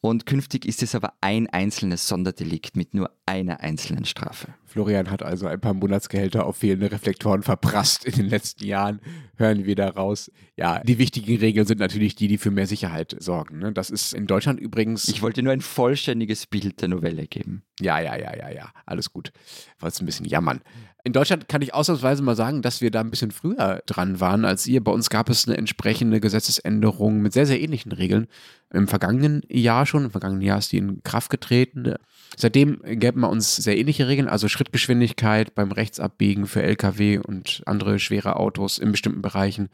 Und 0.01 0.25
künftig 0.25 0.65
ist 0.65 0.83
es 0.83 0.95
aber 0.95 1.13
ein 1.21 1.49
einzelnes 1.49 2.09
Sonderdelikt 2.09 2.77
mit 2.77 2.95
nur 2.95 3.11
einer 3.27 3.61
einzelnen 3.61 4.05
Strafe. 4.05 4.55
Florian 4.67 5.11
hat 5.11 5.23
also 5.23 5.47
ein 5.47 5.61
paar 5.61 5.75
Monatsgehälter 5.75 6.47
auf 6.47 6.57
fehlende 6.57 6.91
Reflektoren 6.91 7.43
verprasst 7.43 8.05
in 8.05 8.15
den 8.15 8.29
letzten 8.29 8.65
Jahren. 8.67 9.01
Hören 9.37 9.65
wir 9.65 9.77
da 9.77 9.89
raus. 9.89 10.31
Ja, 10.57 10.81
die 10.81 10.99
wichtigen 10.99 11.39
Regeln 11.39 11.67
sind 11.67 11.81
natürlich 11.81 12.17
die, 12.17 12.29
die 12.29 12.39
für 12.39 12.51
mehr 12.51 12.67
Sicherheit 12.67 13.17
sorgen. 13.19 13.59
Ne? 13.59 13.73
Das 13.73 13.91
ist 13.91 14.13
in 14.13 14.27
Deutschland 14.27 14.61
übrigens. 14.61 15.09
Ich 15.09 15.23
wollte 15.23 15.43
nur 15.43 15.53
ein 15.53 15.61
vollständiges 15.61 16.47
Bild 16.47 16.81
der 16.83 16.89
Novelle 16.89 17.27
geben. 17.27 17.63
Ja, 17.81 17.99
ja, 17.99 18.17
ja, 18.17 18.37
ja, 18.37 18.51
ja. 18.51 18.73
Alles 18.85 19.13
gut. 19.13 19.33
Ich 19.77 19.83
wollte 19.83 20.03
ein 20.03 20.07
bisschen 20.07 20.27
jammern. 20.27 20.61
In 21.07 21.13
Deutschland 21.13 21.49
kann 21.49 21.61
ich 21.61 21.75
ausnahmsweise 21.75 22.23
mal 22.23 22.35
sagen, 22.35 22.63
dass 22.63 22.81
wir 22.81 22.91
da 22.91 23.01
ein 23.01 23.11
bisschen 23.11 23.31
früher 23.31 23.83
dran 23.85 24.21
waren 24.21 24.47
als 24.47 24.67
ihr. 24.67 24.83
Bei 24.83 24.91
uns 24.91 25.11
gab 25.11 25.29
es 25.29 25.47
eine 25.47 25.59
entsprechende 25.59 26.19
Gesetzesänderung 26.19 27.21
mit 27.21 27.35
sehr, 27.35 27.45
sehr 27.45 27.61
ähnlichen 27.61 27.93
Regeln 27.93 28.27
im 28.73 28.89
vergangenen 28.89 29.43
Jahr 29.49 29.85
schon. 29.85 30.07
Im 30.07 30.11
vergangenen 30.11 30.41
Jahr 30.41 30.59
ist 30.59 30.73
die 30.73 30.79
in 30.79 31.03
Kraft 31.03 31.31
getreten. 31.31 31.95
Seitdem 32.37 32.81
gäben 33.15 33.23
wir 33.23 33.31
uns 33.31 33.55
sehr 33.55 33.79
ähnliche 33.79 34.09
Regeln, 34.09 34.29
also 34.29 34.49
Schrittgeschwindigkeit 34.49 35.55
beim 35.55 35.71
Rechtsabbiegen 35.71 36.49
für 36.49 36.65
Lkw 36.65 37.19
und 37.19 37.63
andere 37.65 38.01
schwere 38.01 38.35
Autos 38.35 38.79
in 38.79 38.91
bestimmten 38.91 39.23
Bereichen. 39.23 39.69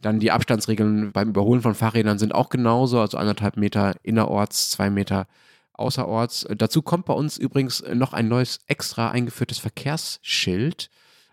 Dann 0.00 0.20
die 0.20 0.30
Abstandsregeln 0.30 1.10
beim 1.10 1.30
Überholen 1.30 1.60
von 1.60 1.74
Fahrrädern 1.74 2.20
sind 2.20 2.36
auch 2.36 2.50
genauso, 2.50 3.00
also 3.00 3.18
anderthalb 3.18 3.56
Meter 3.56 3.96
innerorts, 4.04 4.70
zwei 4.70 4.90
Meter 4.90 5.26
außerorts. 5.72 6.46
Dazu 6.56 6.82
kommt 6.82 7.06
bei 7.06 7.14
uns 7.14 7.36
übrigens 7.36 7.82
noch 7.92 8.12
ein 8.12 8.28
neues 8.28 8.60
extra 8.68 9.10
eingeführtes 9.10 9.58
Verkehrsschild 9.58 10.88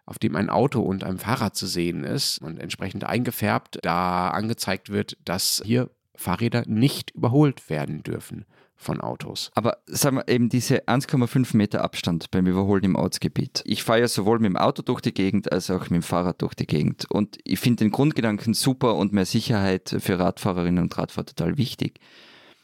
auf 0.08 0.18
dem 0.18 0.36
ein 0.36 0.50
Auto 0.50 0.82
und 0.82 1.04
ein 1.04 1.20
Fahrrad 1.20 1.56
zu 1.56 1.68
sehen 1.68 2.04
ist 2.04 2.40
und 2.40 2.58
entsprechend 2.58 3.04
eingefärbt, 3.04 3.78
da 3.84 4.30
angezeigt 4.30 4.90
wird, 4.90 5.16
dass 5.26 5.62
hier 5.64 5.92
Fahrräder 6.16 6.64
nicht 6.66 7.12
überholt 7.12 7.70
werden 7.70 8.02
dürfen 8.02 8.48
von 8.82 9.02
Autos. 9.02 9.52
Aber 9.56 9.78
sagen 9.86 10.18
wir 10.18 10.28
eben 10.28 10.50
diese 10.50 10.88
1,5 10.88 11.56
Meter 11.56 11.84
Abstand 11.84 12.32
beim 12.32 12.48
Überholen 12.48 12.84
im 12.84 12.96
Ortsgebiet. 12.96 13.62
Ich 13.66 13.84
fahre 13.84 14.02
ja 14.02 14.08
sowohl 14.08 14.40
mit 14.40 14.50
dem 14.50 14.58
Auto 14.58 14.82
durch 14.82 15.02
die 15.02 15.14
Gegend 15.14 15.52
als 15.52 15.70
auch 15.70 15.82
mit 15.82 15.92
dem 15.92 16.04
Fahrrad 16.04 16.42
durch 16.42 16.54
die 16.54 16.68
Gegend. 16.68 17.06
Und 17.10 17.38
ich 17.44 17.60
finde 17.60 17.84
den 17.84 17.92
Grundgedanken 17.92 18.54
super 18.54 18.96
und 18.96 19.14
mehr 19.14 19.26
Sicherheit 19.26 19.96
für 20.00 20.20
Radfahrerinnen 20.20 20.84
und 20.84 20.98
Radfahrer 20.98 21.26
total 21.26 21.58
wichtig. 21.58 22.00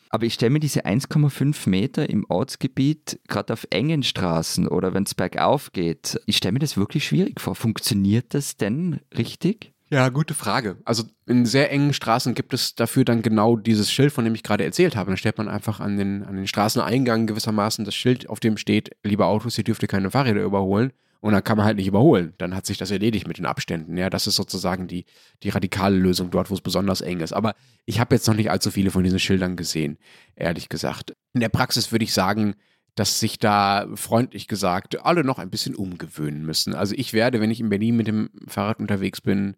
Aber 0.09 0.25
ich 0.25 0.33
stelle 0.35 0.51
mir 0.51 0.59
diese 0.59 0.85
1,5 0.85 1.69
Meter 1.69 2.09
im 2.09 2.25
Ortsgebiet, 2.29 3.19
gerade 3.27 3.53
auf 3.53 3.67
engen 3.69 4.03
Straßen 4.03 4.67
oder 4.67 4.93
wenn 4.93 5.03
es 5.03 5.15
bergauf 5.15 5.73
geht, 5.73 6.19
ich 6.25 6.37
stelle 6.37 6.53
mir 6.53 6.59
das 6.59 6.77
wirklich 6.77 7.05
schwierig 7.05 7.41
vor. 7.41 7.55
Funktioniert 7.55 8.33
das 8.33 8.57
denn 8.57 9.01
richtig? 9.17 9.73
Ja, 9.89 10.09
gute 10.09 10.33
Frage. 10.33 10.77
Also 10.83 11.03
in 11.25 11.45
sehr 11.45 11.71
engen 11.71 11.93
Straßen 11.93 12.33
gibt 12.33 12.53
es 12.53 12.75
dafür 12.75 13.05
dann 13.05 13.21
genau 13.21 13.55
dieses 13.55 13.89
Schild, 13.89 14.11
von 14.11 14.25
dem 14.25 14.35
ich 14.35 14.43
gerade 14.43 14.65
erzählt 14.65 14.97
habe. 14.97 15.09
Dann 15.11 15.17
stellt 15.17 15.37
man 15.37 15.47
einfach 15.47 15.79
an 15.79 15.97
den, 15.97 16.23
an 16.23 16.35
den 16.35 16.47
Straßeneingang 16.47 17.25
gewissermaßen 17.25 17.85
das 17.85 17.95
Schild, 17.95 18.27
auf 18.29 18.41
dem 18.41 18.57
steht, 18.57 18.97
liebe 19.03 19.25
Autos, 19.25 19.57
ihr 19.57 19.63
dürft 19.63 19.87
keine 19.87 20.11
Fahrräder 20.11 20.43
überholen. 20.43 20.91
Und 21.19 21.33
dann 21.33 21.43
kann 21.43 21.57
man 21.57 21.65
halt 21.65 21.77
nicht 21.77 21.87
überholen. 21.87 22.33
Dann 22.37 22.53
hat 22.53 22.65
sich 22.65 22.77
das 22.77 22.91
erledigt 22.91 23.27
mit 23.27 23.37
den 23.37 23.45
Abständen. 23.45 23.97
Ja, 23.97 24.09
das 24.09 24.27
ist 24.27 24.35
sozusagen 24.35 24.87
die, 24.87 25.05
die 25.41 25.49
radikale 25.49 25.95
Lösung 25.95 26.31
dort, 26.31 26.49
wo 26.49 26.53
es 26.53 26.61
besonders 26.61 27.01
eng 27.01 27.21
ist. 27.21 27.33
Aber 27.33 27.55
ich 27.85 27.99
habe 27.99 28.13
jetzt 28.13 28.27
noch 28.27 28.35
nicht 28.35 28.51
allzu 28.51 28.71
viele 28.71 28.91
von 28.91 29.03
diesen 29.03 29.19
Schildern 29.19 29.55
gesehen, 29.55 29.97
ehrlich 30.35 30.69
gesagt. 30.69 31.13
In 31.33 31.39
der 31.39 31.49
Praxis 31.49 31.91
würde 31.91 32.03
ich 32.03 32.13
sagen, 32.13 32.55
dass 32.95 33.19
sich 33.19 33.39
da 33.39 33.87
freundlich 33.95 34.47
gesagt 34.47 35.05
alle 35.05 35.23
noch 35.23 35.39
ein 35.39 35.49
bisschen 35.49 35.75
umgewöhnen 35.75 36.45
müssen. 36.45 36.73
Also 36.73 36.95
ich 36.97 37.13
werde, 37.13 37.39
wenn 37.39 37.51
ich 37.51 37.59
in 37.59 37.69
Berlin 37.69 37.95
mit 37.95 38.07
dem 38.07 38.29
Fahrrad 38.47 38.79
unterwegs 38.79 39.21
bin, 39.21 39.55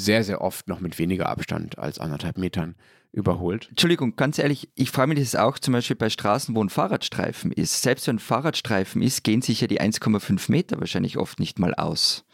sehr, 0.00 0.24
sehr 0.24 0.40
oft 0.40 0.68
noch 0.68 0.80
mit 0.80 0.98
weniger 0.98 1.28
Abstand 1.28 1.78
als 1.78 1.98
anderthalb 1.98 2.38
Metern 2.38 2.74
überholt. 3.12 3.66
Entschuldigung, 3.70 4.16
ganz 4.16 4.38
ehrlich, 4.38 4.68
ich 4.74 4.90
frage 4.90 5.08
mich 5.08 5.18
das 5.18 5.34
auch 5.34 5.58
zum 5.58 5.72
Beispiel 5.72 5.96
bei 5.96 6.10
Straßen, 6.10 6.54
wo 6.54 6.62
ein 6.62 6.68
Fahrradstreifen 6.68 7.52
ist. 7.52 7.82
Selbst 7.82 8.06
wenn 8.06 8.16
ein 8.16 8.20
Fahrradstreifen 8.20 9.02
ist, 9.02 9.24
gehen 9.24 9.42
sich 9.42 9.60
ja 9.60 9.66
die 9.66 9.80
1,5 9.80 10.50
Meter 10.50 10.78
wahrscheinlich 10.78 11.18
oft 11.18 11.40
nicht 11.40 11.58
mal 11.58 11.74
aus. 11.74 12.24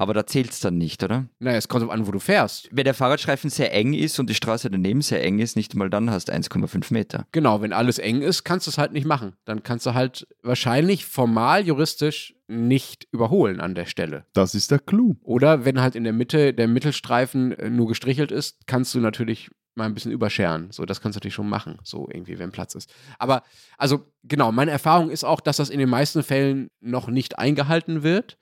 Aber 0.00 0.14
da 0.14 0.26
zählt 0.26 0.48
es 0.48 0.60
dann 0.60 0.78
nicht, 0.78 1.02
oder? 1.02 1.26
Naja, 1.40 1.58
es 1.58 1.68
kommt 1.68 1.90
an, 1.90 2.06
wo 2.06 2.10
du 2.10 2.20
fährst. 2.20 2.70
Wenn 2.72 2.84
der 2.84 2.94
Fahrradstreifen 2.94 3.50
sehr 3.50 3.74
eng 3.74 3.92
ist 3.92 4.18
und 4.18 4.30
die 4.30 4.34
Straße 4.34 4.70
daneben 4.70 5.02
sehr 5.02 5.22
eng 5.22 5.40
ist, 5.40 5.56
nicht 5.56 5.74
mal 5.74 5.90
dann 5.90 6.10
hast 6.10 6.30
du 6.30 6.32
1,5 6.32 6.90
Meter. 6.90 7.26
Genau, 7.32 7.60
wenn 7.60 7.74
alles 7.74 7.98
eng 7.98 8.22
ist, 8.22 8.44
kannst 8.44 8.66
du 8.66 8.70
es 8.70 8.78
halt 8.78 8.92
nicht 8.92 9.04
machen. 9.04 9.34
Dann 9.44 9.62
kannst 9.62 9.84
du 9.84 9.92
halt 9.92 10.26
wahrscheinlich 10.42 11.04
formal 11.04 11.66
juristisch 11.66 12.34
nicht 12.48 13.08
überholen 13.12 13.60
an 13.60 13.74
der 13.74 13.84
Stelle. 13.84 14.24
Das 14.32 14.54
ist 14.54 14.70
der 14.70 14.78
Clou. 14.78 15.16
Oder 15.20 15.66
wenn 15.66 15.82
halt 15.82 15.94
in 15.94 16.04
der 16.04 16.14
Mitte 16.14 16.54
der 16.54 16.66
Mittelstreifen 16.66 17.52
äh, 17.52 17.68
nur 17.68 17.86
gestrichelt 17.86 18.32
ist, 18.32 18.66
kannst 18.66 18.94
du 18.94 19.00
natürlich 19.00 19.50
mal 19.74 19.84
ein 19.84 19.92
bisschen 19.92 20.12
überscheren. 20.12 20.68
So, 20.70 20.86
das 20.86 21.02
kannst 21.02 21.16
du 21.16 21.18
natürlich 21.18 21.34
schon 21.34 21.50
machen, 21.50 21.76
so 21.82 22.08
irgendwie, 22.10 22.38
wenn 22.38 22.52
Platz 22.52 22.74
ist. 22.74 22.90
Aber, 23.18 23.42
also, 23.76 24.06
genau, 24.24 24.50
meine 24.50 24.70
Erfahrung 24.70 25.10
ist 25.10 25.24
auch, 25.24 25.42
dass 25.42 25.58
das 25.58 25.68
in 25.68 25.78
den 25.78 25.90
meisten 25.90 26.22
Fällen 26.22 26.70
noch 26.80 27.08
nicht 27.08 27.38
eingehalten 27.38 28.02
wird 28.02 28.38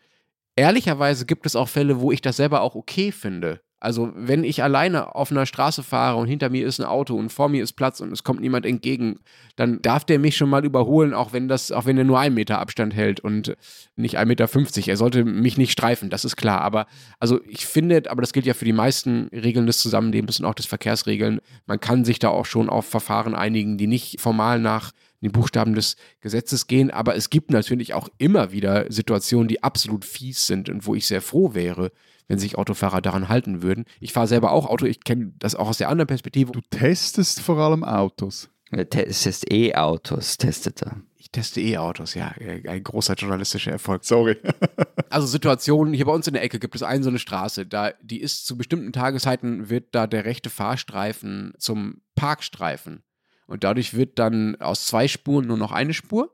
ehrlicherweise 0.59 1.25
gibt 1.25 1.47
es 1.47 1.57
auch 1.57 1.69
Fälle, 1.69 2.01
wo 2.01 2.13
ich 2.13 2.21
das 2.21 2.37
selber 2.37 2.63
auch 2.63 2.75
okay 2.75 3.13
finde. 3.13 3.61
Also, 3.81 4.11
wenn 4.17 4.43
ich 4.43 4.65
alleine 4.65 5.15
auf 5.15 5.31
einer 5.31 5.47
Straße 5.47 5.85
fahre 5.85 6.17
und 6.17 6.27
hinter 6.27 6.51
mir 6.51 6.67
ist 6.67 6.81
ein 6.81 6.85
Auto 6.85 7.15
und 7.15 7.31
vor 7.31 7.49
mir 7.49 7.63
ist 7.63 7.75
Platz 7.75 8.01
und 8.01 8.11
es 8.11 8.25
kommt 8.25 8.41
niemand 8.41 8.67
entgegen, 8.67 9.21
dann 9.55 9.81
darf 9.83 10.05
der 10.05 10.19
mich 10.19 10.37
schon 10.37 10.51
mal 10.51 10.65
überholen, 10.65 11.15
auch 11.15 11.33
wenn 11.33 11.47
das, 11.47 11.71
auch 11.71 11.87
wenn 11.87 11.97
er 11.97 12.03
nur 12.03 12.19
einen 12.19 12.35
Meter 12.35 12.59
Abstand 12.59 12.93
hält 12.93 13.21
und 13.21 13.57
nicht 13.95 14.19
1,50 14.19 14.27
Meter. 14.27 14.89
Er 14.89 14.97
sollte 14.97 15.25
mich 15.25 15.59
nicht 15.59 15.71
streifen, 15.71 16.11
das 16.11 16.25
ist 16.25 16.35
klar. 16.35 16.63
Aber 16.63 16.87
also 17.21 17.39
ich 17.47 17.67
finde, 17.67 18.03
aber 18.11 18.21
das 18.21 18.33
gilt 18.33 18.47
ja 18.47 18.55
für 18.55 18.65
die 18.65 18.73
meisten 18.73 19.29
Regeln 19.29 19.67
des 19.67 19.79
Zusammenlebens 19.79 20.41
und 20.41 20.47
auch 20.47 20.55
des 20.55 20.67
Verkehrsregeln, 20.67 21.41
man 21.67 21.79
kann 21.79 22.05
sich 22.05 22.19
da 22.19 22.31
auch 22.31 22.47
schon 22.47 22.69
auf 22.69 22.85
Verfahren 22.85 23.37
einigen, 23.37 23.79
die 23.79 23.87
nicht 23.87 24.21
formal 24.21 24.59
nach 24.59 24.91
den 25.23 25.33
Buchstaben 25.33 25.75
des 25.75 25.97
Gesetzes 26.21 26.67
gehen. 26.67 26.91
Aber 26.91 27.17
es 27.17 27.31
gibt 27.31 27.51
natürlich 27.51 27.95
auch 27.95 28.09
immer 28.19 28.53
wieder 28.53 28.91
Situationen, 28.91 29.49
die 29.49 29.63
absolut 29.63 30.05
fies 30.05 30.47
sind 30.47 30.69
und 30.69 30.87
wo 30.87 30.95
ich 30.95 31.07
sehr 31.07 31.23
froh 31.23 31.55
wäre, 31.55 31.91
wenn 32.29 32.39
sich 32.39 32.57
Autofahrer 32.57 33.01
daran 33.01 33.29
halten 33.29 33.63
würden. 33.63 33.85
Ich 34.01 34.13
fahre 34.13 34.29
selber 34.29 34.53
auch 34.53 34.67
Auto, 34.67 34.87
ich 34.87 35.05
kenne 35.05 35.33
das 35.39 35.55
auch 35.55 35.69
aus 35.69 35.79
der 35.79 35.89
anderen 35.89 36.09
Perspektive. 36.09 36.53
Du 36.53 36.61
testest 36.71 37.41
vor 37.41 37.59
allem 37.59 37.85
Autos. 37.85 38.51
Er 38.71 38.89
testest 38.89 39.51
E-Autos, 39.51 40.37
testet 40.37 40.83
er. 40.83 41.01
Ich 41.17 41.31
teste 41.31 41.61
E-Autos, 41.61 42.15
ja. 42.15 42.35
Ein 42.67 42.85
großer 42.85 43.15
journalistischer 43.15 43.73
Erfolg. 43.73 44.05
Sorry. 44.05 44.37
also 45.11 45.27
Situationen, 45.27 45.95
hier 45.95 46.05
bei 46.05 46.13
uns 46.13 46.27
in 46.27 46.35
der 46.35 46.43
Ecke 46.43 46.59
gibt 46.59 46.75
es 46.75 46.83
eine 46.83 47.03
so 47.03 47.09
eine 47.09 47.19
Straße, 47.19 47.67
da, 47.67 47.93
die 48.03 48.21
ist 48.21 48.47
zu 48.47 48.59
bestimmten 48.59 48.93
Tageszeiten, 48.93 49.71
wird 49.71 49.95
da 49.95 50.07
der 50.07 50.27
rechte 50.27 50.51
Fahrstreifen 50.51 51.55
zum 51.59 52.03
Parkstreifen. 52.15 53.03
Und 53.49 53.65
dadurch 53.65 53.95
wird 53.95 54.19
dann 54.19 54.57
aus 54.61 54.85
zwei 54.85 55.09
Spuren 55.09 55.47
nur 55.47 55.57
noch 55.57 55.73
eine 55.73 55.95
Spur. 55.95 56.33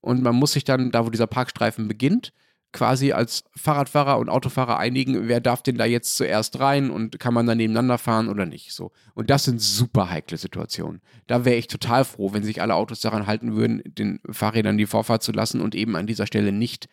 Und 0.00 0.22
man 0.22 0.34
muss 0.34 0.52
sich 0.52 0.64
dann, 0.64 0.90
da 0.90 1.06
wo 1.06 1.10
dieser 1.10 1.26
Parkstreifen 1.26 1.88
beginnt, 1.88 2.32
quasi 2.72 3.12
als 3.12 3.44
Fahrradfahrer 3.56 4.18
und 4.18 4.28
Autofahrer 4.28 4.78
einigen, 4.78 5.28
wer 5.28 5.40
darf 5.40 5.62
denn 5.62 5.78
da 5.78 5.86
jetzt 5.86 6.16
zuerst 6.16 6.60
rein 6.60 6.90
und 6.90 7.18
kann 7.18 7.32
man 7.32 7.46
dann 7.46 7.56
nebeneinander 7.56 7.96
fahren 7.96 8.28
oder 8.28 8.44
nicht. 8.44 8.72
So. 8.72 8.92
Und 9.14 9.30
das 9.30 9.44
sind 9.44 9.62
super 9.62 10.10
heikle 10.10 10.36
Situationen. 10.36 11.00
Da 11.26 11.44
wäre 11.44 11.56
ich 11.56 11.68
total 11.68 12.04
froh, 12.04 12.34
wenn 12.34 12.44
sich 12.44 12.60
alle 12.60 12.74
Autos 12.74 13.00
daran 13.00 13.26
halten 13.26 13.56
würden, 13.56 13.82
den 13.86 14.20
Fahrrädern 14.30 14.76
die 14.76 14.86
Vorfahrt 14.86 15.22
zu 15.22 15.32
lassen 15.32 15.60
und 15.60 15.74
eben 15.74 15.96
an 15.96 16.06
dieser 16.06 16.26
Stelle 16.26 16.52
nicht 16.52 16.88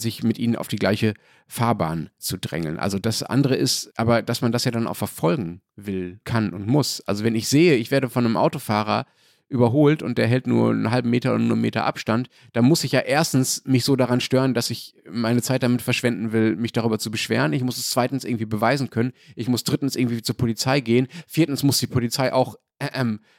sich 0.00 0.22
mit 0.22 0.38
ihnen 0.38 0.56
auf 0.56 0.68
die 0.68 0.76
gleiche 0.76 1.14
Fahrbahn 1.46 2.10
zu 2.18 2.38
drängeln. 2.38 2.78
Also 2.78 2.98
das 2.98 3.22
andere 3.22 3.56
ist 3.56 3.92
aber, 3.96 4.22
dass 4.22 4.42
man 4.42 4.52
das 4.52 4.64
ja 4.64 4.70
dann 4.70 4.86
auch 4.86 4.96
verfolgen 4.96 5.62
will, 5.76 6.20
kann 6.24 6.52
und 6.52 6.66
muss. 6.66 7.00
Also 7.02 7.24
wenn 7.24 7.34
ich 7.34 7.48
sehe, 7.48 7.76
ich 7.76 7.90
werde 7.90 8.08
von 8.08 8.24
einem 8.24 8.36
Autofahrer 8.36 9.06
überholt 9.50 10.02
und 10.02 10.16
der 10.16 10.28
hält 10.28 10.46
nur 10.46 10.70
einen 10.70 10.90
halben 10.90 11.10
Meter 11.10 11.30
oder 11.30 11.40
nur 11.40 11.52
einen 11.52 11.60
Meter 11.60 11.84
Abstand, 11.84 12.30
dann 12.52 12.64
muss 12.64 12.84
ich 12.84 12.92
ja 12.92 13.00
erstens 13.00 13.64
mich 13.66 13.84
so 13.84 13.96
daran 13.96 14.20
stören, 14.20 14.54
dass 14.54 14.70
ich 14.70 14.94
meine 15.10 15.42
Zeit 15.42 15.64
damit 15.64 15.82
verschwenden 15.82 16.32
will, 16.32 16.54
mich 16.54 16.72
darüber 16.72 16.98
zu 16.98 17.10
beschweren. 17.10 17.52
Ich 17.52 17.64
muss 17.64 17.76
es 17.76 17.90
zweitens 17.90 18.24
irgendwie 18.24 18.46
beweisen 18.46 18.90
können. 18.90 19.12
Ich 19.34 19.48
muss 19.48 19.64
drittens 19.64 19.96
irgendwie 19.96 20.22
zur 20.22 20.36
Polizei 20.36 20.80
gehen. 20.80 21.08
Viertens 21.26 21.64
muss 21.64 21.80
die 21.80 21.88
Polizei 21.88 22.32
auch 22.32 22.54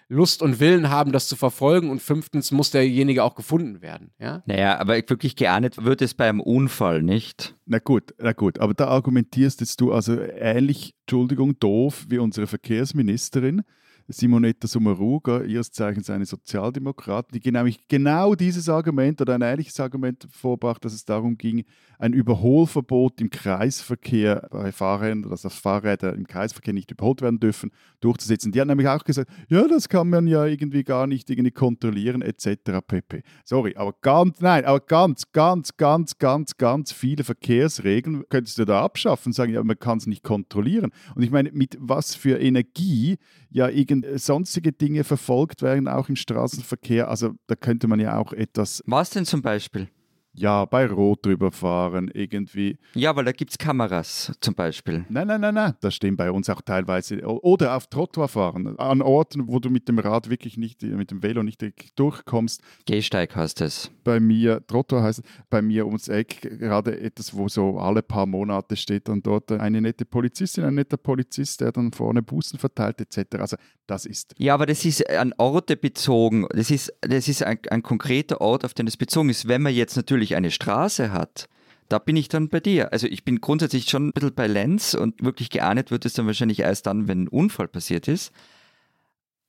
Lust 0.08 0.42
und 0.42 0.60
Willen 0.60 0.90
haben, 0.90 1.12
das 1.12 1.28
zu 1.28 1.36
verfolgen. 1.36 1.90
Und 1.90 2.02
fünftens 2.02 2.52
muss 2.52 2.72
derjenige 2.72 3.24
auch 3.24 3.36
gefunden 3.36 3.82
werden. 3.82 4.12
Ja? 4.20 4.44
Naja, 4.46 4.80
aber 4.80 4.96
wirklich 4.96 5.36
geahndet 5.36 5.84
wird 5.84 6.02
es 6.02 6.14
bei 6.14 6.28
einem 6.28 6.42
Unfall 6.42 7.02
nicht. 7.02 7.56
Na 7.66 7.80
gut, 7.80 8.14
na 8.18 8.34
gut, 8.34 8.60
aber 8.60 8.74
da 8.74 8.88
argumentierst 8.88 9.62
jetzt 9.62 9.80
du 9.82 9.92
also 9.92 10.20
ähnlich, 10.20 10.94
Entschuldigung, 11.02 11.58
doof 11.60 12.06
wie 12.10 12.18
unsere 12.18 12.48
Verkehrsministerin 12.48 13.64
Simonetta 14.08 14.68
Sommaruga, 14.68 15.42
ihres 15.42 15.72
Zeichens 15.72 16.10
eine 16.10 16.26
Sozialdemokratin, 16.26 17.40
die 17.40 17.52
nämlich 17.52 17.88
genau 17.88 18.36
dieses 18.36 18.70
Argument 18.70 19.22
oder 19.22 19.36
ein 19.36 19.42
ähnliches 19.42 19.80
Argument 19.80 20.28
vorbracht, 20.32 20.84
dass 20.86 20.94
es 20.94 21.06
darum 21.06 21.38
ging, 21.38 21.64
ein 22.02 22.14
Überholverbot 22.14 23.22
im 23.22 23.30
Kreisverkehr 23.30 24.48
bei 24.52 24.72
Fahrrädern, 24.72 25.30
dass 25.30 25.44
das 25.44 25.54
Fahrräder 25.54 26.16
im 26.16 26.26
Kreisverkehr 26.26 26.74
nicht 26.74 26.90
überholt 26.90 27.22
werden 27.22 27.40
dürfen, 27.40 27.72
durchzusetzen. 28.00 28.52
Die 28.52 28.60
hat 28.60 28.68
nämlich 28.68 28.88
auch 28.88 29.04
gesagt, 29.04 29.30
ja, 29.50 29.68
das 29.68 29.88
kann 29.88 30.10
man 30.10 30.26
ja 30.26 30.46
irgendwie 30.46 30.84
gar 30.84 31.06
nicht 31.06 31.30
irgendwie 31.30 31.52
kontrollieren 31.52 32.24
etc. 32.24 32.82
pp. 32.88 33.22
Sorry, 33.44 33.76
aber 33.76 33.94
ganz, 34.02 34.42
nein, 34.42 34.66
aber 34.66 34.80
ganz, 34.80 35.32
ganz, 35.32 35.78
ganz, 35.78 36.18
ganz, 36.18 36.58
ganz 36.58 36.92
viele 36.92 37.24
Verkehrsregeln 37.24 38.24
könntest 38.30 38.58
du 38.58 38.66
da 38.66 38.82
abschaffen 38.82 39.32
sagen, 39.32 39.54
ja, 39.54 39.64
man 39.64 39.78
kann 39.78 40.00
es 40.00 40.08
nicht 40.08 40.24
kontrollieren. 40.24 40.92
Und 41.14 41.22
ich 41.22 41.30
meine, 41.30 41.52
mit 41.52 41.78
was 41.80 42.16
für 42.16 42.40
Energie 42.40 43.18
ja 43.52 43.70
irgend 43.92 44.20
sonstige 44.20 44.72
Dinge 44.72 45.04
verfolgt 45.04 45.62
werden, 45.62 45.88
auch 45.88 46.10
im 46.10 46.16
Straßenverkehr. 46.16 47.08
Also 47.08 47.34
da 47.48 47.56
könnte 47.56 47.88
man 47.88 48.00
ja 48.00 48.18
auch 48.18 48.34
etwas. 48.34 48.82
Was 48.86 49.12
denn 49.12 49.26
zum 49.26 49.42
Beispiel? 49.42 49.90
Ja, 50.34 50.64
bei 50.66 50.88
Rot 50.88 51.26
drüber 51.26 51.52
fahren, 51.52 52.10
irgendwie. 52.14 52.78
Ja, 52.94 53.16
weil 53.16 53.26
da 53.26 53.34
gibt 53.34 53.52
es 53.52 53.58
Kameras 53.58 54.32
zum 54.40 54.56
Beispiel. 54.56 55.06
Nein, 55.10 55.28
nein, 55.28 55.42
nein, 55.42 55.54
nein. 55.54 55.74
Das 55.82 55.94
stehen 55.96 56.16
bei 56.16 56.32
uns 56.32 56.50
auch 56.50 56.62
teilweise. 56.62 57.22
Oder 57.22 57.76
auf 57.76 57.88
Trottoir 57.88 58.30
fahren. 58.30 58.80
An 58.80 59.02
Orten, 59.02 59.48
wo 59.48 59.60
du 59.60 59.70
mit 59.70 59.90
dem 59.90 60.00
Rad 60.00 60.30
wirklich 60.30 60.58
nicht, 60.58 60.84
mit 60.84 61.12
dem 61.12 61.22
Velo 61.22 61.44
nicht 61.44 61.62
durchkommst. 61.96 62.62
Gehsteig 62.86 63.36
heißt 63.36 63.60
es. 63.62 63.92
Bei 64.06 64.22
mir, 64.22 64.66
Trottoir 64.66 65.04
heißt 65.04 65.20
es, 65.20 65.26
bei 65.50 65.62
mir 65.62 65.86
ums 65.86 66.08
Eck 66.08 66.42
gerade 66.60 67.00
etwas, 67.00 67.36
wo 67.36 67.50
so 67.50 67.78
alle 67.78 68.02
paar 68.02 68.26
Monate 68.26 68.78
steht 68.78 69.10
dann 69.10 69.22
dort 69.22 69.52
eine 69.52 69.82
nette 69.82 70.06
Polizistin, 70.06 70.64
ein 70.64 70.76
netter 70.76 70.98
Polizist, 70.98 71.60
der 71.60 71.74
dann 71.74 71.92
vorne 71.92 72.22
Bußen 72.22 72.58
verteilt 72.58 73.02
etc. 73.02 73.36
Also 73.38 73.58
das 73.86 74.06
ist. 74.06 74.34
Ja, 74.38 74.54
aber 74.54 74.66
das 74.66 74.86
ist 74.86 75.10
an 75.10 75.34
Orte 75.38 75.76
bezogen. 75.76 76.48
Das 76.52 76.72
ist, 76.72 76.94
das 77.02 77.28
ist 77.28 77.44
ein, 77.44 77.60
ein 77.70 77.84
konkreter 77.84 78.40
Ort, 78.40 78.64
auf 78.64 78.74
den 78.74 78.88
es 78.88 78.96
bezogen 78.96 79.30
ist. 79.30 79.48
Wenn 79.48 79.62
man 79.62 79.74
jetzt 79.74 79.98
natürlich 79.98 80.21
natürlich 80.22 80.36
eine 80.36 80.52
Straße 80.52 81.12
hat, 81.12 81.50
da 81.90 81.98
bin 81.98 82.16
ich 82.16 82.30
dann 82.30 82.50
bei 82.50 82.60
dir. 82.60 82.94
Also 82.94 83.08
ich 83.08 83.26
bin 83.26 83.42
grundsätzlich 83.42 83.90
schon 83.90 84.08
ein 84.08 84.14
bisschen 84.14 84.36
bei 84.36 84.46
Lenz 84.46 84.94
und 84.94 85.24
wirklich 85.24 85.50
geahndet 85.50 85.90
wird 85.90 86.06
es 86.06 86.14
dann 86.14 86.28
wahrscheinlich 86.28 86.60
erst 86.60 86.86
dann, 86.86 87.08
wenn 87.08 87.24
ein 87.24 87.28
Unfall 87.28 87.68
passiert 87.68 88.08
ist. 88.08 88.32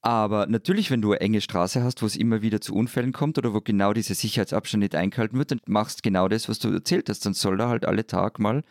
Aber 0.00 0.46
natürlich, 0.46 0.90
wenn 0.90 1.02
du 1.02 1.12
eine 1.12 1.20
enge 1.20 1.40
Straße 1.42 1.84
hast, 1.84 2.02
wo 2.02 2.06
es 2.06 2.16
immer 2.16 2.40
wieder 2.40 2.60
zu 2.62 2.74
Unfällen 2.74 3.12
kommt 3.12 3.36
oder 3.38 3.52
wo 3.52 3.60
genau 3.60 3.92
dieser 3.92 4.14
Sicherheitsabstand 4.14 4.80
nicht 4.80 4.94
eingehalten 4.94 5.38
wird, 5.38 5.52
dann 5.52 5.60
machst 5.66 6.02
genau 6.02 6.26
das, 6.26 6.48
was 6.48 6.58
du 6.58 6.72
erzählt 6.72 7.08
hast. 7.10 7.24
Dann 7.26 7.34
soll 7.34 7.58
da 7.58 7.68
halt 7.68 7.84
alle 7.84 8.06
Tag 8.06 8.38
mal 8.38 8.62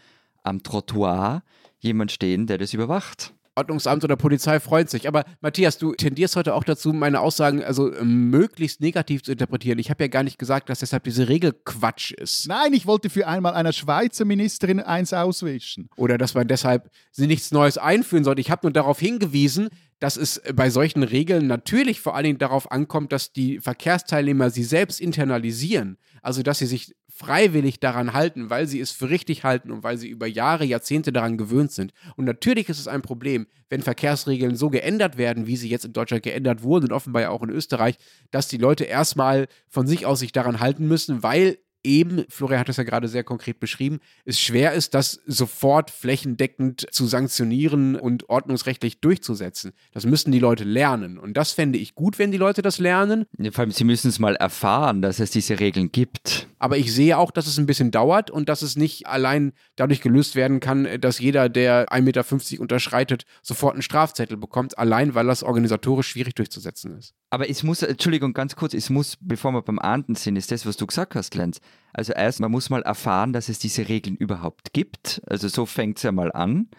am 0.44 0.64
Trottoir 0.64 1.44
jemand 1.80 2.12
stehen, 2.12 2.48
der 2.48 2.58
das 2.58 2.74
überwacht. 2.74 3.34
Ordnungsamt 3.56 4.04
oder 4.04 4.16
Polizei 4.16 4.60
freut 4.60 4.90
sich. 4.90 5.08
Aber 5.08 5.26
Matthias, 5.42 5.78
du 5.78 5.94
tendierst 5.94 6.36
heute 6.36 6.54
auch 6.56 6.64
dazu, 6.64 6.94
meine 6.94 7.20
Aussagen 7.20 7.64
also 7.64 7.94
ähm, 7.94 8.30
möglichst 8.30 8.80
negativ 8.80 9.24
zu 9.24 9.32
interpretieren. 9.34 9.78
Ich 9.80 9.90
habe 9.90 10.04
ja 10.04 10.08
gar 10.08 10.24
nicht 10.24 10.40
gesagt, 10.40 10.70
dass 10.70 10.80
deshalb 10.80 11.04
diese 11.04 11.28
Regel 11.28 11.54
Quatsch 11.66 12.12
ist. 12.12 12.48
Nein, 12.48 12.74
ich 12.74 12.88
wollte 12.88 13.10
für 13.10 13.28
einmal 13.28 13.54
einer 13.54 13.74
Schweizer 13.74 14.24
Ministerin 14.24 14.80
eins 14.80 15.12
auswischen. 15.12 15.90
Oder 15.98 16.18
dass 16.18 16.34
man 16.34 16.48
deshalb 16.48 16.90
sie 17.12 17.28
nichts 17.28 17.52
Neues 17.52 17.78
einführen 17.78 18.24
sollte. 18.24 18.42
Ich 18.42 18.52
habe 18.52 18.66
nur 18.66 18.74
darauf 18.74 19.00
hingewiesen, 19.00 19.70
dass 20.00 20.18
es 20.18 20.42
bei 20.56 20.70
solchen 20.70 21.04
Regeln 21.04 21.48
natürlich 21.48 22.02
vor 22.02 22.16
allen 22.16 22.24
Dingen 22.24 22.40
darauf 22.40 22.72
ankommt, 22.72 23.12
dass 23.12 23.34
die 23.34 23.60
Verkehrsteilnehmer 23.60 24.50
sie 24.50 24.64
selbst 24.64 25.00
internalisieren. 25.00 25.98
Also, 26.24 26.42
dass 26.42 26.60
sie 26.60 26.68
sich 26.68 26.96
freiwillig 27.14 27.80
daran 27.80 28.14
halten, 28.14 28.50
weil 28.50 28.68
sie 28.68 28.80
es 28.80 28.92
für 28.92 29.10
richtig 29.10 29.44
halten 29.44 29.72
und 29.72 29.84
weil 29.84 29.98
sie 29.98 30.10
über 30.10 30.28
Jahre, 30.28 30.66
Jahrzehnte 30.66 31.12
daran 31.12 31.38
gewöhnt 31.38 31.72
sind. 31.72 31.94
Und 32.16 32.26
natürlich 32.26 32.70
ist 32.70 32.80
es 32.80 32.88
ein 32.88 33.02
Problem, 33.02 33.48
wenn 33.70 33.82
Verkehrsregeln 33.82 34.56
so 34.56 34.70
geändert 34.70 35.18
werden, 35.18 35.48
wie 35.48 35.58
sie 35.58 35.70
jetzt 35.70 35.86
in 35.86 35.94
Deutschland 35.94 36.24
geändert 36.24 36.64
wurden 36.64 36.86
und 36.86 36.94
offenbar 36.94 37.22
ja 37.22 37.30
auch 37.30 37.44
in 37.44 37.50
Österreich, 37.50 37.98
dass 38.32 38.48
die 38.48 38.58
Leute 38.58 38.86
erstmal 38.86 39.48
von 39.68 39.88
sich 39.88 40.06
aus 40.06 40.20
sich 40.20 40.32
daran 40.32 40.60
halten 40.60 40.88
müssen, 40.88 41.22
weil 41.24 41.58
eben, 41.84 42.26
Florian 42.30 42.60
hat 42.60 42.70
das 42.70 42.78
ja 42.78 42.84
gerade 42.84 43.08
sehr 43.08 43.24
konkret 43.24 43.60
beschrieben, 43.60 44.00
es 44.26 44.40
schwer 44.40 44.74
ist, 44.74 44.94
das 44.94 45.22
sofort 45.26 45.90
flächendeckend 45.90 46.88
zu 46.92 47.06
sanktionieren 47.06 47.96
und 47.96 48.30
ordnungsrechtlich 48.30 49.00
durchzusetzen. 49.02 49.74
Das 49.92 50.06
müssen 50.06 50.32
die 50.32 50.40
Leute 50.40 50.64
lernen. 50.64 51.18
Und 51.18 51.38
das 51.38 51.52
fände 51.52 51.80
ich 51.80 51.96
gut, 51.96 52.20
wenn 52.20 52.32
die 52.32 52.38
Leute 52.38 52.62
das 52.62 52.80
lernen. 52.80 53.26
Vor 53.52 53.60
allem, 53.60 53.72
sie 53.72 53.84
müssen 53.84 54.10
es 54.10 54.20
mal 54.20 54.36
erfahren, 54.36 55.02
dass 55.02 55.20
es 55.20 55.32
diese 55.32 55.60
Regeln 55.60 55.92
gibt. 55.92 56.48
Aber 56.62 56.78
ich 56.78 56.94
sehe 56.94 57.18
auch, 57.18 57.32
dass 57.32 57.48
es 57.48 57.58
ein 57.58 57.66
bisschen 57.66 57.90
dauert 57.90 58.30
und 58.30 58.48
dass 58.48 58.62
es 58.62 58.76
nicht 58.76 59.08
allein 59.08 59.54
dadurch 59.78 60.00
gelöst 60.00 60.36
werden 60.36 60.60
kann, 60.60 60.88
dass 61.02 61.18
jeder, 61.18 61.50
der 61.50 61.88
1,50 61.88 62.02
Meter 62.04 62.62
unterschreitet, 62.62 63.26
sofort 63.42 63.74
einen 63.74 63.82
Strafzettel 63.82 64.38
bekommt, 64.38 64.78
allein 64.78 65.16
weil 65.16 65.26
das 65.26 65.42
organisatorisch 65.42 66.10
schwierig 66.10 66.36
durchzusetzen 66.36 66.96
ist. 66.96 67.16
Aber 67.32 67.50
es 67.50 67.64
muss, 67.64 67.82
Entschuldigung, 67.82 68.34
ganz 68.34 68.56
kurz, 68.56 68.76
es 68.76 68.92
muss, 68.92 69.18
bevor 69.20 69.54
wir 69.54 69.64
beim 69.64 69.80
Ahnden 69.80 70.14
sind, 70.14 70.36
ist 70.36 70.52
das, 70.52 70.68
was 70.68 70.78
du 70.78 70.86
gesagt 70.86 71.16
hast, 71.16 71.34
Lenz. 71.34 71.62
Also 71.94 72.14
erst, 72.14 72.40
man 72.40 72.52
muss 72.52 72.70
mal 72.70 72.84
erfahren, 72.84 73.34
dass 73.34 73.50
es 73.50 73.58
diese 73.58 73.90
Regeln 73.90 74.16
überhaupt 74.16 74.72
gibt. 74.72 75.20
Also 75.26 75.48
so 75.48 75.66
fängt 75.66 75.98
es 75.98 76.04
ja 76.04 76.12
mal 76.12 76.32
an. 76.32 76.70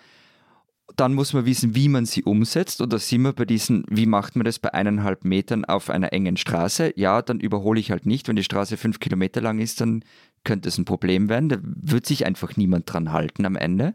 Dann 0.97 1.15
muss 1.15 1.33
man 1.33 1.47
wissen, 1.47 1.75
wie 1.75 1.89
man 1.89 2.07
sie 2.07 2.23
umsetzt. 2.23 2.81
Und 2.81 2.93
da 2.93 2.99
sind 2.99 3.23
wir 3.23 3.33
bei 3.33 3.45
diesen, 3.45 3.85
wie 3.89 4.07
macht 4.07 4.37
man 4.37 4.45
das 4.45 4.59
bei 4.59 4.75
eineinhalb 4.75 5.25
Metern 5.25 5.65
auf 5.65 5.91
einer 5.91 6.13
engen 6.13 6.37
Straße? 6.37 6.93
Ja, 6.97 7.23
dann 7.23 7.41
überhole 7.41 7.81
ich 7.81 7.91
halt 7.91 8.07
nicht. 8.07 8.29
Wenn 8.29 8.37
die 8.37 8.45
Straße 8.45 8.77
fünf 8.77 9.01
Kilometer 9.01 9.41
lang 9.41 9.59
ist, 9.59 9.81
dann 9.81 10.05
könnte 10.45 10.69
es 10.69 10.79
ein 10.79 10.85
Problem 10.85 11.29
werden. 11.29 11.49
Da 11.49 11.57
wird 11.63 12.07
sich 12.07 12.27
einfach 12.27 12.57
niemand 12.57 12.93
dran 12.93 13.13
halten 13.13 13.47
am 13.47 13.57
Ende. 13.57 13.95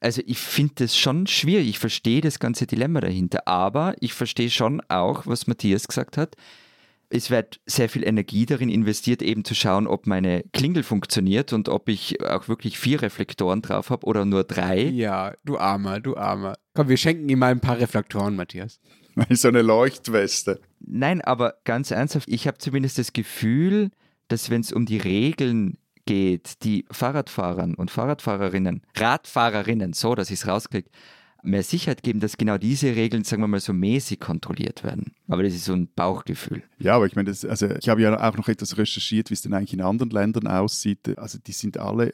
Also 0.00 0.22
ich 0.26 0.38
finde 0.38 0.74
das 0.76 0.96
schon 0.96 1.26
schwierig. 1.26 1.68
Ich 1.68 1.78
verstehe 1.78 2.20
das 2.20 2.38
ganze 2.38 2.66
Dilemma 2.66 3.00
dahinter, 3.00 3.48
aber 3.48 3.94
ich 4.00 4.12
verstehe 4.12 4.50
schon 4.50 4.82
auch, 4.88 5.26
was 5.26 5.46
Matthias 5.46 5.88
gesagt 5.88 6.16
hat. 6.16 6.36
Es 7.08 7.30
wird 7.30 7.60
sehr 7.66 7.88
viel 7.88 8.06
Energie 8.06 8.46
darin 8.46 8.68
investiert, 8.68 9.22
eben 9.22 9.44
zu 9.44 9.54
schauen, 9.54 9.86
ob 9.86 10.06
meine 10.06 10.42
Klingel 10.52 10.82
funktioniert 10.82 11.52
und 11.52 11.68
ob 11.68 11.88
ich 11.88 12.20
auch 12.22 12.48
wirklich 12.48 12.78
vier 12.78 13.02
Reflektoren 13.02 13.62
drauf 13.62 13.90
habe 13.90 14.06
oder 14.06 14.24
nur 14.24 14.44
drei. 14.44 14.82
Ja, 14.82 15.34
du 15.44 15.56
Armer, 15.58 16.00
du 16.00 16.16
Armer. 16.16 16.56
Komm, 16.74 16.88
wir 16.88 16.96
schenken 16.96 17.28
ihm 17.28 17.38
mal 17.38 17.52
ein 17.52 17.60
paar 17.60 17.78
Reflektoren, 17.78 18.36
Matthias. 18.36 18.80
So 19.30 19.48
eine 19.48 19.62
Leuchtweste. 19.62 20.60
Nein, 20.78 21.22
aber 21.22 21.54
ganz 21.64 21.90
ernsthaft, 21.90 22.28
ich 22.28 22.46
habe 22.46 22.58
zumindest 22.58 22.98
das 22.98 23.14
Gefühl, 23.14 23.90
dass 24.28 24.50
wenn 24.50 24.60
es 24.60 24.72
um 24.72 24.84
die 24.84 24.98
Regeln 24.98 25.78
geht, 26.04 26.62
die 26.64 26.84
Fahrradfahrern 26.90 27.74
und 27.74 27.90
Fahrradfahrerinnen, 27.90 28.82
Radfahrerinnen, 28.94 29.92
so 29.92 30.14
dass 30.14 30.30
ich 30.30 30.40
es 30.40 30.46
rauskriege, 30.46 30.88
mehr 31.42 31.62
Sicherheit 31.62 32.02
geben, 32.02 32.20
dass 32.20 32.36
genau 32.36 32.58
diese 32.58 32.96
Regeln, 32.96 33.24
sagen 33.24 33.42
wir 33.42 33.48
mal, 33.48 33.60
so 33.60 33.72
mäßig 33.72 34.20
kontrolliert 34.20 34.82
werden. 34.84 35.12
Aber 35.28 35.42
das 35.42 35.54
ist 35.54 35.64
so 35.64 35.74
ein 35.74 35.88
Bauchgefühl. 35.94 36.62
Ja, 36.78 36.96
aber 36.96 37.06
ich 37.06 37.14
meine, 37.14 37.30
das, 37.30 37.44
also 37.44 37.70
ich 37.70 37.88
habe 37.88 38.02
ja 38.02 38.28
auch 38.28 38.36
noch 38.36 38.48
etwas 38.48 38.76
recherchiert, 38.76 39.30
wie 39.30 39.34
es 39.34 39.42
denn 39.42 39.54
eigentlich 39.54 39.74
in 39.74 39.80
anderen 39.80 40.10
Ländern 40.10 40.46
aussieht. 40.46 41.18
Also 41.18 41.38
die 41.38 41.52
sind 41.52 41.78
alle 41.78 42.12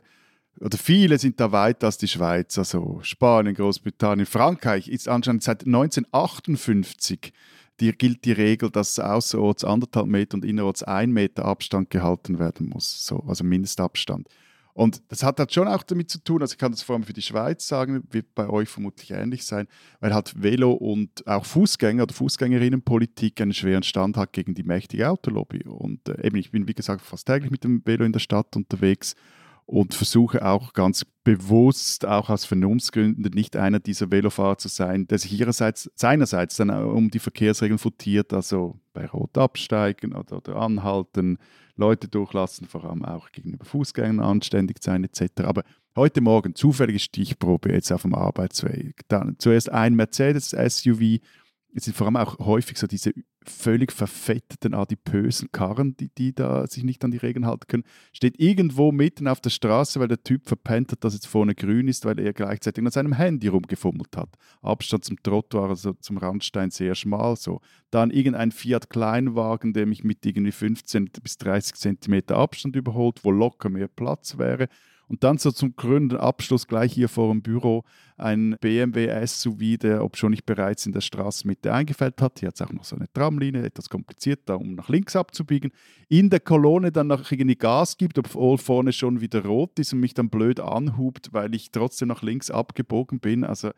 oder 0.60 0.76
viele 0.76 1.18
sind 1.18 1.40
da 1.40 1.50
weiter 1.50 1.86
als 1.86 1.98
die 1.98 2.08
Schweiz, 2.08 2.58
also 2.58 3.00
Spanien, 3.02 3.54
Großbritannien, 3.54 4.26
Frankreich 4.26 4.88
ist 4.88 5.08
anscheinend 5.08 5.42
seit 5.42 5.66
1958 5.66 7.32
die, 7.80 7.92
gilt 7.92 8.24
die 8.24 8.32
Regel, 8.32 8.70
dass 8.70 8.98
außerorts 8.98 9.64
anderthalb 9.64 10.06
Meter 10.06 10.34
und 10.34 10.44
innerorts 10.44 10.82
ein 10.82 11.10
Meter 11.10 11.46
Abstand 11.46 11.90
gehalten 11.90 12.38
werden 12.38 12.68
muss, 12.68 13.04
so, 13.04 13.20
also 13.26 13.44
Mindestabstand. 13.44 14.28
Und 14.74 15.02
das 15.08 15.22
hat 15.22 15.38
halt 15.38 15.52
schon 15.52 15.68
auch 15.68 15.82
damit 15.82 16.10
zu 16.10 16.18
tun, 16.18 16.40
also 16.40 16.52
ich 16.52 16.58
kann 16.58 16.72
das 16.72 16.82
vor 16.82 16.94
allem 16.94 17.04
für 17.04 17.12
die 17.12 17.22
Schweiz 17.22 17.68
sagen, 17.68 18.04
wird 18.10 18.34
bei 18.34 18.48
euch 18.48 18.68
vermutlich 18.68 19.10
ähnlich 19.10 19.44
sein, 19.44 19.68
weil 20.00 20.14
halt 20.14 20.42
Velo 20.42 20.72
und 20.72 21.26
auch 21.26 21.44
Fußgänger 21.44 22.04
oder 22.04 22.14
Fußgängerinnenpolitik 22.14 23.40
einen 23.40 23.52
schweren 23.52 23.82
Stand 23.82 24.16
hat 24.16 24.32
gegen 24.32 24.54
die 24.54 24.62
mächtige 24.62 25.10
Autolobby. 25.10 25.64
Und 25.64 26.08
äh, 26.08 26.26
eben, 26.26 26.36
ich 26.36 26.50
bin 26.50 26.68
wie 26.68 26.74
gesagt 26.74 27.02
fast 27.02 27.26
täglich 27.26 27.50
mit 27.50 27.64
dem 27.64 27.82
Velo 27.84 28.04
in 28.04 28.12
der 28.12 28.20
Stadt 28.20 28.56
unterwegs 28.56 29.14
und 29.72 29.94
versuche 29.94 30.44
auch 30.44 30.74
ganz 30.74 31.06
bewusst, 31.24 32.04
auch 32.04 32.28
aus 32.28 32.44
Vernunftsgründen, 32.44 33.32
nicht 33.32 33.56
einer 33.56 33.80
dieser 33.80 34.10
Velofahrer 34.10 34.58
zu 34.58 34.68
sein, 34.68 35.06
der 35.06 35.18
sich 35.18 35.32
ihrerseits, 35.40 35.90
seinerseits 35.94 36.56
dann 36.56 36.68
um 36.68 37.10
die 37.10 37.18
Verkehrsregeln 37.18 37.78
futiert, 37.78 38.34
also 38.34 38.78
bei 38.92 39.06
Rot 39.06 39.38
absteigen 39.38 40.12
oder, 40.12 40.36
oder 40.36 40.56
anhalten, 40.56 41.38
Leute 41.74 42.06
durchlassen, 42.08 42.68
vor 42.68 42.84
allem 42.84 43.02
auch 43.02 43.32
gegenüber 43.32 43.64
Fußgängern 43.64 44.20
anständig 44.20 44.82
sein 44.82 45.04
etc. 45.04 45.40
Aber 45.44 45.62
heute 45.96 46.20
Morgen 46.20 46.54
zufällige 46.54 46.98
Stichprobe 46.98 47.72
jetzt 47.72 47.90
auf 47.92 48.02
dem 48.02 48.14
Arbeitsweg. 48.14 49.00
Dann 49.08 49.36
zuerst 49.38 49.72
ein 49.72 49.94
Mercedes-SUV 49.94 51.20
es 51.74 51.84
sind 51.84 51.96
vor 51.96 52.06
allem 52.06 52.16
auch 52.16 52.38
häufig 52.38 52.78
so 52.78 52.86
diese 52.86 53.12
völlig 53.44 53.92
verfetteten, 53.92 54.74
adipösen 54.74 55.50
Karren, 55.52 55.96
die, 55.96 56.10
die 56.14 56.34
da 56.34 56.66
sich 56.66 56.84
nicht 56.84 57.04
an 57.04 57.10
die 57.10 57.18
Regeln 57.18 57.46
halten 57.46 57.66
können, 57.66 57.84
steht 58.12 58.38
irgendwo 58.38 58.92
mitten 58.92 59.26
auf 59.26 59.40
der 59.40 59.50
Straße, 59.50 59.98
weil 59.98 60.08
der 60.08 60.22
Typ 60.22 60.46
verpennt 60.46 60.92
hat, 60.92 61.02
dass 61.02 61.14
jetzt 61.14 61.26
vorne 61.26 61.54
grün 61.54 61.88
ist, 61.88 62.04
weil 62.04 62.18
er 62.20 62.32
gleichzeitig 62.32 62.84
an 62.84 62.90
seinem 62.90 63.14
Handy 63.14 63.48
rumgefummelt 63.48 64.16
hat. 64.16 64.28
Abstand 64.60 65.04
zum 65.04 65.22
Trottoir, 65.22 65.70
also 65.70 65.94
zum 65.94 66.18
Randstein 66.18 66.70
sehr 66.70 66.94
schmal 66.94 67.36
so. 67.36 67.60
Dann 67.90 68.10
irgendein 68.10 68.52
Fiat 68.52 68.90
Kleinwagen, 68.90 69.72
der 69.72 69.86
mich 69.86 70.04
mit 70.04 70.24
irgendwie 70.24 70.52
15 70.52 71.10
bis 71.22 71.38
30 71.38 71.74
Zentimeter 71.74 72.36
Abstand 72.36 72.76
überholt, 72.76 73.24
wo 73.24 73.30
locker 73.30 73.70
mehr 73.70 73.88
Platz 73.88 74.38
wäre. 74.38 74.68
Und 75.12 75.22
dann 75.22 75.36
so 75.36 75.50
zum 75.50 75.76
krönenden 75.76 76.16
Abschluss 76.16 76.66
gleich 76.66 76.94
hier 76.94 77.10
vor 77.10 77.30
dem 77.30 77.42
Büro 77.42 77.84
ein 78.16 78.56
BMW 78.62 79.26
SUV, 79.26 79.76
der, 79.76 80.02
ob 80.02 80.16
schon 80.16 80.30
nicht 80.30 80.46
bereits 80.46 80.86
in 80.86 80.92
der 80.92 81.02
Straßenmitte 81.02 81.70
eingefällt 81.70 82.22
hat, 82.22 82.40
hier 82.40 82.46
hat 82.46 82.54
es 82.54 82.62
auch 82.62 82.72
noch 82.72 82.84
so 82.84 82.96
eine 82.96 83.12
Tramlinie, 83.12 83.62
etwas 83.62 83.90
kompliziert, 83.90 84.40
da 84.46 84.54
um 84.54 84.74
nach 84.74 84.88
links 84.88 85.14
abzubiegen, 85.14 85.70
in 86.08 86.30
der 86.30 86.40
Kolonne 86.40 86.92
dann 86.92 87.08
noch 87.08 87.30
irgendwie 87.30 87.56
Gas 87.56 87.98
gibt, 87.98 88.18
obwohl 88.18 88.56
vorne 88.56 88.94
schon 88.94 89.20
wieder 89.20 89.44
rot 89.44 89.78
ist 89.78 89.92
und 89.92 90.00
mich 90.00 90.14
dann 90.14 90.30
blöd 90.30 90.60
anhubt, 90.60 91.34
weil 91.34 91.54
ich 91.54 91.70
trotzdem 91.70 92.08
nach 92.08 92.22
links 92.22 92.50
abgebogen 92.50 93.20
bin. 93.20 93.44
Also 93.44 93.72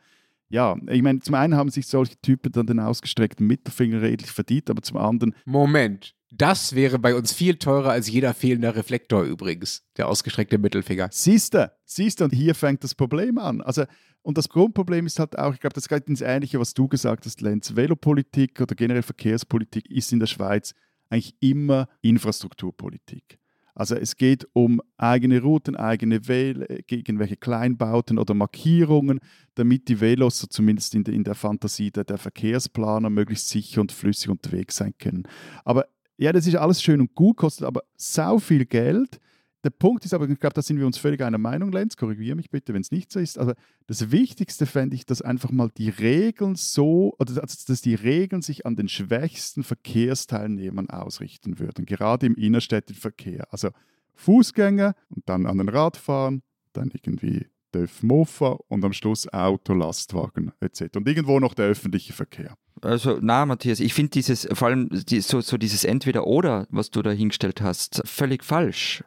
ja, 0.51 0.77
ich 0.89 1.03
meine, 1.03 1.19
zum 1.19 1.35
einen 1.35 1.57
haben 1.57 1.71
sich 1.71 1.89
solche 1.89 2.15
Typen 2.23 2.53
dann 2.53 2.69
den 2.69 2.79
ausgestreckten 2.79 3.45
Mittelfinger 3.45 4.03
redlich 4.03 4.31
verdient, 4.31 4.71
aber 4.71 4.83
zum 4.83 4.99
anderen. 4.99 5.35
Moment, 5.47 6.15
das 6.37 6.75
wäre 6.75 6.99
bei 6.99 7.15
uns 7.15 7.33
viel 7.33 7.57
teurer 7.57 7.91
als 7.91 8.11
jeder 8.11 8.35
fehlende 8.35 8.75
Reflektor 8.75 9.23
übrigens, 9.23 9.85
der 9.97 10.09
ausgestreckte 10.09 10.59
Mittelfinger. 10.59 11.09
Siehste, 11.13 11.73
siehste, 11.85 12.25
und 12.25 12.33
hier 12.33 12.55
fängt 12.55 12.83
das 12.83 12.95
Problem 12.95 13.39
an. 13.39 13.61
Also, 13.61 13.85
und 14.23 14.39
das 14.39 14.49
Grundproblem 14.49 15.07
ist 15.07 15.19
halt 15.19 15.39
auch, 15.39 15.55
ich 15.55 15.61
glaube, 15.61 15.75
das 15.75 15.89
geht 15.89 16.09
ins 16.09 16.23
Ähnliche, 16.23 16.59
was 16.59 16.75
du 16.75 16.89
gesagt 16.89 17.27
hast, 17.27 17.41
Lenz. 17.41 17.77
Velopolitik 17.77 18.61
oder 18.61 18.75
generell 18.75 19.03
Verkehrspolitik 19.03 19.91
ist 19.91 20.13
in 20.13 20.19
der 20.19 20.27
Schweiz 20.27 20.75
eigentlich 21.09 21.37
immer 21.41 21.89
Infrastrukturpolitik. 22.01 23.39
Also 23.77 23.97
es 23.97 24.17
geht 24.17 24.47
um 24.53 24.81
eigene 24.97 25.41
Routen, 25.41 25.75
eigene 25.75 26.29
Wege, 26.29 26.85
irgendwelche 26.89 27.37
Kleinbauten 27.37 28.19
oder 28.19 28.33
Markierungen, 28.33 29.19
damit 29.57 29.89
die 29.89 30.01
Velos, 30.01 30.39
so 30.39 30.47
zumindest 30.47 30.95
in 30.95 31.05
der, 31.05 31.13
in 31.13 31.25
der 31.25 31.35
Fantasie 31.35 31.91
der, 31.91 32.05
der 32.05 32.19
Verkehrsplaner, 32.19 33.11
möglichst 33.11 33.49
sicher 33.49 33.81
und 33.81 33.91
flüssig 33.91 34.31
unterwegs 34.31 34.77
sein 34.77 34.95
können. 34.97 35.25
Aber 35.65 35.87
ja, 36.17 36.33
das 36.33 36.47
ist 36.47 36.57
alles 36.57 36.83
schön 36.83 37.01
und 37.01 37.15
gut, 37.15 37.37
kostet 37.37 37.67
aber 37.67 37.83
sau 37.97 38.39
viel 38.39 38.65
Geld. 38.65 39.21
Der 39.65 39.71
Punkt 39.71 40.05
ist 40.05 40.13
aber, 40.13 40.29
ich 40.29 40.39
glaube, 40.39 40.53
da 40.53 40.61
sind 40.61 40.79
wir 40.79 40.85
uns 40.85 40.99
völlig 40.99 41.23
einer 41.23 41.39
Meinung, 41.39 41.73
Lenz, 41.73 41.97
korrigiere 41.97 42.37
mich 42.37 42.51
bitte, 42.51 42.75
wenn 42.75 42.83
es 42.83 42.91
nicht 42.91 43.11
so 43.11 43.19
ist. 43.19 43.39
Aber 43.39 43.55
das 43.87 44.11
Wichtigste 44.11 44.67
fände 44.67 44.95
ich, 44.95 45.07
dass 45.07 45.23
einfach 45.23 45.51
mal 45.51 45.71
die 45.79 45.89
Regeln 45.89 46.55
so, 46.55 47.15
oder 47.19 47.33
dass 47.33 47.81
die 47.81 47.95
Regeln 47.95 48.43
sich 48.43 48.67
an 48.67 48.77
den 48.77 48.89
schwächsten 48.89 49.65
Verkehrsteilnehmern 49.65 50.91
ausrichten 50.91 51.59
würden, 51.59 51.87
gerade 51.87 52.27
im 52.27 52.35
innerstädtischen 52.35 53.01
Verkehr. 53.01 53.47
Also 53.51 53.71
Fußgänger 54.13 54.95
und 55.09 55.27
dann 55.29 55.47
an 55.47 55.57
den 55.57 55.71
Radfahren, 55.71 56.43
dann 56.75 56.91
irgendwie 56.93 57.47
TÜV 57.75 58.03
Mofa 58.03 58.59
und 58.69 58.85
am 58.85 58.93
Schluss 58.93 59.31
Auto, 59.33 59.75
Lastwagen 59.75 60.53
etc. 60.61 60.97
Und 60.97 61.09
irgendwo 61.09 61.41
noch 61.41 61.55
der 61.55 61.67
öffentliche 61.67 62.13
Verkehr. 62.13 62.57
Also, 62.83 63.19
na, 63.21 63.47
Matthias, 63.47 63.81
ich 63.81 63.95
finde 63.95 64.11
dieses, 64.11 64.47
vor 64.53 64.69
allem 64.69 64.89
die, 64.91 65.21
so, 65.21 65.41
so 65.41 65.57
dieses 65.57 65.85
Entweder-Oder, 65.85 66.67
was 66.71 66.91
du 66.91 67.03
da 67.03 67.11
hingestellt 67.11 67.61
hast, 67.61 68.03
völlig 68.05 68.45
falsch. 68.45 69.03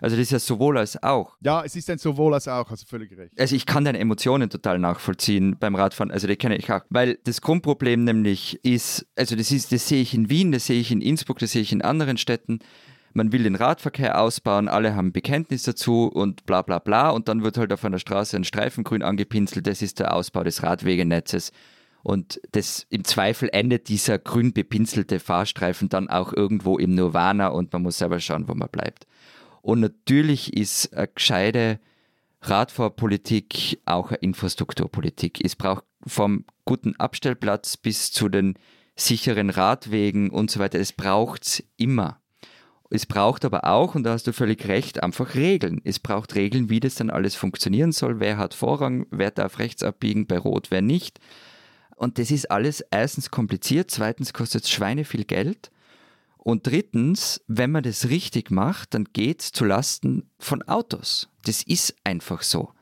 Also 0.00 0.16
das 0.16 0.24
ist 0.24 0.32
ja 0.32 0.38
sowohl 0.40 0.78
als 0.78 1.00
auch. 1.00 1.36
Ja, 1.42 1.62
es 1.64 1.76
ist 1.76 1.88
ein 1.88 1.98
sowohl 1.98 2.34
als 2.34 2.48
auch, 2.48 2.68
also 2.68 2.84
völlig 2.86 3.16
recht. 3.16 3.38
Also 3.38 3.54
ich 3.54 3.66
kann 3.66 3.84
deine 3.84 4.00
Emotionen 4.00 4.50
total 4.50 4.80
nachvollziehen 4.80 5.56
beim 5.60 5.76
Radfahren, 5.76 6.10
also 6.10 6.26
die 6.26 6.34
kenne 6.34 6.56
ich 6.56 6.72
auch. 6.72 6.80
Weil 6.90 7.20
das 7.22 7.40
Grundproblem 7.40 8.02
nämlich 8.02 8.58
ist, 8.64 9.06
also 9.14 9.36
das 9.36 9.52
ist, 9.52 9.70
das 9.70 9.86
sehe 9.86 10.02
ich 10.02 10.12
in 10.12 10.28
Wien, 10.28 10.50
das 10.50 10.66
sehe 10.66 10.80
ich 10.80 10.90
in 10.90 11.00
Innsbruck, 11.00 11.38
das 11.38 11.52
sehe 11.52 11.62
ich 11.62 11.70
in 11.70 11.82
anderen 11.82 12.18
Städten. 12.18 12.58
Man 13.14 13.32
will 13.32 13.42
den 13.42 13.54
Radverkehr 13.54 14.20
ausbauen, 14.20 14.68
alle 14.68 14.94
haben 14.94 15.12
Bekenntnis 15.12 15.62
dazu 15.62 16.06
und 16.06 16.46
bla 16.46 16.62
bla 16.62 16.78
bla. 16.78 17.10
Und 17.10 17.28
dann 17.28 17.42
wird 17.42 17.58
halt 17.58 17.72
auf 17.72 17.84
einer 17.84 17.98
Straße 17.98 18.36
ein 18.36 18.44
Streifengrün 18.44 19.02
angepinselt, 19.02 19.66
das 19.66 19.82
ist 19.82 19.98
der 19.98 20.14
Ausbau 20.14 20.44
des 20.44 20.62
Radwegenetzes. 20.62 21.52
Und 22.02 22.40
das, 22.50 22.86
im 22.90 23.04
Zweifel 23.04 23.48
endet 23.52 23.88
dieser 23.88 24.18
grün 24.18 24.52
bepinselte 24.52 25.20
Fahrstreifen 25.20 25.88
dann 25.88 26.08
auch 26.08 26.32
irgendwo 26.32 26.78
im 26.78 26.94
Nirvana 26.94 27.48
und 27.48 27.72
man 27.72 27.82
muss 27.82 27.98
selber 27.98 28.18
schauen, 28.18 28.48
wo 28.48 28.54
man 28.54 28.68
bleibt. 28.68 29.06
Und 29.60 29.80
natürlich 29.80 30.56
ist 30.56 30.92
eine 30.94 31.08
gescheite 31.08 31.78
Radfahrpolitik 32.42 33.80
auch 33.86 34.08
eine 34.08 34.18
Infrastrukturpolitik. 34.18 35.44
Es 35.44 35.54
braucht 35.54 35.84
vom 36.04 36.44
guten 36.64 36.96
Abstellplatz 36.96 37.76
bis 37.76 38.10
zu 38.10 38.28
den 38.28 38.54
sicheren 38.96 39.50
Radwegen 39.50 40.30
und 40.30 40.50
so 40.50 40.58
weiter. 40.58 40.80
Es 40.80 40.92
braucht 40.92 41.44
es 41.44 41.64
immer. 41.76 42.21
Es 42.94 43.06
braucht 43.06 43.46
aber 43.46 43.64
auch, 43.64 43.94
und 43.94 44.02
da 44.02 44.12
hast 44.12 44.26
du 44.26 44.34
völlig 44.34 44.68
recht, 44.68 45.02
einfach 45.02 45.34
Regeln. 45.34 45.80
Es 45.82 45.98
braucht 45.98 46.34
Regeln, 46.34 46.68
wie 46.68 46.78
das 46.78 46.96
dann 46.96 47.08
alles 47.08 47.34
funktionieren 47.34 47.90
soll. 47.90 48.20
Wer 48.20 48.36
hat 48.36 48.52
Vorrang, 48.52 49.06
wer 49.10 49.30
darf 49.30 49.58
rechts 49.58 49.82
abbiegen, 49.82 50.26
bei 50.26 50.36
Rot, 50.36 50.70
wer 50.70 50.82
nicht. 50.82 51.18
Und 51.96 52.18
das 52.18 52.30
ist 52.30 52.50
alles 52.50 52.84
erstens 52.90 53.30
kompliziert, 53.30 53.90
zweitens 53.90 54.34
kostet 54.34 54.64
es 54.64 54.70
Schweine 54.70 55.06
viel 55.06 55.24
Geld. 55.24 55.70
Und 56.36 56.66
drittens, 56.66 57.40
wenn 57.46 57.70
man 57.70 57.82
das 57.82 58.10
richtig 58.10 58.50
macht, 58.50 58.92
dann 58.92 59.04
geht 59.14 59.40
es 59.40 59.52
zulasten 59.52 60.28
von 60.38 60.60
Autos. 60.62 61.30
Das 61.46 61.62
ist 61.62 61.94
einfach 62.04 62.42
so. 62.42 62.72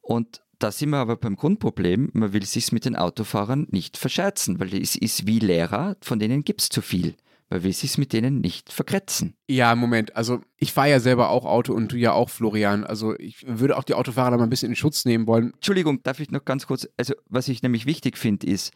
Und 0.00 0.40
da 0.58 0.72
sind 0.72 0.88
wir 0.88 0.98
aber 0.98 1.16
beim 1.16 1.36
Grundproblem, 1.36 2.08
man 2.14 2.32
will 2.32 2.46
sich 2.46 2.72
mit 2.72 2.86
den 2.86 2.96
Autofahrern 2.96 3.66
nicht 3.70 3.98
verscherzen, 3.98 4.58
weil 4.58 4.74
es 4.74 4.96
ist 4.96 5.26
wie 5.26 5.38
Lehrer, 5.38 5.98
von 6.00 6.18
denen 6.18 6.44
gibt 6.44 6.62
es 6.62 6.70
zu 6.70 6.80
viel. 6.80 7.14
Man 7.50 7.62
will 7.62 7.72
sich 7.72 7.98
mit 7.98 8.12
denen 8.12 8.40
nicht 8.40 8.72
verkretzen. 8.72 9.36
Ja, 9.48 9.74
Moment. 9.74 10.16
Also 10.16 10.40
ich 10.56 10.72
fahre 10.72 10.90
ja 10.90 11.00
selber 11.00 11.28
auch 11.28 11.44
Auto 11.44 11.74
und 11.74 11.92
du 11.92 11.96
ja 11.96 12.12
auch, 12.12 12.30
Florian. 12.30 12.84
Also 12.84 13.16
ich 13.18 13.44
würde 13.46 13.76
auch 13.76 13.84
die 13.84 13.94
Autofahrer 13.94 14.32
da 14.32 14.36
mal 14.38 14.44
ein 14.44 14.50
bisschen 14.50 14.70
in 14.70 14.76
Schutz 14.76 15.04
nehmen 15.04 15.26
wollen. 15.26 15.52
Entschuldigung, 15.54 16.02
darf 16.02 16.20
ich 16.20 16.30
noch 16.30 16.44
ganz 16.44 16.66
kurz, 16.66 16.88
also 16.96 17.14
was 17.28 17.48
ich 17.48 17.62
nämlich 17.62 17.86
wichtig 17.86 18.16
finde, 18.16 18.46
ist, 18.46 18.72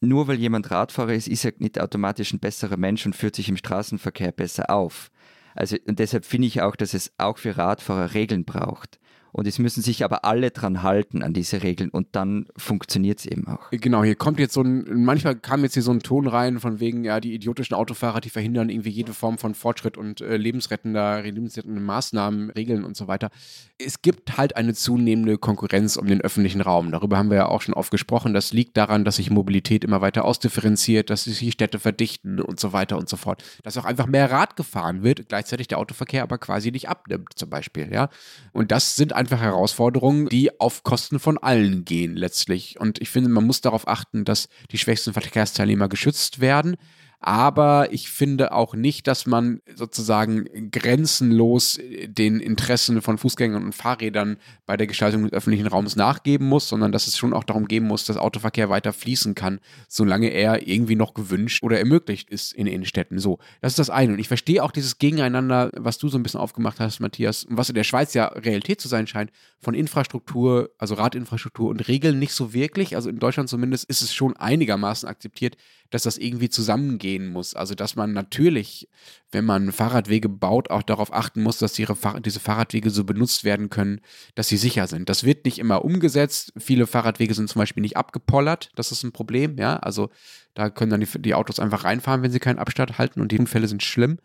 nur 0.00 0.28
weil 0.28 0.36
jemand 0.36 0.70
Radfahrer 0.70 1.14
ist, 1.14 1.28
ist 1.28 1.44
er 1.44 1.52
nicht 1.58 1.80
automatisch 1.80 2.32
ein 2.32 2.40
besserer 2.40 2.76
Mensch 2.76 3.06
und 3.06 3.16
führt 3.16 3.36
sich 3.36 3.48
im 3.48 3.56
Straßenverkehr 3.56 4.32
besser 4.32 4.70
auf. 4.70 5.10
Also 5.54 5.76
und 5.86 5.98
deshalb 5.98 6.24
finde 6.24 6.48
ich 6.48 6.60
auch, 6.60 6.76
dass 6.76 6.94
es 6.94 7.12
auch 7.18 7.38
für 7.38 7.56
Radfahrer 7.56 8.14
Regeln 8.14 8.44
braucht. 8.44 8.98
Und 9.32 9.46
es 9.46 9.58
müssen 9.58 9.82
sich 9.82 10.04
aber 10.04 10.26
alle 10.26 10.50
dran 10.50 10.82
halten 10.82 11.22
an 11.22 11.32
diese 11.32 11.62
Regeln 11.62 11.88
und 11.88 12.08
dann 12.12 12.46
funktioniert 12.56 13.20
es 13.20 13.26
eben 13.26 13.48
auch. 13.48 13.70
Genau, 13.70 14.04
hier 14.04 14.14
kommt 14.14 14.38
jetzt 14.38 14.52
so 14.52 14.60
ein, 14.60 15.04
manchmal 15.04 15.36
kam 15.36 15.62
jetzt 15.62 15.72
hier 15.72 15.82
so 15.82 15.90
ein 15.90 16.00
Ton 16.00 16.26
rein 16.26 16.60
von 16.60 16.80
wegen, 16.80 17.02
ja, 17.02 17.18
die 17.18 17.32
idiotischen 17.32 17.74
Autofahrer, 17.74 18.20
die 18.20 18.28
verhindern 18.28 18.68
irgendwie 18.68 18.90
jede 18.90 19.14
Form 19.14 19.38
von 19.38 19.54
Fortschritt 19.54 19.96
und 19.96 20.20
äh, 20.20 20.36
lebensrettender, 20.36 21.22
lebensrettende 21.22 21.80
Maßnahmen, 21.80 22.50
Regeln 22.50 22.84
und 22.84 22.94
so 22.94 23.08
weiter. 23.08 23.30
Es 23.78 24.02
gibt 24.02 24.36
halt 24.36 24.56
eine 24.56 24.74
zunehmende 24.74 25.38
Konkurrenz 25.38 25.96
um 25.96 26.06
den 26.06 26.20
öffentlichen 26.20 26.60
Raum. 26.60 26.92
Darüber 26.92 27.16
haben 27.16 27.30
wir 27.30 27.38
ja 27.38 27.46
auch 27.46 27.62
schon 27.62 27.74
oft 27.74 27.90
gesprochen. 27.90 28.34
Das 28.34 28.52
liegt 28.52 28.76
daran, 28.76 29.06
dass 29.06 29.16
sich 29.16 29.30
Mobilität 29.30 29.82
immer 29.82 30.02
weiter 30.02 30.26
ausdifferenziert, 30.26 31.08
dass 31.08 31.24
sich 31.24 31.38
die 31.38 31.52
Städte 31.52 31.78
verdichten 31.78 32.38
und 32.38 32.60
so 32.60 32.74
weiter 32.74 32.98
und 32.98 33.08
so 33.08 33.16
fort. 33.16 33.42
Dass 33.62 33.78
auch 33.78 33.86
einfach 33.86 34.06
mehr 34.06 34.30
Rad 34.30 34.56
gefahren 34.56 35.02
wird, 35.02 35.30
gleichzeitig 35.30 35.68
der 35.68 35.78
Autoverkehr 35.78 36.22
aber 36.22 36.36
quasi 36.36 36.70
nicht 36.70 36.90
abnimmt, 36.90 37.30
zum 37.34 37.48
Beispiel, 37.48 37.90
ja. 37.90 38.10
Und 38.52 38.70
das 38.70 38.94
sind 38.94 39.14
einfach 39.14 39.21
Herausforderungen, 39.30 40.28
die 40.28 40.58
auf 40.60 40.82
Kosten 40.82 41.18
von 41.18 41.38
allen 41.38 41.84
gehen 41.84 42.16
letztlich. 42.16 42.80
Und 42.80 43.00
ich 43.00 43.10
finde, 43.10 43.30
man 43.30 43.44
muss 43.44 43.60
darauf 43.60 43.88
achten, 43.88 44.24
dass 44.24 44.48
die 44.70 44.78
schwächsten 44.78 45.12
Verkehrsteilnehmer 45.12 45.88
geschützt 45.88 46.40
werden 46.40 46.76
aber 47.24 47.92
ich 47.92 48.10
finde 48.10 48.52
auch 48.52 48.74
nicht, 48.74 49.06
dass 49.06 49.26
man 49.26 49.60
sozusagen 49.74 50.70
grenzenlos 50.72 51.78
den 52.06 52.40
Interessen 52.40 53.00
von 53.00 53.16
Fußgängern 53.16 53.64
und 53.64 53.74
Fahrrädern 53.74 54.38
bei 54.66 54.76
der 54.76 54.88
Gestaltung 54.88 55.22
des 55.22 55.32
öffentlichen 55.32 55.68
Raums 55.68 55.94
nachgeben 55.94 56.48
muss, 56.48 56.68
sondern 56.68 56.90
dass 56.90 57.06
es 57.06 57.16
schon 57.16 57.32
auch 57.32 57.44
darum 57.44 57.68
gehen 57.68 57.84
muss, 57.84 58.04
dass 58.04 58.16
Autoverkehr 58.16 58.68
weiter 58.70 58.92
fließen 58.92 59.34
kann, 59.36 59.60
solange 59.88 60.28
er 60.28 60.66
irgendwie 60.66 60.96
noch 60.96 61.14
gewünscht 61.14 61.62
oder 61.62 61.78
ermöglicht 61.78 62.28
ist 62.28 62.52
in 62.52 62.66
Innenstädten. 62.66 63.18
So, 63.20 63.38
das 63.60 63.72
ist 63.72 63.78
das 63.78 63.90
eine. 63.90 64.14
Und 64.14 64.18
ich 64.18 64.28
verstehe 64.28 64.62
auch 64.62 64.72
dieses 64.72 64.98
Gegeneinander, 64.98 65.70
was 65.76 65.98
du 65.98 66.08
so 66.08 66.18
ein 66.18 66.24
bisschen 66.24 66.40
aufgemacht 66.40 66.80
hast, 66.80 66.98
Matthias, 66.98 67.44
und 67.44 67.56
was 67.56 67.68
in 67.68 67.76
der 67.76 67.84
Schweiz 67.84 68.14
ja 68.14 68.26
Realität 68.26 68.80
zu 68.80 68.88
sein 68.88 69.06
scheint, 69.06 69.30
von 69.60 69.74
Infrastruktur, 69.74 70.70
also 70.78 70.94
Radinfrastruktur 70.94 71.70
und 71.70 71.86
Regeln 71.86 72.18
nicht 72.18 72.32
so 72.32 72.52
wirklich. 72.52 72.96
Also 72.96 73.10
in 73.10 73.20
Deutschland 73.20 73.48
zumindest 73.48 73.88
ist 73.88 74.02
es 74.02 74.12
schon 74.12 74.36
einigermaßen 74.36 75.08
akzeptiert, 75.08 75.56
dass 75.92 76.04
das 76.04 76.16
irgendwie 76.16 76.48
zusammengehen 76.48 77.28
muss. 77.28 77.54
Also, 77.54 77.74
dass 77.74 77.96
man 77.96 78.12
natürlich, 78.12 78.88
wenn 79.30 79.44
man 79.44 79.72
Fahrradwege 79.72 80.28
baut, 80.28 80.70
auch 80.70 80.82
darauf 80.82 81.12
achten 81.12 81.42
muss, 81.42 81.58
dass 81.58 81.78
ihre 81.78 81.96
diese 82.20 82.40
Fahrradwege 82.40 82.90
so 82.90 83.04
benutzt 83.04 83.44
werden 83.44 83.70
können, 83.70 84.00
dass 84.34 84.48
sie 84.48 84.56
sicher 84.56 84.86
sind. 84.86 85.08
Das 85.08 85.22
wird 85.22 85.44
nicht 85.44 85.58
immer 85.58 85.84
umgesetzt. 85.84 86.54
Viele 86.56 86.86
Fahrradwege 86.86 87.34
sind 87.34 87.48
zum 87.48 87.60
Beispiel 87.60 87.82
nicht 87.82 87.96
abgepollert. 87.96 88.70
Das 88.74 88.90
ist 88.90 89.02
ein 89.04 89.12
Problem, 89.12 89.58
ja. 89.58 89.76
Also, 89.76 90.10
da 90.54 90.70
können 90.70 90.90
dann 90.90 91.00
die, 91.00 91.22
die 91.22 91.34
Autos 91.34 91.60
einfach 91.60 91.84
reinfahren, 91.84 92.22
wenn 92.22 92.32
sie 92.32 92.40
keinen 92.40 92.58
Abstand 92.58 92.98
halten 92.98 93.20
und 93.20 93.30
die 93.30 93.38
Unfälle 93.38 93.68
sind 93.68 93.82
schlimm. 93.82 94.18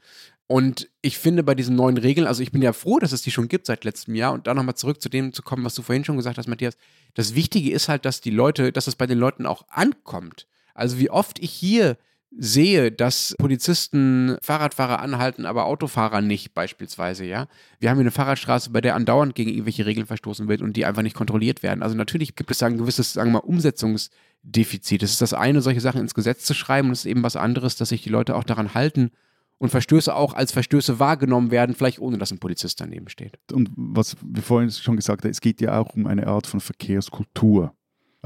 Und 0.47 0.89
ich 1.01 1.17
finde 1.17 1.43
bei 1.43 1.55
diesen 1.55 1.75
neuen 1.75 1.97
Regeln, 1.97 2.25
also 2.25 2.41
ich 2.41 2.53
bin 2.53 2.61
ja 2.61 2.71
froh, 2.71 2.99
dass 2.99 3.11
es 3.11 3.21
die 3.21 3.31
schon 3.31 3.49
gibt 3.49 3.65
seit 3.65 3.83
letztem 3.83 4.15
Jahr 4.15 4.31
und 4.31 4.47
da 4.47 4.53
nochmal 4.53 4.75
zurück 4.75 5.01
zu 5.01 5.09
dem 5.09 5.33
zu 5.33 5.41
kommen, 5.41 5.65
was 5.65 5.75
du 5.75 5.81
vorhin 5.81 6.05
schon 6.05 6.15
gesagt 6.15 6.37
hast, 6.37 6.47
Matthias. 6.47 6.77
Das 7.15 7.35
Wichtige 7.35 7.71
ist 7.71 7.89
halt, 7.89 8.05
dass 8.05 8.21
die 8.21 8.31
Leute, 8.31 8.71
dass 8.71 8.87
es 8.87 8.95
bei 8.95 9.07
den 9.07 9.17
Leuten 9.17 9.45
auch 9.45 9.65
ankommt. 9.67 10.47
Also 10.77 10.99
wie 10.99 11.09
oft 11.09 11.39
ich 11.39 11.51
hier 11.51 11.97
sehe, 12.31 12.91
dass 12.91 13.35
Polizisten 13.39 14.37
Fahrradfahrer 14.41 14.99
anhalten, 14.99 15.45
aber 15.45 15.65
Autofahrer 15.65 16.21
nicht 16.21 16.53
beispielsweise, 16.53 17.25
ja. 17.25 17.47
Wir 17.79 17.89
haben 17.89 17.97
hier 17.97 18.03
eine 18.03 18.11
Fahrradstraße, 18.11 18.69
bei 18.69 18.81
der 18.81 18.95
andauernd 18.95 19.33
gegen 19.33 19.49
irgendwelche 19.49 19.85
Regeln 19.85 20.05
verstoßen 20.05 20.47
wird 20.47 20.61
und 20.61 20.73
die 20.73 20.85
einfach 20.85 21.01
nicht 21.01 21.15
kontrolliert 21.15 21.63
werden. 21.63 21.81
Also 21.81 21.95
natürlich 21.95 22.35
gibt 22.35 22.51
es 22.51 22.59
da 22.59 22.67
ein 22.67 22.77
gewisses, 22.77 23.13
sagen 23.13 23.29
wir 23.29 23.39
mal, 23.39 23.47
Umsetzungsdefizit. 23.47 25.03
Es 25.03 25.11
ist 25.11 25.21
das 25.21 25.33
eine, 25.33 25.61
solche 25.61 25.81
Sachen 25.81 26.01
ins 26.01 26.13
Gesetz 26.13 26.43
zu 26.43 26.53
schreiben 26.53 26.89
und 26.89 26.93
es 26.93 26.99
ist 26.99 27.05
eben 27.05 27.23
was 27.23 27.35
anderes, 27.35 27.75
dass 27.75 27.89
sich 27.89 28.03
die 28.03 28.09
Leute 28.09 28.35
auch 28.35 28.43
daran 28.43 28.73
halten 28.73 29.11
und 29.57 29.69
Verstöße 29.69 30.13
auch 30.13 30.33
als 30.33 30.51
Verstöße 30.51 30.99
wahrgenommen 30.99 31.49
werden, 31.49 31.75
vielleicht 31.75 31.99
ohne 31.99 32.17
dass 32.17 32.31
ein 32.31 32.39
Polizist 32.39 32.79
daneben 32.79 33.09
steht. 33.09 33.39
Und 33.51 33.71
was 33.75 34.15
wir 34.21 34.43
vorhin 34.43 34.69
schon 34.69 34.97
gesagt 34.97 35.23
haben, 35.23 35.31
es 35.31 35.41
geht 35.41 35.61
ja 35.61 35.79
auch 35.79 35.95
um 35.95 36.05
eine 36.05 36.27
Art 36.27 36.45
von 36.45 36.59
Verkehrskultur. 36.59 37.73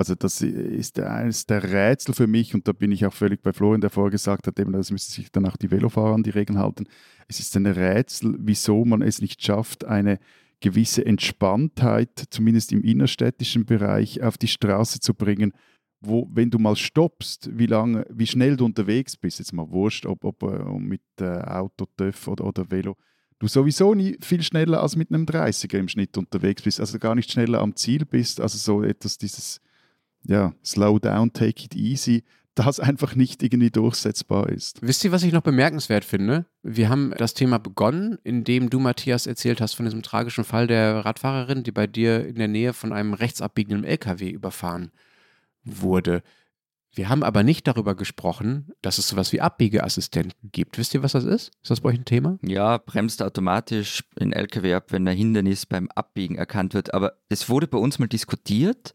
Also 0.02 0.16
das 0.16 0.42
ist 0.42 1.00
eines 1.00 1.46
der 1.46 1.62
Rätsel 1.62 2.16
für 2.16 2.26
mich 2.26 2.56
und 2.56 2.68
da 2.68 2.72
bin 2.72 2.92
ich 2.92 3.06
auch 3.06 3.14
völlig 3.14 3.44
bei 3.44 3.54
Florian, 3.54 3.82
der 3.82 3.92
vorher 3.92 4.10
gesagt 4.10 4.48
hat, 4.48 4.60
eben, 4.60 4.72
das 4.72 4.90
müssen 4.90 5.12
sich 5.12 5.32
dann 5.32 5.46
auch 5.46 5.58
die 5.58 5.70
Velofahrer 5.70 6.16
an 6.16 6.24
die 6.24 6.32
Regeln 6.32 6.58
halten. 6.58 6.86
Es 7.28 7.40
ist 7.40 7.56
ein 7.56 7.68
Rätsel, 7.68 8.36
wieso 8.40 8.84
man 8.84 9.04
es 9.04 9.22
nicht 9.22 9.44
schafft, 9.44 9.86
eine 9.86 10.18
gewisse 10.60 11.06
Entspanntheit, 11.06 12.24
zumindest 12.32 12.72
im 12.72 12.82
innerstädtischen 12.82 13.68
Bereich, 13.68 14.24
auf 14.24 14.40
die 14.40 14.48
Straße 14.48 15.02
zu 15.02 15.14
bringen, 15.14 15.54
wo, 16.00 16.28
wenn 16.34 16.50
du 16.50 16.58
mal 16.58 16.76
stoppst, 16.76 17.52
wie 17.56 17.68
lange, 17.68 18.08
wie 18.10 18.26
schnell 18.26 18.58
du 18.58 18.66
unterwegs 18.66 19.16
bist, 19.16 19.38
jetzt 19.38 19.54
mal 19.54 19.70
wurscht, 19.70 20.08
ob, 20.08 20.26
ob 20.26 20.42
äh, 20.42 20.80
mit 20.80 21.04
äh, 21.20 21.26
Auto, 21.26 21.86
TÜV 21.96 22.28
oder, 22.28 22.46
oder 22.48 22.72
Velo, 22.72 22.98
du 23.38 23.48
sowieso 23.48 23.94
nie 23.94 24.18
viel 24.20 24.42
schneller 24.42 24.82
als 24.82 24.96
mit 24.96 25.12
einem 25.12 25.26
30er 25.26 25.78
im 25.78 25.90
Schnitt 25.90 26.18
unterwegs 26.18 26.64
bist, 26.64 26.80
also 26.80 26.98
gar 26.98 27.14
nicht 27.14 27.32
schneller 27.32 27.60
am 27.60 27.76
Ziel 27.76 28.04
bist, 28.04 28.42
also 28.42 28.58
so 28.58 28.82
etwas 28.82 29.20
dieses 29.20 29.62
ja, 30.28 30.54
slow 30.64 31.00
down, 31.00 31.34
take 31.34 31.66
it 31.66 31.76
easy, 31.76 32.24
das 32.56 32.80
einfach 32.80 33.16
nicht 33.16 33.44
irgendwie 33.44 33.72
durchsetzbar 33.72 34.50
ist. 34.50 34.82
Wisst 34.82 35.04
ihr, 35.04 35.12
was 35.12 35.24
ich 35.24 35.32
noch 35.32 35.42
bemerkenswert 35.42 36.04
finde? 36.04 36.46
Wir 36.64 36.90
haben 36.90 37.14
das 37.18 37.34
Thema 37.34 37.60
begonnen, 37.60 38.18
indem 38.24 38.70
du, 38.70 38.80
Matthias, 38.80 39.26
erzählt 39.26 39.62
hast 39.62 39.74
von 39.74 39.86
diesem 39.86 40.04
tragischen 40.04 40.44
Fall 40.44 40.68
der 40.68 41.06
Radfahrerin, 41.06 41.64
die 41.64 41.72
bei 41.72 41.88
dir 41.88 42.26
in 42.26 42.36
der 42.36 42.48
Nähe 42.48 42.74
von 42.74 42.92
einem 42.94 43.14
rechtsabbiegenden 43.14 43.84
LKW 43.84 44.30
überfahren 44.30 44.92
wurde. 45.64 46.24
Wir 46.94 47.08
haben 47.08 47.24
aber 47.24 47.44
nicht 47.44 47.68
darüber 47.68 47.96
gesprochen, 47.96 48.74
dass 48.82 48.98
es 48.98 49.08
sowas 49.08 49.32
wie 49.32 49.40
Abbiegeassistenten 49.40 50.52
gibt. 50.52 50.78
Wisst 50.78 50.94
ihr, 50.94 51.02
was 51.02 51.14
das 51.14 51.24
ist? 51.24 51.52
Ist 51.62 51.72
das 51.72 51.80
bei 51.80 51.90
euch 51.90 52.00
ein 52.00 52.06
Thema? 52.06 52.38
Ja, 52.42 52.78
bremst 52.80 53.24
automatisch 53.24 54.04
in 54.20 54.34
LKW 54.34 54.74
ab, 54.74 54.88
wenn 54.90 55.08
ein 55.08 55.16
Hindernis 55.16 55.66
beim 55.66 55.88
Abbiegen 55.96 56.36
erkannt 56.36 56.74
wird. 56.74 56.94
Aber 56.94 57.14
es 57.30 57.48
wurde 57.48 57.68
bei 57.68 57.78
uns 57.78 57.98
mal 57.98 58.08
diskutiert 58.08 58.94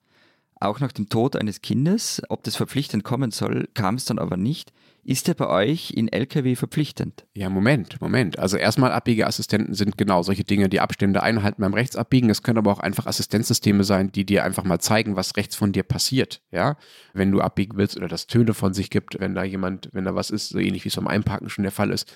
auch 0.60 0.80
nach 0.80 0.92
dem 0.92 1.08
Tod 1.08 1.36
eines 1.36 1.60
Kindes, 1.60 2.22
ob 2.28 2.42
das 2.44 2.56
verpflichtend 2.56 3.04
kommen 3.04 3.30
soll, 3.30 3.68
kam 3.74 3.96
es 3.96 4.04
dann 4.06 4.18
aber 4.18 4.36
nicht. 4.36 4.72
ist 5.04 5.28
der 5.28 5.34
bei 5.34 5.48
euch 5.48 5.92
in 5.92 6.08
LKW 6.08 6.56
verpflichtend? 6.56 7.26
Ja, 7.34 7.48
Moment, 7.48 8.00
Moment. 8.00 8.38
Also 8.38 8.56
erstmal 8.56 8.90
Abbiegeassistenten 8.90 9.74
sind 9.74 9.96
genau 9.98 10.22
solche 10.22 10.42
Dinge, 10.44 10.68
die 10.68 10.80
Abstände 10.80 11.22
einhalten 11.22 11.62
beim 11.62 11.74
Rechtsabbiegen. 11.74 12.28
Es 12.30 12.42
können 12.42 12.58
aber 12.58 12.72
auch 12.72 12.80
einfach 12.80 13.06
Assistenzsysteme 13.06 13.84
sein, 13.84 14.10
die 14.10 14.24
dir 14.24 14.44
einfach 14.44 14.64
mal 14.64 14.80
zeigen, 14.80 15.14
was 15.14 15.36
rechts 15.36 15.54
von 15.54 15.72
dir 15.72 15.84
passiert. 15.84 16.40
Ja, 16.50 16.76
wenn 17.12 17.30
du 17.30 17.40
abbiegen 17.40 17.76
willst 17.76 17.96
oder 17.96 18.08
das 18.08 18.26
Töne 18.26 18.54
von 18.54 18.74
sich 18.74 18.90
gibt, 18.90 19.20
wenn 19.20 19.34
da 19.34 19.44
jemand, 19.44 19.90
wenn 19.92 20.04
da 20.04 20.14
was 20.14 20.30
ist, 20.30 20.48
so 20.48 20.58
ähnlich 20.58 20.84
wie 20.84 20.88
es 20.88 20.96
beim 20.96 21.06
Einparken 21.06 21.50
schon 21.50 21.62
der 21.62 21.72
Fall 21.72 21.90
ist. 21.90 22.12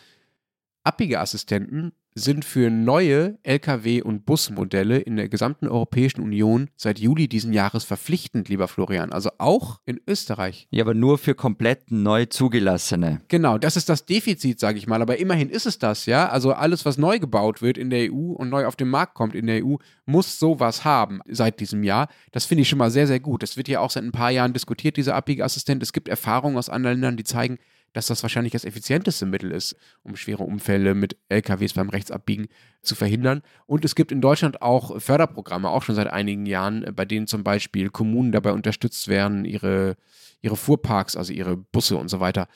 Abbiegeassistenten 0.85 1.93
sind 2.15 2.45
für 2.45 2.71
neue 2.71 3.39
Lkw- 3.45 4.03
und 4.03 4.27
Busmodelle 4.27 4.99
in 4.99 5.17
der 5.17 5.29
gesamten 5.29 5.69
Europäischen 5.69 6.21
Union 6.21 6.69
seit 6.77 6.99
Juli 6.99 7.29
diesen 7.29 7.53
Jahres 7.53 7.85
verpflichtend, 7.85 8.49
lieber 8.49 8.67
Florian. 8.69 9.13
Also 9.13 9.31
auch 9.39 9.81
in 9.87 10.01
Österreich. 10.07 10.67
Ja, 10.71 10.83
aber 10.83 10.95
nur 10.95 11.19
für 11.19 11.35
komplett 11.35 11.91
neu 11.91 12.27
zugelassene. 12.27 13.21
Genau, 13.29 13.59
das 13.59 13.77
ist 13.77 13.89
das 13.89 14.07
Defizit, 14.07 14.59
sage 14.59 14.79
ich 14.79 14.87
mal. 14.87 15.03
Aber 15.03 15.19
immerhin 15.19 15.51
ist 15.51 15.67
es 15.67 15.79
das, 15.79 16.07
ja. 16.07 16.29
Also 16.29 16.53
alles, 16.53 16.85
was 16.85 16.99
neu 16.99 17.19
gebaut 17.19 17.63
wird 17.63 17.79
in 17.79 17.91
der 17.91 18.13
EU 18.13 18.33
und 18.33 18.51
neu 18.51 18.67
auf 18.67 18.77
den 18.77 18.89
Markt 18.89 19.15
kommt 19.15 19.35
in 19.35 19.47
der 19.47 19.65
EU, 19.65 19.77
muss 20.05 20.39
sowas 20.39 20.85
haben 20.85 21.21
seit 21.29 21.61
diesem 21.61 21.85
Jahr. 21.85 22.09
Das 22.33 22.45
finde 22.45 22.63
ich 22.63 22.69
schon 22.69 22.79
mal 22.79 22.91
sehr, 22.91 23.07
sehr 23.07 23.21
gut. 23.21 23.43
Das 23.43 23.57
wird 23.57 23.69
ja 23.69 23.81
auch 23.81 23.91
seit 23.91 24.03
ein 24.03 24.13
paar 24.13 24.31
Jahren 24.31 24.53
diskutiert, 24.53 24.97
dieser 24.97 25.15
Abbiegeassistent. 25.15 25.83
Es 25.83 25.93
gibt 25.93 26.09
Erfahrungen 26.09 26.57
aus 26.57 26.69
anderen 26.69 26.97
Ländern, 26.97 27.17
die 27.17 27.25
zeigen, 27.25 27.59
dass 27.93 28.07
das 28.07 28.23
wahrscheinlich 28.23 28.53
das 28.53 28.65
effizienteste 28.65 29.27
Mittel 29.27 29.51
ist, 29.51 29.77
um 30.03 30.17
schwere 30.17 30.45
Unfälle 30.45 30.95
mit 30.95 31.17
LKWs 31.29 31.75
beim 31.75 31.89
Rechtsabbiegen 31.89 32.49
zu 32.83 32.95
verhindern. 32.95 33.43
Und 33.67 33.85
es 33.85 33.95
gibt 33.95 34.13
in 34.13 34.21
Deutschland 34.21 34.63
auch 34.63 35.01
Förderprogramme, 35.01 35.69
auch 35.69 35.83
schon 35.83 35.95
seit 35.95 36.09
einigen 36.09 36.47
Jahren, 36.47 36.87
bei 36.95 37.05
denen 37.05 37.27
zum 37.27 37.43
Beispiel 37.43 37.91
Kommunen 37.91 38.33
dabei 38.33 38.53
unterstützt 38.53 39.09
werden, 39.09 39.45
ihre, 39.45 39.97
ihre 40.41 40.57
Fuhrparks, 40.57 41.17
also 41.17 41.33
ihre 41.33 41.57
Busse 41.57 41.97
und 41.97 42.09
so 42.09 42.21
weiter, 42.21 42.49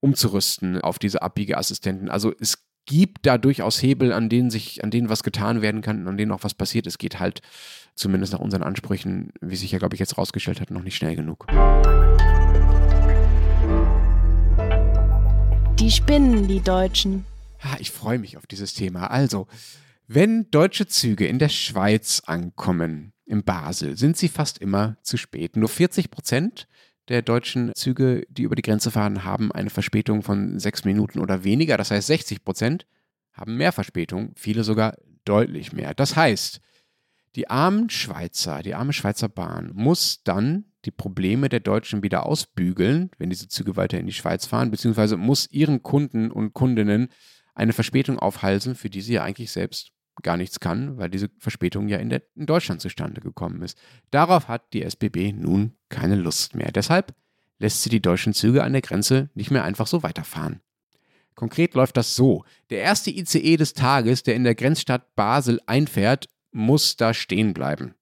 umzurüsten 0.00 0.80
auf 0.80 0.98
diese 0.98 1.22
Abbiegeassistenten. 1.22 2.08
Also 2.08 2.32
es 2.40 2.64
gibt 2.86 3.26
da 3.26 3.38
durchaus 3.38 3.80
Hebel, 3.82 4.12
an 4.12 4.28
denen 4.28 4.50
sich, 4.50 4.82
an 4.82 4.90
denen 4.90 5.08
was 5.08 5.22
getan 5.22 5.62
werden 5.62 5.82
kann 5.82 6.00
und 6.00 6.08
an 6.08 6.16
denen 6.16 6.32
auch 6.32 6.42
was 6.42 6.54
passiert. 6.54 6.86
Es 6.86 6.98
geht 6.98 7.20
halt 7.20 7.40
zumindest 7.94 8.32
nach 8.32 8.40
unseren 8.40 8.62
Ansprüchen, 8.62 9.32
wie 9.40 9.56
sich 9.56 9.70
ja, 9.70 9.78
glaube 9.78 9.94
ich, 9.94 10.00
jetzt 10.00 10.18
rausgestellt 10.18 10.60
hat, 10.60 10.70
noch 10.70 10.82
nicht 10.82 10.96
schnell 10.96 11.14
genug. 11.14 11.46
Die 15.80 15.90
spinnen, 15.90 16.46
die 16.46 16.60
Deutschen. 16.60 17.24
Ich 17.78 17.90
freue 17.90 18.18
mich 18.18 18.36
auf 18.36 18.46
dieses 18.46 18.74
Thema. 18.74 19.06
Also, 19.06 19.48
wenn 20.06 20.50
deutsche 20.50 20.86
Züge 20.86 21.26
in 21.26 21.38
der 21.38 21.48
Schweiz 21.48 22.20
ankommen, 22.26 23.14
in 23.24 23.44
Basel, 23.44 23.96
sind 23.96 24.18
sie 24.18 24.28
fast 24.28 24.58
immer 24.58 24.98
zu 25.02 25.16
spät. 25.16 25.56
Nur 25.56 25.70
40 25.70 26.10
Prozent 26.10 26.68
der 27.08 27.22
deutschen 27.22 27.72
Züge, 27.74 28.26
die 28.28 28.42
über 28.42 28.56
die 28.56 28.62
Grenze 28.62 28.90
fahren, 28.90 29.24
haben 29.24 29.52
eine 29.52 29.70
Verspätung 29.70 30.22
von 30.22 30.58
sechs 30.58 30.84
Minuten 30.84 31.18
oder 31.18 31.44
weniger. 31.44 31.78
Das 31.78 31.90
heißt, 31.90 32.08
60 32.08 32.44
Prozent 32.44 32.86
haben 33.32 33.56
mehr 33.56 33.72
Verspätung, 33.72 34.32
viele 34.36 34.64
sogar 34.64 34.98
deutlich 35.24 35.72
mehr. 35.72 35.94
Das 35.94 36.14
heißt, 36.14 36.60
die 37.36 37.48
armen 37.48 37.88
Schweizer, 37.88 38.62
die 38.62 38.74
arme 38.74 38.92
Schweizer 38.92 39.30
Bahn 39.30 39.70
muss 39.72 40.22
dann 40.24 40.66
die 40.84 40.90
Probleme 40.90 41.48
der 41.48 41.60
Deutschen 41.60 42.02
wieder 42.02 42.26
ausbügeln, 42.26 43.10
wenn 43.18 43.30
diese 43.30 43.48
Züge 43.48 43.76
weiter 43.76 43.98
in 43.98 44.06
die 44.06 44.12
Schweiz 44.12 44.46
fahren, 44.46 44.70
beziehungsweise 44.70 45.16
muss 45.16 45.50
ihren 45.50 45.82
Kunden 45.82 46.30
und 46.30 46.54
Kundinnen 46.54 47.08
eine 47.54 47.72
Verspätung 47.72 48.18
aufhalsen, 48.18 48.74
für 48.74 48.90
die 48.90 49.00
sie 49.00 49.14
ja 49.14 49.24
eigentlich 49.24 49.50
selbst 49.50 49.92
gar 50.22 50.36
nichts 50.36 50.60
kann, 50.60 50.98
weil 50.98 51.10
diese 51.10 51.30
Verspätung 51.38 51.88
ja 51.88 51.98
in, 51.98 52.10
der, 52.10 52.22
in 52.34 52.46
Deutschland 52.46 52.80
zustande 52.80 53.20
gekommen 53.20 53.62
ist. 53.62 53.78
Darauf 54.10 54.48
hat 54.48 54.72
die 54.72 54.82
SBB 54.82 55.32
nun 55.32 55.76
keine 55.88 56.16
Lust 56.16 56.54
mehr. 56.54 56.72
Deshalb 56.72 57.14
lässt 57.58 57.82
sie 57.82 57.90
die 57.90 58.02
deutschen 58.02 58.34
Züge 58.34 58.62
an 58.62 58.72
der 58.72 58.82
Grenze 58.82 59.30
nicht 59.34 59.50
mehr 59.50 59.64
einfach 59.64 59.86
so 59.86 60.02
weiterfahren. 60.02 60.60
Konkret 61.34 61.74
läuft 61.74 61.96
das 61.96 62.16
so. 62.16 62.44
Der 62.70 62.80
erste 62.80 63.10
ICE 63.10 63.56
des 63.56 63.72
Tages, 63.72 64.22
der 64.22 64.34
in 64.34 64.44
der 64.44 64.54
Grenzstadt 64.54 65.14
Basel 65.14 65.60
einfährt, 65.66 66.28
muss 66.52 66.96
da 66.96 67.14
stehen 67.14 67.54
bleiben 67.54 67.94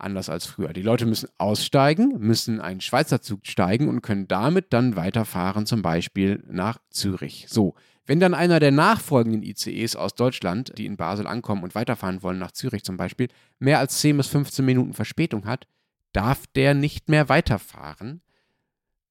anders 0.00 0.28
als 0.28 0.46
früher. 0.46 0.72
Die 0.72 0.82
Leute 0.82 1.06
müssen 1.06 1.28
aussteigen, 1.38 2.18
müssen 2.18 2.60
einen 2.60 2.80
Schweizer 2.80 3.20
Zug 3.20 3.46
steigen 3.46 3.88
und 3.88 4.02
können 4.02 4.28
damit 4.28 4.72
dann 4.72 4.96
weiterfahren, 4.96 5.66
zum 5.66 5.82
Beispiel 5.82 6.42
nach 6.48 6.78
Zürich. 6.90 7.46
So, 7.48 7.74
wenn 8.06 8.20
dann 8.20 8.34
einer 8.34 8.60
der 8.60 8.72
nachfolgenden 8.72 9.42
ICEs 9.42 9.94
aus 9.94 10.14
Deutschland, 10.14 10.72
die 10.76 10.86
in 10.86 10.96
Basel 10.96 11.26
ankommen 11.26 11.62
und 11.62 11.74
weiterfahren 11.74 12.22
wollen, 12.22 12.38
nach 12.38 12.52
Zürich 12.52 12.82
zum 12.82 12.96
Beispiel, 12.96 13.28
mehr 13.58 13.78
als 13.78 13.98
10 13.98 14.16
bis 14.16 14.26
15 14.26 14.64
Minuten 14.64 14.94
Verspätung 14.94 15.46
hat, 15.46 15.66
darf 16.12 16.46
der 16.48 16.74
nicht 16.74 17.08
mehr 17.08 17.28
weiterfahren 17.28 18.20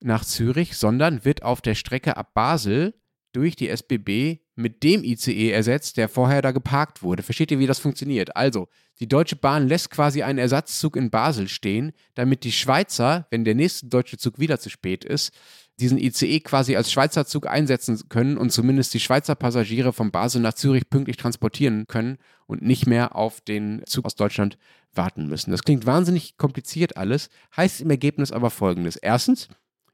nach 0.01 0.25
Zürich, 0.25 0.77
sondern 0.77 1.23
wird 1.25 1.43
auf 1.43 1.61
der 1.61 1.75
Strecke 1.75 2.17
ab 2.17 2.33
Basel 2.33 2.93
durch 3.31 3.55
die 3.55 3.69
SBB 3.69 4.39
mit 4.55 4.83
dem 4.83 5.03
ICE 5.03 5.51
ersetzt, 5.51 5.97
der 5.97 6.09
vorher 6.09 6.41
da 6.41 6.51
geparkt 6.51 7.01
wurde. 7.03 7.23
Versteht 7.23 7.51
ihr, 7.51 7.59
wie 7.59 7.67
das 7.67 7.79
funktioniert? 7.79 8.35
Also, 8.35 8.67
die 8.99 9.07
Deutsche 9.07 9.37
Bahn 9.37 9.67
lässt 9.67 9.91
quasi 9.91 10.23
einen 10.23 10.39
Ersatzzug 10.39 10.97
in 10.97 11.09
Basel 11.09 11.47
stehen, 11.47 11.93
damit 12.15 12.43
die 12.43 12.51
Schweizer, 12.51 13.27
wenn 13.31 13.45
der 13.45 13.55
nächste 13.55 13.87
deutsche 13.87 14.17
Zug 14.17 14.39
wieder 14.39 14.59
zu 14.59 14.69
spät 14.69 15.05
ist, 15.05 15.31
diesen 15.79 15.97
ICE 15.97 16.41
quasi 16.41 16.75
als 16.75 16.91
Schweizer 16.91 17.25
Zug 17.25 17.47
einsetzen 17.47 18.09
können 18.09 18.37
und 18.37 18.51
zumindest 18.51 18.93
die 18.93 18.99
Schweizer 18.99 19.35
Passagiere 19.35 19.93
von 19.93 20.11
Basel 20.11 20.41
nach 20.41 20.53
Zürich 20.53 20.89
pünktlich 20.89 21.17
transportieren 21.17 21.85
können 21.87 22.17
und 22.47 22.61
nicht 22.61 22.85
mehr 22.85 23.15
auf 23.15 23.39
den 23.41 23.81
Zug 23.85 24.05
aus 24.05 24.15
Deutschland 24.15 24.57
warten 24.93 25.27
müssen. 25.27 25.51
Das 25.51 25.63
klingt 25.63 25.85
wahnsinnig 25.85 26.37
kompliziert 26.37 26.97
alles, 26.97 27.29
heißt 27.55 27.81
im 27.81 27.89
Ergebnis 27.89 28.31
aber 28.31 28.49
folgendes. 28.49 28.97
Erstens, 28.97 29.47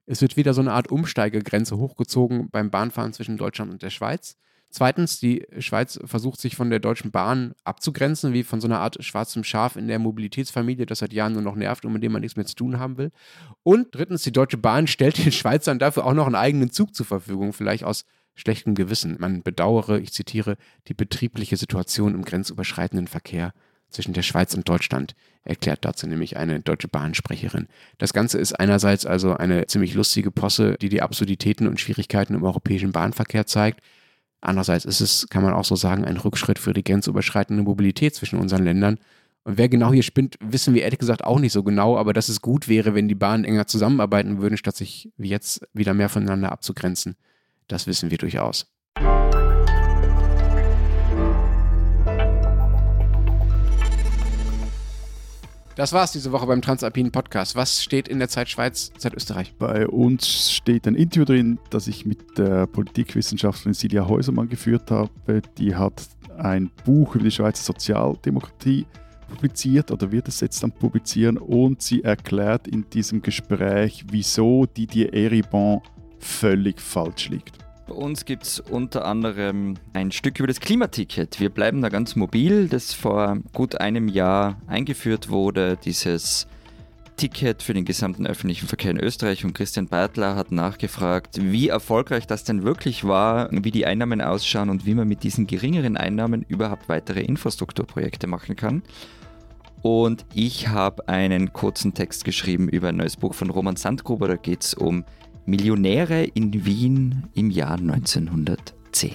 es 0.06 0.22
wird 0.22 0.38
wieder 0.38 0.54
so 0.54 0.62
eine 0.62 0.74
Art 0.74 0.92
Umsteigegrenze 0.92 1.78
hochgezogen 1.78 2.50
beim 2.50 2.70
Bahnfahren 2.70 3.14
zwischen 3.14 3.38
Deutschland 3.38 3.72
und 3.72 3.82
der 3.82 3.90
Schweiz. 3.90 4.38
Zweitens, 4.70 5.20
die 5.20 5.46
Schweiz 5.60 6.00
versucht 6.04 6.40
sich 6.40 6.56
von 6.56 6.70
der 6.70 6.80
Deutschen 6.80 7.12
Bahn 7.12 7.54
abzugrenzen, 7.64 8.34
wie 8.34 8.44
von 8.44 8.60
so 8.60 8.68
einer 8.68 8.80
Art 8.80 9.02
schwarzem 9.04 9.44
Schaf 9.44 9.78
in 9.78 9.88
der 9.88 10.00
Mobilitätsfamilie, 10.00 10.86
das 10.86 11.00
seit 11.00 11.14
Jahren 11.14 11.34
nur 11.34 11.42
noch 11.42 11.56
nervt 11.56 11.86
und 11.86 11.94
mit 11.94 12.04
dem 12.04 12.12
man 12.12 12.22
nichts 12.22 12.36
mehr 12.36 12.46
zu 12.46 12.56
tun 12.56 12.78
haben 12.78 12.98
will. 12.98 13.12
Und 13.64 13.96
drittens, 13.96 14.24
die 14.24 14.34
Deutsche 14.34 14.58
Bahn 14.58 14.88
stellt 14.88 15.24
den 15.24 15.32
Schweizern 15.32 15.80
dafür 15.80 16.06
auch 16.06 16.14
noch 16.14 16.26
einen 16.26 16.36
eigenen 16.36 16.72
Zug 16.72 16.94
zur 16.94 17.06
Verfügung, 17.06 17.54
vielleicht 17.54 17.86
aus 17.86 18.06
schlechtem 18.34 18.76
Gewissen. 18.76 19.16
Man 19.20 19.44
bedauere, 19.44 20.00
ich 20.00 20.12
zitiere, 20.12 20.58
die 20.90 20.94
betriebliche 20.94 21.56
Situation 21.56 22.14
im 22.14 22.26
grenzüberschreitenden 22.26 23.08
Verkehr 23.08 23.54
zwischen 23.90 24.14
der 24.14 24.22
Schweiz 24.22 24.54
und 24.54 24.68
Deutschland, 24.68 25.16
erklärt 25.44 25.86
dazu 25.86 26.08
nämlich 26.08 26.38
eine 26.38 26.60
deutsche 26.60 26.88
Bahnsprecherin. 26.88 27.68
Das 27.98 28.14
Ganze 28.14 28.40
ist 28.40 28.54
einerseits 28.60 29.06
also 29.06 29.36
eine 29.36 29.68
ziemlich 29.68 29.94
lustige 29.94 30.32
Posse, 30.32 30.76
die 30.82 30.90
die 30.90 31.02
Absurditäten 31.02 31.68
und 31.68 31.80
Schwierigkeiten 31.80 32.34
im 32.34 32.44
europäischen 32.44 32.92
Bahnverkehr 32.92 33.46
zeigt. 33.46 33.82
Andererseits 34.42 34.86
ist 34.86 35.02
es, 35.02 35.28
kann 35.30 35.44
man 35.44 35.54
auch 35.54 35.66
so 35.66 35.76
sagen, 35.76 36.06
ein 36.06 36.18
Rückschritt 36.18 36.60
für 36.60 36.74
die 36.74 36.84
grenzüberschreitende 36.84 37.64
Mobilität 37.64 38.16
zwischen 38.16 38.40
unseren 38.40 38.64
Ländern. 38.64 39.00
Und 39.44 39.58
wer 39.58 39.70
genau 39.70 39.94
hier 39.94 40.04
spinnt, 40.04 40.38
wissen 40.40 40.74
wir 40.74 40.82
ehrlich 40.82 41.00
gesagt 41.00 41.24
auch 41.24 41.40
nicht 41.40 41.54
so 41.54 41.64
genau, 41.64 41.98
aber 41.98 42.14
dass 42.14 42.30
es 42.30 42.42
gut 42.42 42.68
wäre, 42.68 42.96
wenn 42.96 43.08
die 43.08 43.16
Bahnen 43.16 43.46
enger 43.46 43.68
zusammenarbeiten 43.68 44.42
würden, 44.42 44.58
statt 44.58 44.76
sich 44.76 45.12
wie 45.18 45.30
jetzt 45.30 45.68
wieder 45.74 45.94
mehr 45.94 46.10
voneinander 46.10 46.52
abzugrenzen. 46.52 47.16
Das 47.68 47.86
wissen 47.86 48.10
wir 48.10 48.18
durchaus. 48.18 48.75
Das 55.76 55.92
war's 55.92 56.14
diese 56.14 56.32
Woche 56.32 56.48
beim 56.48 56.62
Transalpinen 56.62 57.12
Podcast. 57.12 57.54
Was 57.58 57.84
steht 57.84 58.08
in 58.08 58.20
der 58.20 58.30
Zeit 58.30 58.48
Schweiz, 58.48 58.94
Zeit 58.98 59.14
Österreich? 59.14 59.54
Bei 59.60 59.86
uns 59.86 60.50
steht 60.50 60.88
ein 60.88 60.96
Interview 60.96 61.26
drin, 61.26 61.60
das 61.70 61.88
ich 61.88 62.06
mit 62.06 62.38
der 62.38 62.66
Politikwissenschaftlerin 62.66 63.74
Silja 63.74 64.08
Häusermann 64.08 64.48
geführt 64.48 64.90
habe. 64.90 65.42
Die 65.58 65.76
hat 65.76 66.08
ein 66.38 66.72
Buch 66.86 67.16
über 67.16 67.26
die 67.26 67.32
Schweizer 67.32 67.62
Sozialdemokratie 67.62 68.86
publiziert 69.28 69.92
oder 69.92 70.14
wird 70.14 70.30
es 70.30 70.40
jetzt 70.40 70.64
dann 70.64 70.72
publizieren 70.72 71.38
und 71.38 71.82
sie 71.82 72.06
erklärt 72.06 72.70
in 72.70 72.90
diesem 72.90 73.22
Gespräch, 73.22 74.06
wieso 74.10 74.66
Didier 74.66 75.14
Eribon 75.14 75.82
völlig 76.20 76.80
falsch 76.80 77.28
liegt. 77.28 77.65
Bei 77.88 77.94
uns 77.94 78.26
gibt 78.26 78.44
es 78.44 78.60
unter 78.60 79.06
anderem 79.06 79.76
ein 79.94 80.12
Stück 80.12 80.40
über 80.40 80.48
das 80.48 80.60
Klimaticket. 80.60 81.40
Wir 81.40 81.52
bleiben 81.52 81.82
da 81.82 81.90
ganz 81.90 82.16
mobil, 82.16 82.68
das 82.68 82.94
vor 82.94 83.38
gut 83.54 83.80
einem 83.80 84.08
Jahr 84.08 84.60
eingeführt 84.66 85.30
wurde, 85.30 85.78
dieses 85.78 86.48
Ticket 87.16 87.62
für 87.62 87.76
den 87.76 87.86
gesamten 87.86 88.26
öffentlichen 88.26 88.68
Verkehr 88.68 88.90
in 88.90 89.00
Österreich. 89.00 89.46
Und 89.46 89.54
Christian 89.54 89.88
Beitler 89.88 90.36
hat 90.36 90.52
nachgefragt, 90.52 91.38
wie 91.40 91.70
erfolgreich 91.70 92.26
das 92.26 92.44
denn 92.44 92.64
wirklich 92.64 93.04
war, 93.04 93.50
wie 93.52 93.72
die 93.72 93.86
Einnahmen 93.86 94.20
ausschauen 94.20 94.72
und 94.72 94.88
wie 94.88 94.96
man 94.96 95.08
mit 95.08 95.22
diesen 95.22 95.46
geringeren 95.46 95.96
Einnahmen 95.96 96.44
überhaupt 96.48 96.90
weitere 96.90 97.22
Infrastrukturprojekte 97.22 98.26
machen 98.26 98.56
kann. 98.56 98.82
Und 99.84 100.26
ich 100.34 100.70
habe 100.70 101.08
einen 101.08 101.54
kurzen 101.54 101.94
Text 101.94 102.26
geschrieben 102.26 102.68
über 102.68 102.90
ein 102.90 102.96
neues 102.96 103.18
Buch 103.18 103.36
von 103.36 103.52
Roman 103.52 103.76
Sandgruber. 103.76 104.28
Da 104.28 104.36
geht 104.36 104.64
es 104.64 104.74
um 104.74 105.06
Millionäre 105.46 106.24
in 106.24 106.66
Wien 106.66 107.24
im 107.34 107.50
Jahr 107.52 107.78
1910. 107.78 109.12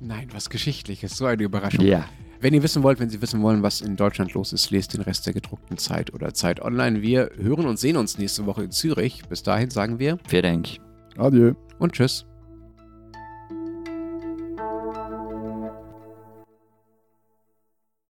Nein, 0.00 0.28
was 0.32 0.50
Geschichtliches, 0.50 1.16
so 1.16 1.26
eine 1.26 1.42
Überraschung. 1.42 1.84
Ja. 1.84 2.04
Wenn 2.40 2.54
ihr 2.54 2.62
wissen 2.62 2.82
wollt, 2.82 2.98
wenn 2.98 3.08
Sie 3.08 3.22
wissen 3.22 3.40
wollen, 3.42 3.62
was 3.62 3.80
in 3.80 3.94
Deutschland 3.94 4.34
los 4.34 4.52
ist, 4.52 4.70
lest 4.70 4.94
den 4.94 5.00
Rest 5.02 5.26
der 5.26 5.32
gedruckten 5.32 5.78
Zeit 5.78 6.12
oder 6.12 6.34
Zeit 6.34 6.60
online. 6.60 7.00
Wir 7.00 7.30
hören 7.36 7.66
und 7.66 7.78
sehen 7.78 7.96
uns 7.96 8.18
nächste 8.18 8.46
Woche 8.46 8.64
in 8.64 8.72
Zürich. 8.72 9.22
Bis 9.28 9.44
dahin 9.44 9.70
sagen 9.70 10.00
wir 10.00 10.18
Vielen 10.26 10.42
Dank. 10.42 10.68
Adieu. 11.16 11.54
und 11.78 11.92
Tschüss. 11.92 12.26